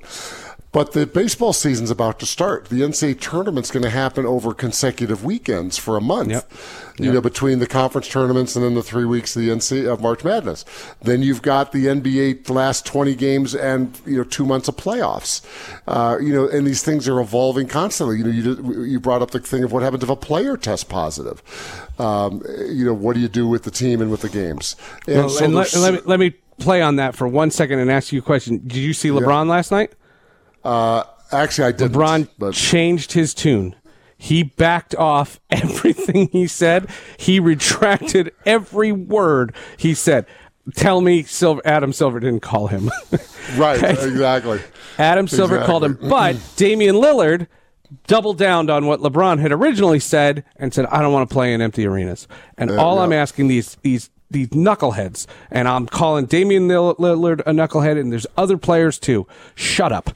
But 0.74 0.94
the 0.94 1.06
baseball 1.06 1.52
season's 1.52 1.92
about 1.92 2.18
to 2.20 2.26
start. 2.26 2.70
The 2.70 2.80
NCAA 2.82 3.20
tournament's 3.20 3.72
going 3.72 3.84
to 3.84 3.90
happen 3.90 4.26
over 4.26 4.54
consecutive 4.54 5.22
weekends 5.22 5.78
for 5.78 5.98
a 5.98 6.02
month. 6.02 6.30
Yep. 6.30 6.52
You 6.98 7.12
know, 7.12 7.20
between 7.20 7.60
the 7.60 7.68
conference 7.68 8.08
tournaments 8.08 8.56
and 8.56 8.64
then 8.64 8.76
the 8.76 8.84
three 8.84 9.04
weeks 9.06 9.36
of 9.36 9.42
the 9.42 9.50
NCAA 9.50 9.92
of 9.92 10.02
March 10.02 10.24
Madness. 10.24 10.64
Then 11.02 11.24
you've 11.24 11.42
got 11.42 11.72
the 11.72 11.88
NBA 11.88 12.50
last 12.50 12.86
twenty 12.86 13.16
games 13.16 13.54
and 13.56 14.00
you 14.06 14.18
know 14.18 14.24
two 14.24 14.46
months 14.46 14.68
of 14.70 14.78
playoffs. 14.78 15.42
Uh, 15.88 16.18
you 16.22 16.32
know, 16.32 16.48
and 16.48 16.66
these 16.66 16.84
things 16.84 17.08
are 17.10 17.20
evolving 17.20 17.68
constantly. 17.68 18.18
You 18.20 18.24
know, 18.24 18.30
you 18.30 18.56
did- 18.56 18.90
you 18.92 19.00
brought 19.00 19.22
up 19.22 19.32
the 19.32 19.40
thing 19.40 19.64
of 19.64 19.72
what 19.74 19.84
happens 19.84 20.04
if 20.04 20.10
a 20.10 20.16
player 20.16 20.56
tests 20.58 20.84
positive. 20.84 21.42
Um, 22.00 22.44
you 22.70 22.86
know, 22.86 22.94
what 22.94 23.16
do 23.16 23.20
you 23.20 23.28
do 23.28 23.48
with 23.48 23.64
the 23.64 23.72
team 23.72 24.00
and 24.02 24.10
with 24.12 24.22
the 24.22 24.30
games? 24.30 24.76
And 25.08 25.18
Well, 25.18 25.30
so 25.30 25.46
and 25.46 25.56
let, 25.56 25.74
let 25.76 25.94
me 25.96 26.00
let 26.06 26.20
me 26.20 26.30
play 26.60 26.82
on 26.82 26.96
that 26.98 27.16
for 27.16 27.28
one 27.28 27.50
second 27.52 27.80
and 27.80 27.92
ask 27.92 28.14
you 28.14 28.20
a 28.20 28.22
question. 28.22 28.62
Did 28.66 28.78
you 28.78 28.94
see 28.94 29.10
LeBron 29.10 29.48
last 29.48 29.72
night? 29.72 29.94
Uh, 30.64 31.04
actually, 31.32 31.68
I 31.68 31.72
didn't. 31.72 31.94
LeBron 31.96 32.30
but 32.38 32.54
changed 32.54 33.14
his 33.14 33.34
tune. 33.34 33.76
He 34.18 34.44
backed 34.44 34.94
off 34.96 35.40
everything 35.50 36.30
he 36.32 36.48
said. 36.48 36.90
He 37.18 37.40
retracted 37.40 38.32
every 38.46 38.92
word 38.92 39.56
he 39.78 39.94
said. 39.94 40.26
Tell 40.76 41.02
me, 41.02 41.24
Silver, 41.24 41.62
Adam 41.66 41.92
Silver 41.92 42.20
didn't 42.20 42.42
call 42.42 42.68
him. 42.68 42.92
right, 43.58 43.82
exactly. 43.82 44.62
Adam 45.00 45.28
Silver 45.28 45.56
Exactly. 45.56 45.66
called 45.72 45.84
him, 45.84 45.98
but 46.08 46.38
Damian 46.56 46.96
Lillard 46.96 47.48
doubled 48.06 48.38
down 48.38 48.70
on 48.70 48.86
what 48.86 49.00
LeBron 49.00 49.40
had 49.40 49.52
originally 49.52 50.00
said 50.00 50.44
and 50.58 50.72
said, 50.72 50.86
"I 50.86 51.02
don't 51.02 51.12
want 51.12 51.28
to 51.28 51.34
play 51.34 51.52
in 51.54 51.62
empty 51.62 51.88
arenas." 51.88 52.28
And 52.60 52.70
all. 52.72 53.00
I'm 53.00 53.12
asking 53.12 53.48
these 53.48 53.76
these 53.82 54.12
these 54.30 54.50
knuckleheads, 54.50 55.26
and 55.50 55.68
I'm 55.68 55.88
calling 55.88 56.28
Damian 56.28 56.68
Lillard 56.68 57.40
a 57.42 57.52
knucklehead, 57.52 58.00
and 58.00 58.12
there's 58.12 58.28
other 58.38 58.58
players 58.58 59.00
too. 59.00 59.26
Shut 59.56 59.92
up. 59.92 60.12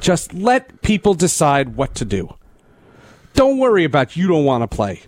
Just 0.00 0.32
let 0.34 0.80
people 0.82 1.14
decide 1.14 1.76
what 1.76 1.94
to 1.96 2.04
do. 2.04 2.34
Don't 3.34 3.58
worry 3.58 3.84
about 3.84 4.16
you 4.16 4.26
don't 4.28 4.44
want 4.44 4.68
to 4.68 4.74
play. 4.74 5.02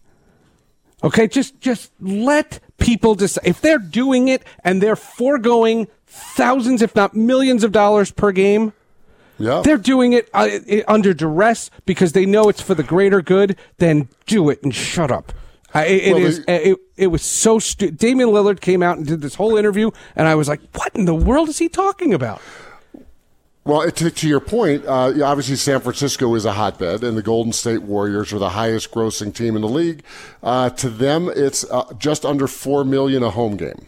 Okay, 1.02 1.26
just 1.26 1.60
just 1.60 1.90
let 2.00 2.60
people 2.78 3.14
decide 3.14 3.46
if 3.46 3.60
they're 3.60 3.78
doing 3.78 4.28
it 4.28 4.42
and 4.62 4.82
they're 4.82 4.96
foregoing 4.96 5.88
thousands, 6.06 6.82
if 6.82 6.94
not 6.94 7.14
millions, 7.14 7.64
of 7.64 7.72
dollars 7.72 8.10
per 8.10 8.32
game. 8.32 8.72
Yeah. 9.38 9.62
They're 9.64 9.78
doing 9.78 10.12
it 10.12 10.28
uh, 10.34 10.50
under 10.86 11.14
duress 11.14 11.70
because 11.86 12.12
they 12.12 12.26
know 12.26 12.50
it's 12.50 12.60
for 12.60 12.74
the 12.74 12.82
greater 12.82 13.22
good. 13.22 13.56
Then 13.78 14.08
do 14.26 14.50
it 14.50 14.62
and 14.62 14.74
shut 14.74 15.10
up. 15.10 15.32
I 15.72 15.86
it, 15.86 16.02
it 16.08 16.12
Well, 16.14 16.24
is- 16.26 16.44
they- 16.44 16.64
it, 16.64 16.78
it 16.98 17.06
was 17.06 17.22
so 17.22 17.58
stupid. 17.58 17.96
Damian 17.96 18.28
Lillard 18.28 18.60
came 18.60 18.82
out 18.82 18.98
and 18.98 19.06
did 19.06 19.22
this 19.22 19.36
whole 19.36 19.56
interview, 19.56 19.90
and 20.14 20.28
I 20.28 20.34
was 20.34 20.46
like, 20.48 20.60
"What 20.74 20.94
in 20.94 21.06
the 21.06 21.14
world 21.14 21.48
is 21.48 21.56
he 21.58 21.70
talking 21.70 22.12
about?" 22.12 22.42
Well, 23.70 23.88
to, 23.88 24.10
to 24.10 24.28
your 24.28 24.40
point, 24.40 24.84
uh, 24.84 25.12
obviously 25.24 25.54
San 25.54 25.78
Francisco 25.80 26.34
is 26.34 26.44
a 26.44 26.54
hotbed, 26.54 27.04
and 27.04 27.16
the 27.16 27.22
Golden 27.22 27.52
State 27.52 27.82
Warriors 27.82 28.32
are 28.32 28.40
the 28.40 28.50
highest 28.50 28.90
grossing 28.90 29.32
team 29.32 29.54
in 29.54 29.62
the 29.62 29.68
league. 29.68 30.02
Uh, 30.42 30.70
to 30.70 30.90
them, 30.90 31.30
it's 31.32 31.64
uh, 31.70 31.84
just 31.96 32.24
under 32.24 32.48
four 32.48 32.84
million 32.84 33.22
a 33.22 33.30
home 33.30 33.56
game. 33.56 33.86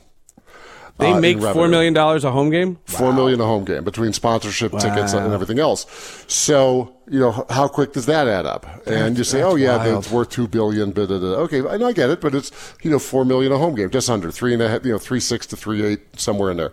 They 0.99 1.11
uh, 1.11 1.18
make 1.18 1.40
four 1.40 1.66
million 1.66 1.95
dollars 1.95 2.23
a 2.23 2.31
home 2.31 2.51
game. 2.51 2.79
Four 2.85 3.12
million 3.12 3.40
a 3.40 3.45
home 3.45 3.64
game 3.64 3.83
between 3.83 4.12
sponsorship 4.12 4.71
tickets 4.71 5.14
and 5.14 5.33
everything 5.33 5.59
else. 5.59 6.25
So 6.29 6.95
you 7.11 7.18
know 7.18 7.45
how 7.51 7.66
quick 7.66 7.92
does 7.92 8.07
that 8.07 8.29
add 8.29 8.47
up? 8.47 8.87
And 8.87 9.18
you 9.18 9.25
say, 9.25 9.42
oh 9.42 9.57
yeah, 9.57 9.99
it's 9.99 10.12
worth 10.12 10.31
two 10.31 10.47
billion. 10.47 10.92
But 10.92 11.11
okay, 11.11 11.59
and 11.59 11.83
I 11.83 11.90
get 11.92 12.09
it, 12.09 12.21
but 12.21 12.37
it's 12.37 12.53
you 12.85 12.90
know 12.92 13.01
four 13.01 13.25
million 13.25 13.51
a 13.51 13.59
home 13.59 13.75
game, 13.75 13.90
just 13.90 14.09
under 14.09 14.31
three 14.31 14.53
and 14.53 14.62
a 14.62 14.68
half, 14.68 14.85
you 14.85 14.92
know 14.92 14.99
three 14.99 15.18
six 15.18 15.45
to 15.49 15.57
three 15.57 15.85
eight 15.85 16.21
somewhere 16.21 16.53
in 16.53 16.59
there, 16.59 16.73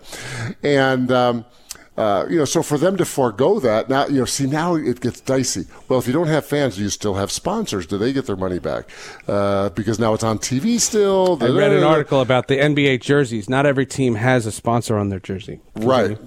and. 0.61 1.11
Um, 1.11 1.45
uh, 1.99 2.25
you 2.29 2.37
know, 2.37 2.45
so 2.45 2.63
for 2.63 2.77
them 2.77 2.95
to 2.95 3.03
forego 3.03 3.59
that 3.59 3.89
now, 3.89 4.07
you 4.07 4.19
know, 4.19 4.25
see 4.25 4.47
now 4.47 4.75
it 4.75 5.01
gets 5.01 5.19
dicey. 5.19 5.65
Well, 5.89 5.99
if 5.99 6.07
you 6.07 6.13
don't 6.13 6.27
have 6.27 6.45
fans, 6.45 6.77
do 6.77 6.83
you 6.83 6.89
still 6.89 7.15
have 7.15 7.29
sponsors? 7.29 7.85
Do 7.85 7.97
they 7.97 8.13
get 8.13 8.25
their 8.25 8.37
money 8.37 8.57
back? 8.57 8.89
Uh, 9.27 9.67
because 9.71 9.99
now 9.99 10.13
it's 10.13 10.23
on 10.23 10.39
TV 10.39 10.79
still. 10.79 11.37
I 11.41 11.49
read 11.49 11.73
an 11.73 11.83
article 11.83 12.21
about 12.21 12.47
the 12.47 12.57
NBA 12.57 13.01
jerseys. 13.01 13.49
Not 13.49 13.65
every 13.65 13.85
team 13.85 14.15
has 14.15 14.45
a 14.45 14.51
sponsor 14.53 14.97
on 14.97 15.09
their 15.09 15.19
jersey. 15.19 15.59
Right. 15.75 16.17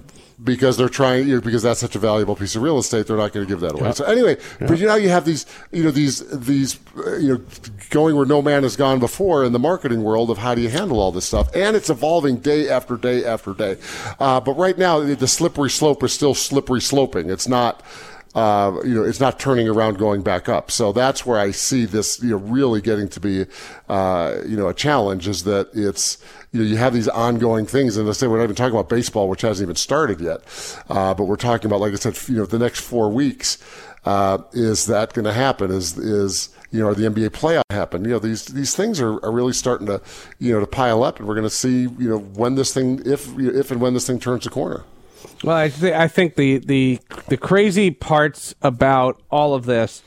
Because 0.44 0.76
they're 0.76 0.88
trying, 0.88 1.28
you 1.28 1.36
know, 1.36 1.40
because 1.40 1.62
that's 1.62 1.78
such 1.78 1.94
a 1.94 2.00
valuable 2.00 2.34
piece 2.34 2.56
of 2.56 2.62
real 2.62 2.78
estate, 2.78 3.06
they're 3.06 3.16
not 3.16 3.32
going 3.32 3.46
to 3.46 3.52
give 3.52 3.60
that 3.60 3.74
away. 3.74 3.92
So 3.92 4.04
anyway, 4.04 4.38
but 4.58 4.76
you 4.78 4.86
know, 4.86 4.96
you 4.96 5.08
have 5.08 5.24
these, 5.24 5.46
you 5.70 5.84
know, 5.84 5.92
these, 5.92 6.18
these, 6.36 6.80
uh, 6.96 7.16
you 7.18 7.34
know, 7.34 7.44
going 7.90 8.16
where 8.16 8.26
no 8.26 8.42
man 8.42 8.64
has 8.64 8.74
gone 8.74 8.98
before 8.98 9.44
in 9.44 9.52
the 9.52 9.60
marketing 9.60 10.02
world 10.02 10.30
of 10.30 10.38
how 10.38 10.54
do 10.56 10.60
you 10.60 10.68
handle 10.68 10.98
all 10.98 11.12
this 11.12 11.26
stuff, 11.26 11.54
and 11.54 11.76
it's 11.76 11.90
evolving 11.90 12.38
day 12.38 12.68
after 12.68 12.96
day 12.96 13.24
after 13.24 13.54
day. 13.54 13.76
Uh, 14.18 14.40
but 14.40 14.54
right 14.54 14.78
now, 14.78 14.98
the, 14.98 15.14
the 15.14 15.28
slippery 15.28 15.70
slope 15.70 16.02
is 16.02 16.12
still 16.12 16.34
slippery 16.34 16.80
sloping. 16.80 17.30
It's 17.30 17.46
not. 17.46 17.82
Uh, 18.34 18.80
you 18.82 18.94
know, 18.94 19.04
it's 19.04 19.20
not 19.20 19.38
turning 19.38 19.68
around, 19.68 19.98
going 19.98 20.22
back 20.22 20.48
up. 20.48 20.70
So 20.70 20.90
that's 20.90 21.26
where 21.26 21.38
I 21.38 21.50
see 21.50 21.84
this, 21.84 22.18
you 22.22 22.30
know, 22.30 22.38
really 22.38 22.80
getting 22.80 23.06
to 23.10 23.20
be, 23.20 23.44
uh, 23.90 24.38
you 24.46 24.56
know, 24.56 24.68
a 24.68 24.74
challenge. 24.74 25.28
Is 25.28 25.44
that 25.44 25.68
it's 25.74 26.16
you 26.52 26.60
know, 26.60 26.66
you 26.66 26.76
have 26.76 26.92
these 26.92 27.08
ongoing 27.08 27.66
things. 27.66 27.96
And 27.96 28.06
let's 28.06 28.18
say 28.18 28.26
we're 28.26 28.38
not 28.38 28.44
even 28.44 28.56
talking 28.56 28.74
about 28.74 28.88
baseball, 28.88 29.28
which 29.28 29.40
hasn't 29.40 29.66
even 29.66 29.76
started 29.76 30.20
yet. 30.20 30.42
Uh, 30.88 31.14
but 31.14 31.24
we're 31.24 31.36
talking 31.36 31.66
about, 31.66 31.80
like 31.80 31.92
I 31.92 31.96
said, 31.96 32.18
you 32.28 32.36
know, 32.36 32.46
the 32.46 32.58
next 32.58 32.80
four 32.80 33.10
weeks. 33.10 33.58
Uh, 34.04 34.38
is 34.52 34.86
that 34.86 35.12
going 35.14 35.24
to 35.24 35.32
happen? 35.32 35.70
Is 35.70 35.96
is 35.96 36.48
you 36.72 36.80
know, 36.80 36.88
are 36.88 36.94
the 36.94 37.04
NBA 37.04 37.28
playoff 37.30 37.62
happen? 37.70 38.04
You 38.04 38.12
know, 38.12 38.18
these 38.18 38.46
these 38.46 38.74
things 38.74 39.00
are, 39.00 39.24
are 39.24 39.30
really 39.30 39.52
starting 39.52 39.86
to 39.86 40.00
you 40.38 40.52
know 40.52 40.60
to 40.60 40.66
pile 40.66 41.04
up, 41.04 41.18
and 41.18 41.28
we're 41.28 41.34
going 41.34 41.46
to 41.46 41.50
see 41.50 41.82
you 41.82 42.08
know 42.08 42.18
when 42.18 42.56
this 42.56 42.74
thing, 42.74 43.00
if 43.04 43.38
if 43.38 43.70
and 43.70 43.80
when 43.80 43.94
this 43.94 44.06
thing 44.06 44.18
turns 44.18 44.44
the 44.44 44.50
corner. 44.50 44.82
Well, 45.44 45.56
I, 45.56 45.68
th- 45.68 45.92
I 45.92 46.08
think 46.08 46.34
the, 46.34 46.58
the 46.58 46.98
the 47.28 47.36
crazy 47.36 47.90
parts 47.90 48.54
about 48.62 49.20
all 49.30 49.54
of 49.54 49.66
this 49.66 50.02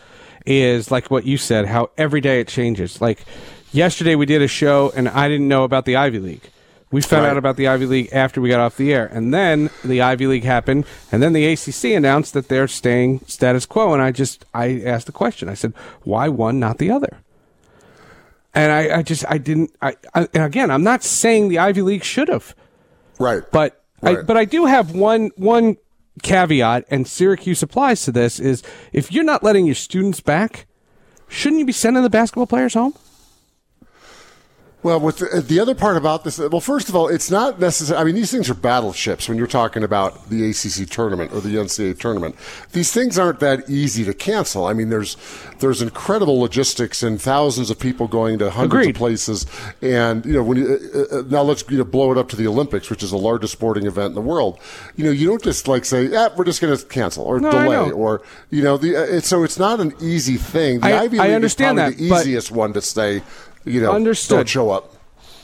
is 0.46 0.92
like 0.92 1.10
what 1.10 1.26
you 1.26 1.38
said, 1.38 1.66
how 1.66 1.92
every 1.98 2.22
day 2.22 2.42
it 2.42 2.48
changes. 2.48 3.00
Like 3.00 3.26
yesterday, 3.72 4.16
we 4.16 4.26
did 4.26 4.42
a 4.42 4.48
show, 4.48 4.92
and 4.96 5.08
I 5.10 5.28
didn't 5.28 5.48
know 5.48 5.64
about 5.64 5.86
the 5.86 5.96
Ivy 5.96 6.20
League. 6.20 6.50
We 6.92 7.02
found 7.02 7.24
Right. 7.24 7.32
out 7.32 7.38
about 7.38 7.58
the 7.58 7.68
Ivy 7.68 7.88
League 7.88 8.10
after 8.14 8.40
we 8.40 8.48
got 8.50 8.60
off 8.60 8.78
the 8.78 8.94
air, 8.94 9.10
and 9.12 9.34
then 9.34 9.70
the 9.84 10.02
Ivy 10.02 10.28
League 10.28 10.44
happened, 10.44 10.86
and 11.12 11.22
then 11.22 11.34
the 11.34 11.46
ACC 11.46 11.94
announced 11.96 12.34
that 12.34 12.48
they're 12.48 12.68
staying 12.68 13.22
status 13.28 13.66
quo. 13.66 13.92
And 13.94 14.02
I 14.02 14.12
just 14.12 14.46
I 14.54 14.82
asked 14.86 15.08
the 15.08 15.12
question. 15.12 15.50
I 15.50 15.56
said, 15.56 15.74
"Why 16.04 16.30
one, 16.30 16.60
not 16.60 16.78
the 16.78 16.92
other?" 16.92 17.18
And 18.54 18.72
I, 18.72 19.00
I 19.00 19.02
just 19.02 19.26
I 19.28 19.38
didn't. 19.38 19.76
I, 19.82 19.96
I 20.14 20.28
and 20.34 20.44
again, 20.44 20.72
I'm 20.72 20.84
not 20.84 21.04
saying 21.04 21.50
the 21.50 21.60
Ivy 21.60 21.82
League 21.82 22.04
should 22.04 22.30
have. 22.30 22.56
Right. 23.20 23.44
But 23.52 23.82
I, 24.02 24.22
but 24.22 24.38
I 24.38 24.46
do 24.46 24.66
have 24.66 24.92
one 24.92 25.32
one 25.36 25.78
caveat, 26.24 26.86
and 26.90 27.08
Syracuse 27.08 27.62
applies 27.64 28.06
to 28.06 28.12
this: 28.12 28.40
is 28.40 28.64
if 28.94 29.12
you're 29.12 29.24
not 29.26 29.44
letting 29.44 29.66
your 29.66 29.76
students 29.76 30.22
back, 30.22 30.66
shouldn't 31.28 31.60
you 31.60 31.66
be 31.66 31.74
sending 31.74 32.04
the 32.04 32.10
basketball 32.10 32.48
players 32.48 32.76
home? 32.76 32.94
Well, 34.86 35.00
with 35.00 35.18
the, 35.18 35.42
the 35.42 35.60
other 35.60 35.74
part 35.74 35.98
about 35.98 36.24
this, 36.24 36.38
well, 36.38 36.62
first 36.62 36.90
of 36.90 36.96
all, 36.96 37.08
it's 37.08 37.32
not 37.32 37.60
necessary. 37.60 38.00
I 38.00 38.04
mean, 38.04 38.14
these 38.14 38.30
things 38.30 38.52
are 38.52 38.54
battleships 38.54 39.28
when 39.28 39.36
you're 39.36 39.48
talking 39.48 39.82
about 39.84 40.30
the 40.30 40.48
ACC 40.48 40.88
tournament 40.88 41.34
or 41.34 41.42
the 41.42 41.56
NCAA 41.56 41.98
tournament. 41.98 42.36
These 42.72 42.94
things 42.94 43.18
aren't 43.18 43.40
that 43.40 43.68
easy 43.68 44.06
to 44.06 44.14
cancel. 44.14 44.68
I 44.68 44.74
mean, 44.74 44.90
there's 44.90 45.18
there's 45.58 45.82
incredible 45.82 46.40
logistics 46.40 47.02
and 47.02 47.20
thousands 47.20 47.72
of 47.72 47.80
people 47.80 48.08
going 48.08 48.38
to 48.38 48.52
hundreds 48.52 48.74
Agreed. 48.84 48.90
of 48.92 48.96
places. 48.96 49.48
And 49.82 50.24
you 50.24 50.34
know, 50.34 50.44
when 50.44 50.60
you 50.60 50.78
uh, 50.94 51.00
uh, 51.18 51.24
now 51.30 51.42
let's 51.42 51.68
you 51.68 51.80
know 51.80 51.84
blow 51.84 52.12
it 52.12 52.20
up 52.20 52.30
to 52.30 52.36
the 52.36 52.46
Olympics, 52.46 52.92
which 52.92 53.02
is 53.02 53.10
the 53.10 53.18
largest 53.18 53.54
sporting 53.54 53.88
event 53.88 54.10
in 54.10 54.14
the 54.14 54.22
world. 54.22 54.60
You 54.98 55.06
know, 55.06 55.12
you 55.12 55.26
don't 55.26 55.42
just 55.42 55.68
like 55.68 55.86
say, 55.86 56.06
"Yeah, 56.06 56.28
we're 56.38 56.46
just 56.46 56.62
going 56.62 56.78
to 56.78 56.86
cancel 56.86 57.26
or 57.26 57.40
No, 57.40 57.50
delay," 57.50 57.90
or 57.90 58.22
you 58.52 58.62
know, 58.62 58.78
the 58.78 58.96
uh, 58.98 59.02
it's, 59.02 59.28
so 59.30 59.44
it's 59.44 59.58
not 59.58 59.80
an 59.80 59.96
easy 60.00 60.38
thing. 60.38 60.82
The 60.82 60.94
I- 60.94 61.00
Ivy 61.06 61.18
I 61.18 61.24
League 61.24 61.34
understand 61.34 61.80
is 61.80 61.84
probably 61.86 62.08
that, 62.08 62.16
the 62.16 62.22
easiest 62.22 62.52
one 62.52 62.74
to 62.74 62.82
say, 62.84 63.24
you 63.66 63.82
know, 63.82 63.92
Understood. 63.92 64.38
don't 64.38 64.50
show 64.50 64.70
up. 64.72 64.92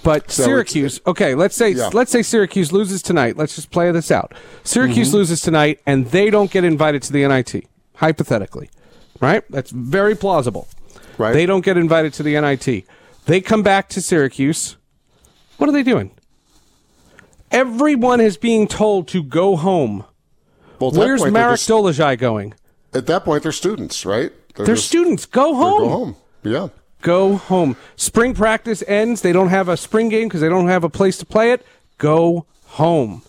But 0.04 0.32
So 0.32 0.44
Syracuse, 0.46 1.00
okay, 1.06 1.36
let's 1.36 1.56
say 1.56 1.72
Yeah. 1.72 1.90
let's 1.94 2.12
say 2.12 2.24
Syracuse 2.24 2.72
loses 2.72 3.02
tonight. 3.04 3.38
Let's 3.38 3.56
just 3.56 3.70
play 3.70 3.92
this 3.92 4.10
out. 4.10 4.34
Syracuse 4.64 5.10
Mm-hmm. 5.10 5.18
loses 5.18 5.42
tonight, 5.42 5.80
and 5.86 6.08
they 6.08 6.30
don't 6.32 6.50
get 6.50 6.64
invited 6.64 7.04
to 7.04 7.14
the 7.14 7.24
NIT. 7.24 7.66
Hypothetically, 7.96 8.70
right? 9.20 9.44
That's 9.52 9.70
very 9.70 10.16
plausible. 10.16 10.68
Right. 11.20 11.34
They 11.34 11.46
don't 11.46 11.64
get 11.64 11.78
invited 11.78 12.14
to 12.14 12.24
the 12.24 12.36
NIT. 12.36 12.84
They 13.26 13.42
come 13.42 13.62
back 13.62 13.90
to 13.90 14.02
Syracuse. 14.02 14.76
What 15.58 15.70
are 15.70 15.74
they 15.74 15.84
doing? 15.84 16.10
Everyone 17.52 18.22
is 18.22 18.38
being 18.38 18.68
told 18.68 19.08
to 19.10 19.22
go 19.22 19.56
home. 19.56 20.06
Well, 20.80 20.92
Where's 20.92 21.22
point, 21.22 21.34
they're 21.34 21.44
Marek 21.44 21.60
just- 21.60 21.70
Dolezaj 21.70 22.18
going? 22.18 22.54
At 22.94 23.06
that 23.08 23.24
point, 23.26 23.44
they're 23.44 23.52
students, 23.52 24.06
right? 24.06 24.32
They're 24.56 24.66
just- 24.76 24.88
students. 24.88 25.26
Go 25.26 25.52
they're 25.52 25.54
home. 25.62 25.80
Go 25.82 25.90
home. 25.90 26.16
Yeah. 26.44 26.68
Go 27.02 27.36
home. 27.36 27.76
Spring 27.96 28.34
practice 28.34 28.84
ends. 28.88 29.22
They 29.22 29.34
don't 29.34 29.50
have 29.50 29.68
a 29.68 29.78
spring 29.78 30.10
game 30.10 30.28
because 30.28 30.42
they 30.42 30.50
don't 30.50 30.68
have 30.68 30.84
a 30.84 30.90
place 30.90 31.18
to 31.18 31.26
play 31.26 31.52
it. 31.52 31.66
Go 31.98 32.46
home. 32.66 33.24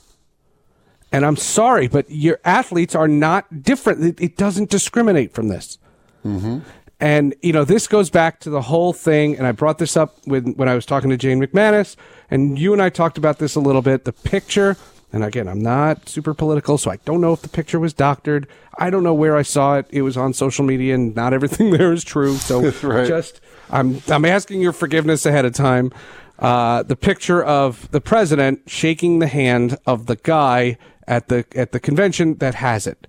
And 1.11 1.27
I'm 1.27 1.37
sorry, 1.37 1.89
but 1.89 2.11
your 2.11 2.41
athletes 2.45 2.95
are 2.95 3.09
not 3.09 3.63
different. 3.63 4.03
It, 4.03 4.21
it 4.21 4.37
doesn't 4.37 4.71
discriminate 4.71 5.35
from 5.35 5.49
this. 5.49 5.79
Mm-hmm. 6.25 6.61
And 7.01 7.35
you 7.43 7.53
know, 7.53 7.65
this 7.65 7.87
goes 7.87 8.11
back 8.11 8.41
to 8.41 8.51
the 8.51 8.63
whole 8.63 8.93
thing. 8.93 9.37
And 9.37 9.47
I 9.47 9.53
brought 9.53 9.79
this 9.79 9.97
up 9.97 10.17
when 10.25 10.55
when 10.55 10.69
I 10.69 10.75
was 10.75 10.87
talking 10.87 11.11
to 11.11 11.17
Jane 11.17 11.41
McManus, 11.45 11.97
and 12.31 12.59
you 12.59 12.73
and 12.73 12.81
I 12.81 12.89
talked 12.89 13.19
about 13.19 13.39
this 13.39 13.57
a 13.57 13.61
little 13.61 13.83
bit. 13.83 14.05
The 14.05 14.13
picture, 14.13 14.77
and 15.13 15.23
again, 15.25 15.47
I'm 15.49 15.61
not 15.61 16.09
super 16.09 16.33
political, 16.35 16.79
so 16.79 16.91
I 16.91 16.97
don't 17.05 17.21
know 17.21 17.33
if 17.33 17.43
the 17.43 17.49
picture 17.49 17.79
was 17.79 17.93
doctored. 17.93 18.47
I 18.79 18.89
don't 18.91 19.03
know 19.05 19.15
where 19.15 19.37
I 19.37 19.43
saw 19.43 19.77
it. 19.77 19.87
It 19.91 20.03
was 20.03 20.17
on 20.17 20.33
social 20.33 20.65
media, 20.65 20.95
and 20.95 21.15
not 21.15 21.33
everything 21.35 21.71
there 21.79 21.93
is 21.93 22.03
true. 22.05 22.37
So 22.37 22.71
Right. 22.83 23.07
just 23.07 23.41
I'm 23.71 24.01
I'm 24.09 24.25
asking 24.25 24.61
your 24.61 24.73
forgiveness 24.73 25.27
ahead 25.27 25.45
of 25.45 25.53
time. 25.55 25.93
Uh, 26.39 26.83
the 26.83 26.97
picture 26.97 27.43
of 27.43 27.91
the 27.93 28.01
president 28.01 28.63
shaking 28.69 29.19
the 29.21 29.27
hand 29.29 29.77
of 29.87 30.07
the 30.07 30.17
guy 30.17 30.77
at 31.07 31.29
the 31.29 31.45
at 31.55 31.73
the 31.73 31.81
convention 31.81 32.37
that 32.39 32.55
has 32.57 32.87
it. 32.87 33.07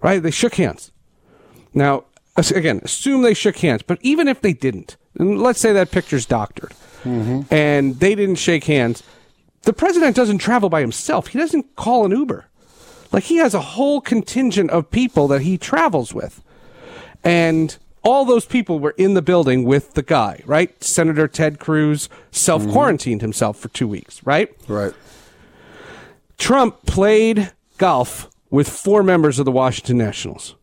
Right? 0.00 0.22
They 0.22 0.30
shook 0.30 0.54
hands. 0.54 0.92
Now, 1.74 2.04
again, 2.36 2.80
assume 2.84 3.22
they 3.22 3.34
shook 3.34 3.58
hands, 3.58 3.82
but 3.82 3.98
even 4.00 4.28
if 4.28 4.40
they 4.40 4.52
didn't, 4.52 4.96
and 5.18 5.40
let's 5.40 5.60
say 5.60 5.72
that 5.72 5.90
picture's 5.90 6.24
doctored, 6.26 6.72
and 7.04 7.98
they 8.00 8.14
didn't 8.14 8.36
shake 8.36 8.64
hands, 8.64 9.02
the 9.62 9.72
president 9.72 10.16
doesn't 10.16 10.38
travel 10.38 10.68
by 10.68 10.80
himself. 10.80 11.28
He 11.28 11.38
doesn't 11.38 11.76
call 11.76 12.04
an 12.04 12.12
Uber. 12.12 12.46
Like 13.12 13.24
he 13.24 13.36
has 13.36 13.54
a 13.54 13.60
whole 13.60 14.00
contingent 14.00 14.70
of 14.70 14.90
people 14.90 15.28
that 15.28 15.42
he 15.42 15.58
travels 15.58 16.14
with, 16.14 16.42
and 17.24 17.76
all 18.02 18.24
those 18.24 18.46
people 18.46 18.78
were 18.78 18.94
in 18.96 19.14
the 19.14 19.22
building 19.22 19.64
with 19.64 19.94
the 19.94 20.02
guy, 20.02 20.42
right? 20.46 20.82
Senator 20.82 21.28
Ted 21.28 21.58
Cruz 21.58 22.08
self 22.30 22.66
quarantined 22.68 23.20
himself 23.20 23.58
for 23.58 23.68
two 23.68 23.88
weeks, 23.88 24.24
right? 24.24 24.50
Right. 24.68 24.94
Trump 26.38 26.86
played 26.86 27.52
golf 27.78 28.30
with 28.48 28.68
four 28.68 29.02
members 29.02 29.38
of 29.38 29.44
the 29.44 29.52
Washington 29.52 29.98
Nationals. 29.98 30.54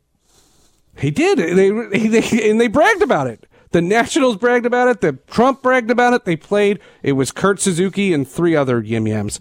He 0.98 1.12
did. 1.12 1.38
They, 1.38 1.70
they 2.08 2.50
and 2.50 2.60
they 2.60 2.68
bragged 2.68 3.02
about 3.02 3.28
it. 3.28 3.46
The 3.72 3.82
Nationals 3.82 4.38
bragged 4.38 4.66
about 4.66 4.88
it. 4.88 5.02
The 5.02 5.14
Trump 5.28 5.62
bragged 5.62 5.92
about 5.92 6.14
it. 6.14 6.26
They 6.26 6.36
played. 6.36 6.80
It 7.04 7.14
was 7.14 7.32
Kurt 7.32 7.60
Suzuki 7.60 8.14
and 8.14 8.28
three 8.28 8.56
other 8.56 8.82
yim 8.82 9.08
yams, 9.08 9.40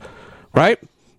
right? 0.54 0.78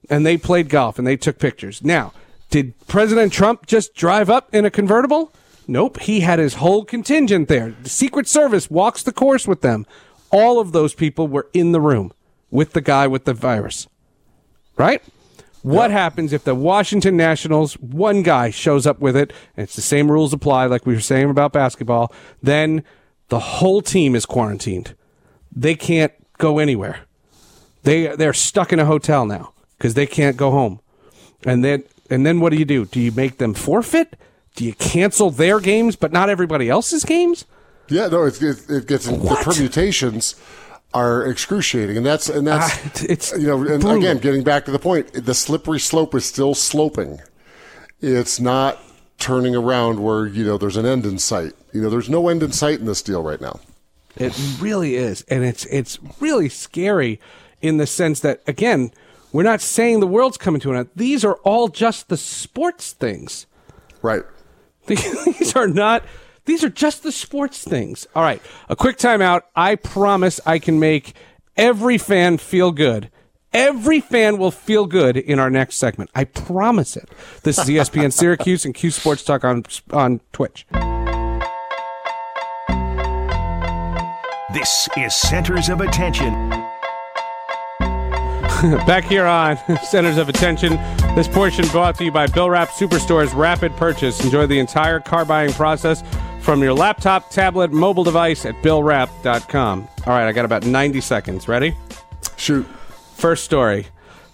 And 0.09 0.25
they 0.25 0.37
played 0.37 0.69
golf 0.69 0.97
and 0.97 1.07
they 1.07 1.17
took 1.17 1.39
pictures. 1.39 1.83
Now, 1.83 2.13
did 2.49 2.73
President 2.87 3.33
Trump 3.33 3.65
just 3.65 3.95
drive 3.95 4.29
up 4.29 4.53
in 4.53 4.65
a 4.65 4.71
convertible? 4.71 5.33
Nope. 5.67 5.99
He 6.01 6.21
had 6.21 6.39
his 6.39 6.55
whole 6.55 6.85
contingent 6.85 7.47
there. 7.47 7.75
The 7.83 7.89
Secret 7.89 8.27
Service 8.27 8.69
walks 8.69 9.03
the 9.03 9.11
course 9.11 9.47
with 9.47 9.61
them. 9.61 9.85
All 10.31 10.59
of 10.59 10.71
those 10.71 10.93
people 10.93 11.27
were 11.27 11.47
in 11.53 11.71
the 11.71 11.81
room 11.81 12.13
with 12.49 12.73
the 12.73 12.81
guy 12.81 13.07
with 13.07 13.25
the 13.25 13.33
virus 13.33 13.87
right? 14.77 15.01
What 15.63 15.91
happens 15.91 16.33
if 16.33 16.43
the 16.43 16.55
Washington 16.55 17.17
Nationals, 17.17 17.73
one 17.75 18.23
guy 18.23 18.51
shows 18.51 18.87
up 18.87 18.99
with 18.99 19.17
it, 19.17 19.33
and 19.55 19.63
it's 19.63 19.75
the 19.75 19.81
same 19.81 20.11
rules 20.11 20.31
apply 20.33 20.65
like 20.67 20.85
we 20.85 20.93
were 20.93 21.01
saying 21.01 21.29
about 21.29 21.51
basketball, 21.51 22.13
then 22.41 22.83
the 23.29 23.39
whole 23.39 23.81
team 23.81 24.15
is 24.15 24.25
quarantined. 24.25 24.95
They 25.53 25.75
can't 25.75 26.13
go 26.37 26.59
anywhere. 26.59 27.01
They 27.83 28.15
they're 28.15 28.33
stuck 28.33 28.71
in 28.71 28.79
a 28.79 28.85
hotel 28.85 29.25
now 29.25 29.53
because 29.77 29.93
they 29.93 30.05
can't 30.05 30.37
go 30.37 30.51
home. 30.51 30.79
And 31.45 31.63
then 31.63 31.83
and 32.09 32.25
then 32.25 32.39
what 32.39 32.51
do 32.51 32.57
you 32.57 32.65
do? 32.65 32.85
Do 32.85 32.99
you 32.99 33.11
make 33.11 33.37
them 33.37 33.53
forfeit? 33.53 34.15
Do 34.55 34.65
you 34.65 34.73
cancel 34.73 35.29
their 35.29 35.59
games 35.59 35.95
but 35.95 36.11
not 36.11 36.29
everybody 36.29 36.69
else's 36.69 37.03
games? 37.03 37.45
Yeah. 37.89 38.07
No. 38.07 38.23
It, 38.25 38.41
it, 38.41 38.69
it 38.69 38.87
gets 38.87 39.05
the 39.05 39.17
permutations 39.41 40.35
are 40.97 41.25
excruciating, 41.25 41.97
and 41.97 42.05
that's 42.05 42.29
and 42.29 42.47
that's 42.47 42.73
Ah, 42.75 42.91
it's 43.09 43.31
you 43.33 43.47
know. 43.47 43.57
And 43.57 43.81
brutal. 43.81 43.91
again, 43.97 44.17
getting 44.17 44.43
back 44.43 44.65
to 44.65 44.71
the 44.71 44.79
point, 44.79 45.13
the 45.13 45.33
slippery 45.33 45.79
slope 45.79 46.15
is 46.15 46.25
still 46.25 46.53
sloping. 46.55 47.19
It's 48.01 48.39
not 48.39 48.79
turning 49.19 49.55
around 49.55 49.99
where 50.01 50.25
you 50.27 50.45
know 50.45 50.57
there's 50.57 50.77
an 50.77 50.85
end 50.85 51.05
in 51.05 51.17
sight. 51.19 51.53
You 51.73 51.81
know, 51.81 51.89
there's 51.89 52.09
no 52.09 52.27
end 52.29 52.43
in 52.43 52.51
sight 52.51 52.79
in 52.79 52.85
this 52.85 53.01
deal 53.01 53.23
right 53.23 53.41
now. 53.41 53.59
It 54.15 54.33
really 54.59 54.95
is, 54.95 55.23
and 55.29 55.43
it's 55.43 55.65
it's 55.65 55.99
really 56.19 56.49
scary 56.49 57.19
in 57.61 57.77
the 57.77 57.87
sense 57.87 58.19
that 58.21 58.41
again, 58.47 58.91
we're 59.31 59.43
not 59.43 59.61
saying 59.61 59.99
the 59.99 60.07
world's 60.07 60.37
coming 60.37 60.61
to 60.61 60.71
an 60.71 60.77
end. 60.77 60.89
These 60.95 61.23
are 61.23 61.35
all 61.43 61.67
just 61.67 62.09
the 62.09 62.17
sports 62.17 62.93
things. 62.93 63.45
Right. 64.01 64.23
These 64.87 65.55
are 65.55 65.67
not. 65.67 66.03
These 66.47 66.63
are 66.63 66.69
just 66.69 67.03
the 67.03 67.11
sports 67.11 67.63
things. 67.63 68.07
All 68.15 68.23
right, 68.23 68.41
a 68.69 68.75
quick 68.75 68.97
timeout. 68.97 69.41
I 69.53 69.75
promise 69.75 70.39
I 70.45 70.59
can 70.59 70.79
make 70.79 71.13
every 71.57 71.97
fan 71.97 72.37
feel 72.37 72.71
good. 72.71 73.11
Every 73.53 73.99
fan 73.99 74.37
will 74.37 74.51
feel 74.51 74.85
good 74.85 75.17
in 75.17 75.39
our 75.39 75.49
next 75.49 75.75
segment. 75.75 76.09
I 76.15 76.23
promise 76.23 76.95
it. 76.95 77.09
This 77.43 77.59
is 77.59 77.65
ESPN 77.65 78.13
Syracuse 78.17 78.63
and 78.63 78.73
Cuse 78.73 78.95
Sports 78.95 79.23
Talk 79.25 79.43
on 79.43 79.63
on 79.91 80.21
Twitch. 80.31 80.65
This 84.53 84.87
is 84.95 85.13
Centers 85.13 85.67
of 85.67 85.81
Attention. 85.81 86.33
Back 88.87 89.03
here 89.03 89.25
on 89.25 89.57
Centers 89.83 90.17
of 90.17 90.29
Attention, 90.29 90.77
this 91.13 91.27
portion 91.27 91.67
brought 91.67 91.95
to 91.95 92.05
you 92.05 92.11
by 92.11 92.25
Bill 92.25 92.49
Rapp 92.49 92.69
Superstore's 92.69 93.33
Rapid 93.33 93.75
Purchase. 93.75 94.23
Enjoy 94.23 94.47
the 94.47 94.59
entire 94.59 95.01
car 95.01 95.25
buying 95.25 95.51
process 95.51 96.03
from 96.47 96.63
your 96.63 96.73
laptop, 96.73 97.29
tablet, 97.29 97.73
mobile 97.73 98.05
device 98.05 98.45
at 98.45 98.55
BillRapp.com. 98.63 99.85
All 100.05 100.13
right, 100.13 100.29
I 100.29 100.31
got 100.31 100.45
about 100.45 100.65
90 100.65 101.01
seconds. 101.01 101.49
Ready? 101.49 101.75
Shoot. 102.37 102.65
First 103.17 103.43
story 103.43 103.87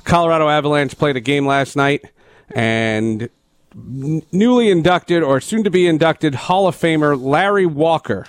Colorado 0.04 0.48
Avalanche 0.48 0.96
played 0.96 1.16
a 1.16 1.20
game 1.20 1.48
last 1.48 1.76
night, 1.76 2.06
and 2.52 3.32
newly 3.74 4.70
inducted 4.70 5.24
or 5.24 5.42
soon 5.42 5.64
to 5.64 5.72
be 5.72 5.88
inducted 5.88 6.36
Hall 6.36 6.68
of 6.68 6.76
Famer 6.76 7.20
Larry 7.20 7.66
Walker 7.66 8.28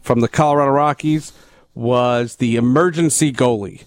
from 0.00 0.18
the 0.18 0.26
Colorado 0.26 0.72
Rockies 0.72 1.32
was 1.76 2.36
the 2.36 2.56
emergency 2.56 3.32
goalie. 3.32 3.84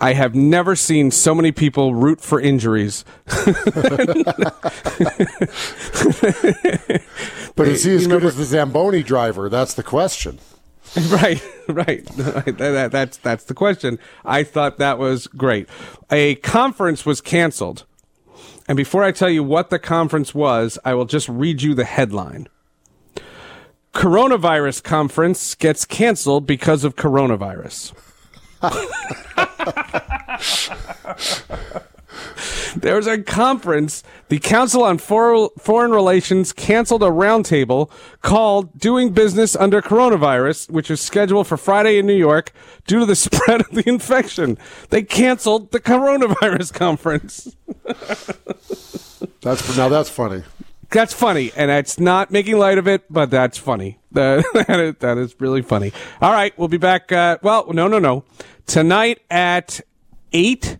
I 0.00 0.12
have 0.14 0.34
never 0.34 0.74
seen 0.76 1.10
so 1.10 1.34
many 1.34 1.52
people 1.52 1.94
root 1.94 2.20
for 2.20 2.40
injuries. 2.40 3.04
But 7.56 7.68
is 7.68 7.84
he 7.84 7.94
as 7.94 8.06
good 8.08 8.24
as 8.24 8.36
the 8.36 8.44
Zamboni 8.44 9.02
driver? 9.04 9.48
That's 9.48 9.74
the 9.74 9.82
question. 9.82 10.38
Right, 11.10 11.42
right. 11.68 12.04
That- 12.16 12.56
that- 12.58 12.92
that's 12.92 13.16
that's 13.16 13.44
the 13.44 13.54
question. 13.54 13.98
I 14.24 14.44
thought 14.44 14.78
that 14.78 14.96
was 14.98 15.26
great. 15.26 15.68
A 16.10 16.36
conference 16.36 17.04
was 17.04 17.20
canceled, 17.20 17.84
and 18.68 18.76
before 18.76 19.02
I 19.02 19.10
tell 19.10 19.30
you 19.30 19.42
what 19.42 19.70
the 19.70 19.78
conference 19.80 20.34
was, 20.36 20.78
I 20.84 20.94
will 20.94 21.06
just 21.06 21.28
read 21.28 21.62
you 21.62 21.74
the 21.74 21.84
headline. 21.84 22.46
Coronavirus 23.92 24.84
conference 24.84 25.54
gets 25.56 25.84
canceled 25.84 26.46
because 26.46 26.84
of 26.84 26.94
coronavirus. 26.94 27.92
There's 32.76 33.06
a 33.06 33.22
conference. 33.22 34.02
The 34.28 34.38
Council 34.38 34.82
on 34.82 34.98
For- 34.98 35.50
Foreign 35.58 35.92
Relations 35.92 36.52
canceled 36.52 37.02
a 37.02 37.06
roundtable 37.06 37.90
called 38.20 38.78
Doing 38.78 39.10
Business 39.12 39.54
Under 39.54 39.80
Coronavirus, 39.80 40.70
which 40.70 40.90
was 40.90 41.00
scheduled 41.00 41.46
for 41.46 41.56
Friday 41.56 41.98
in 41.98 42.06
New 42.06 42.16
York 42.16 42.52
due 42.86 43.00
to 43.00 43.06
the 43.06 43.16
spread 43.16 43.60
of 43.60 43.70
the 43.70 43.88
infection. 43.88 44.58
They 44.90 45.02
canceled 45.02 45.70
the 45.70 45.80
coronavirus 45.80 46.72
conference. 46.74 47.56
That's 49.40 49.76
now 49.76 49.88
that's 49.88 50.10
funny. 50.10 50.42
That's 50.94 51.12
funny, 51.12 51.50
and 51.56 51.72
it's 51.72 51.98
not 51.98 52.30
making 52.30 52.56
light 52.56 52.78
of 52.78 52.86
it, 52.86 53.02
but 53.10 53.28
that's 53.28 53.58
funny. 53.58 53.98
That, 54.14 54.96
that, 55.00 55.18
is, 55.18 55.34
really 55.40 55.62
funny. 55.62 55.92
All 56.22 56.32
right, 56.32 56.56
we'll 56.56 56.68
be 56.68 56.76
back. 56.76 57.10
Uh, 57.10 57.36
well, 57.42 57.66
no, 57.72 57.88
no, 57.88 57.98
no. 57.98 58.22
Tonight 58.64 59.20
at 59.28 59.80
eight, 60.32 60.78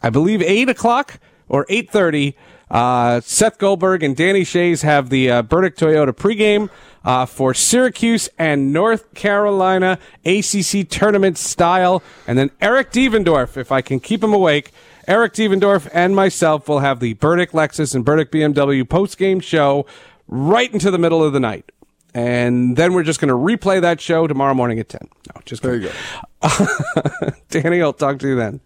I 0.00 0.10
believe 0.10 0.40
eight 0.42 0.68
o'clock 0.68 1.18
or 1.48 1.66
eight 1.68 1.90
thirty. 1.90 2.36
Uh, 2.70 3.20
Seth 3.20 3.58
Goldberg 3.58 4.04
and 4.04 4.14
Danny 4.14 4.42
Schayes 4.42 4.82
have 4.82 5.10
the 5.10 5.28
uh, 5.28 5.42
Burdick 5.42 5.74
Toyota 5.74 6.12
pregame 6.12 6.70
uh, 7.04 7.26
for 7.26 7.52
Syracuse 7.52 8.28
and 8.38 8.72
North 8.72 9.12
Carolina 9.14 9.98
ACC 10.24 10.88
tournament 10.88 11.36
style, 11.36 12.00
and 12.28 12.38
then 12.38 12.52
Eric 12.60 12.92
Devendorf, 12.92 13.56
if 13.56 13.72
I 13.72 13.80
can 13.80 13.98
keep 13.98 14.22
him 14.22 14.32
awake. 14.32 14.70
Eric 15.08 15.32
Devendorf 15.32 15.88
and 15.94 16.14
myself 16.14 16.68
will 16.68 16.80
have 16.80 17.00
the 17.00 17.14
Burdick 17.14 17.52
Lexus 17.52 17.94
and 17.94 18.04
Burdick 18.04 18.30
BMW 18.30 18.86
post 18.88 19.16
game 19.18 19.40
show 19.40 19.86
right 20.28 20.72
into 20.72 20.90
the 20.90 20.98
middle 20.98 21.24
of 21.24 21.32
the 21.32 21.40
night. 21.40 21.72
And 22.14 22.76
then 22.76 22.92
we're 22.92 23.02
just 23.04 23.18
going 23.20 23.28
to 23.28 23.34
replay 23.34 23.80
that 23.80 24.00
show 24.00 24.26
tomorrow 24.26 24.52
morning 24.54 24.78
at 24.78 24.88
10. 24.90 25.08
No, 25.34 25.40
just 25.46 25.62
There 25.62 25.80
kidding. 25.80 25.94
you 26.42 26.50
go. 26.58 27.32
Danny, 27.50 27.80
I'll 27.82 27.92
talk 27.94 28.18
to 28.18 28.28
you 28.28 28.36
then. 28.36 28.60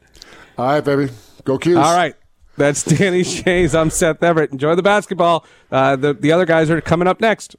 All 0.58 0.66
right, 0.66 0.80
baby. 0.84 1.10
Go 1.44 1.58
Cuse. 1.58 1.76
All 1.76 1.94
right. 1.94 2.14
That's 2.56 2.82
Danny 2.84 3.22
Schayes. 3.22 3.78
I'm 3.78 3.88
Seth 3.90 4.22
Everett. 4.22 4.52
Enjoy 4.52 4.74
the 4.74 4.82
basketball. 4.82 5.46
Uh, 5.70 5.96
the, 5.96 6.12
the 6.12 6.32
other 6.32 6.44
guys 6.44 6.70
are 6.70 6.80
coming 6.80 7.08
up 7.08 7.20
next. 7.20 7.56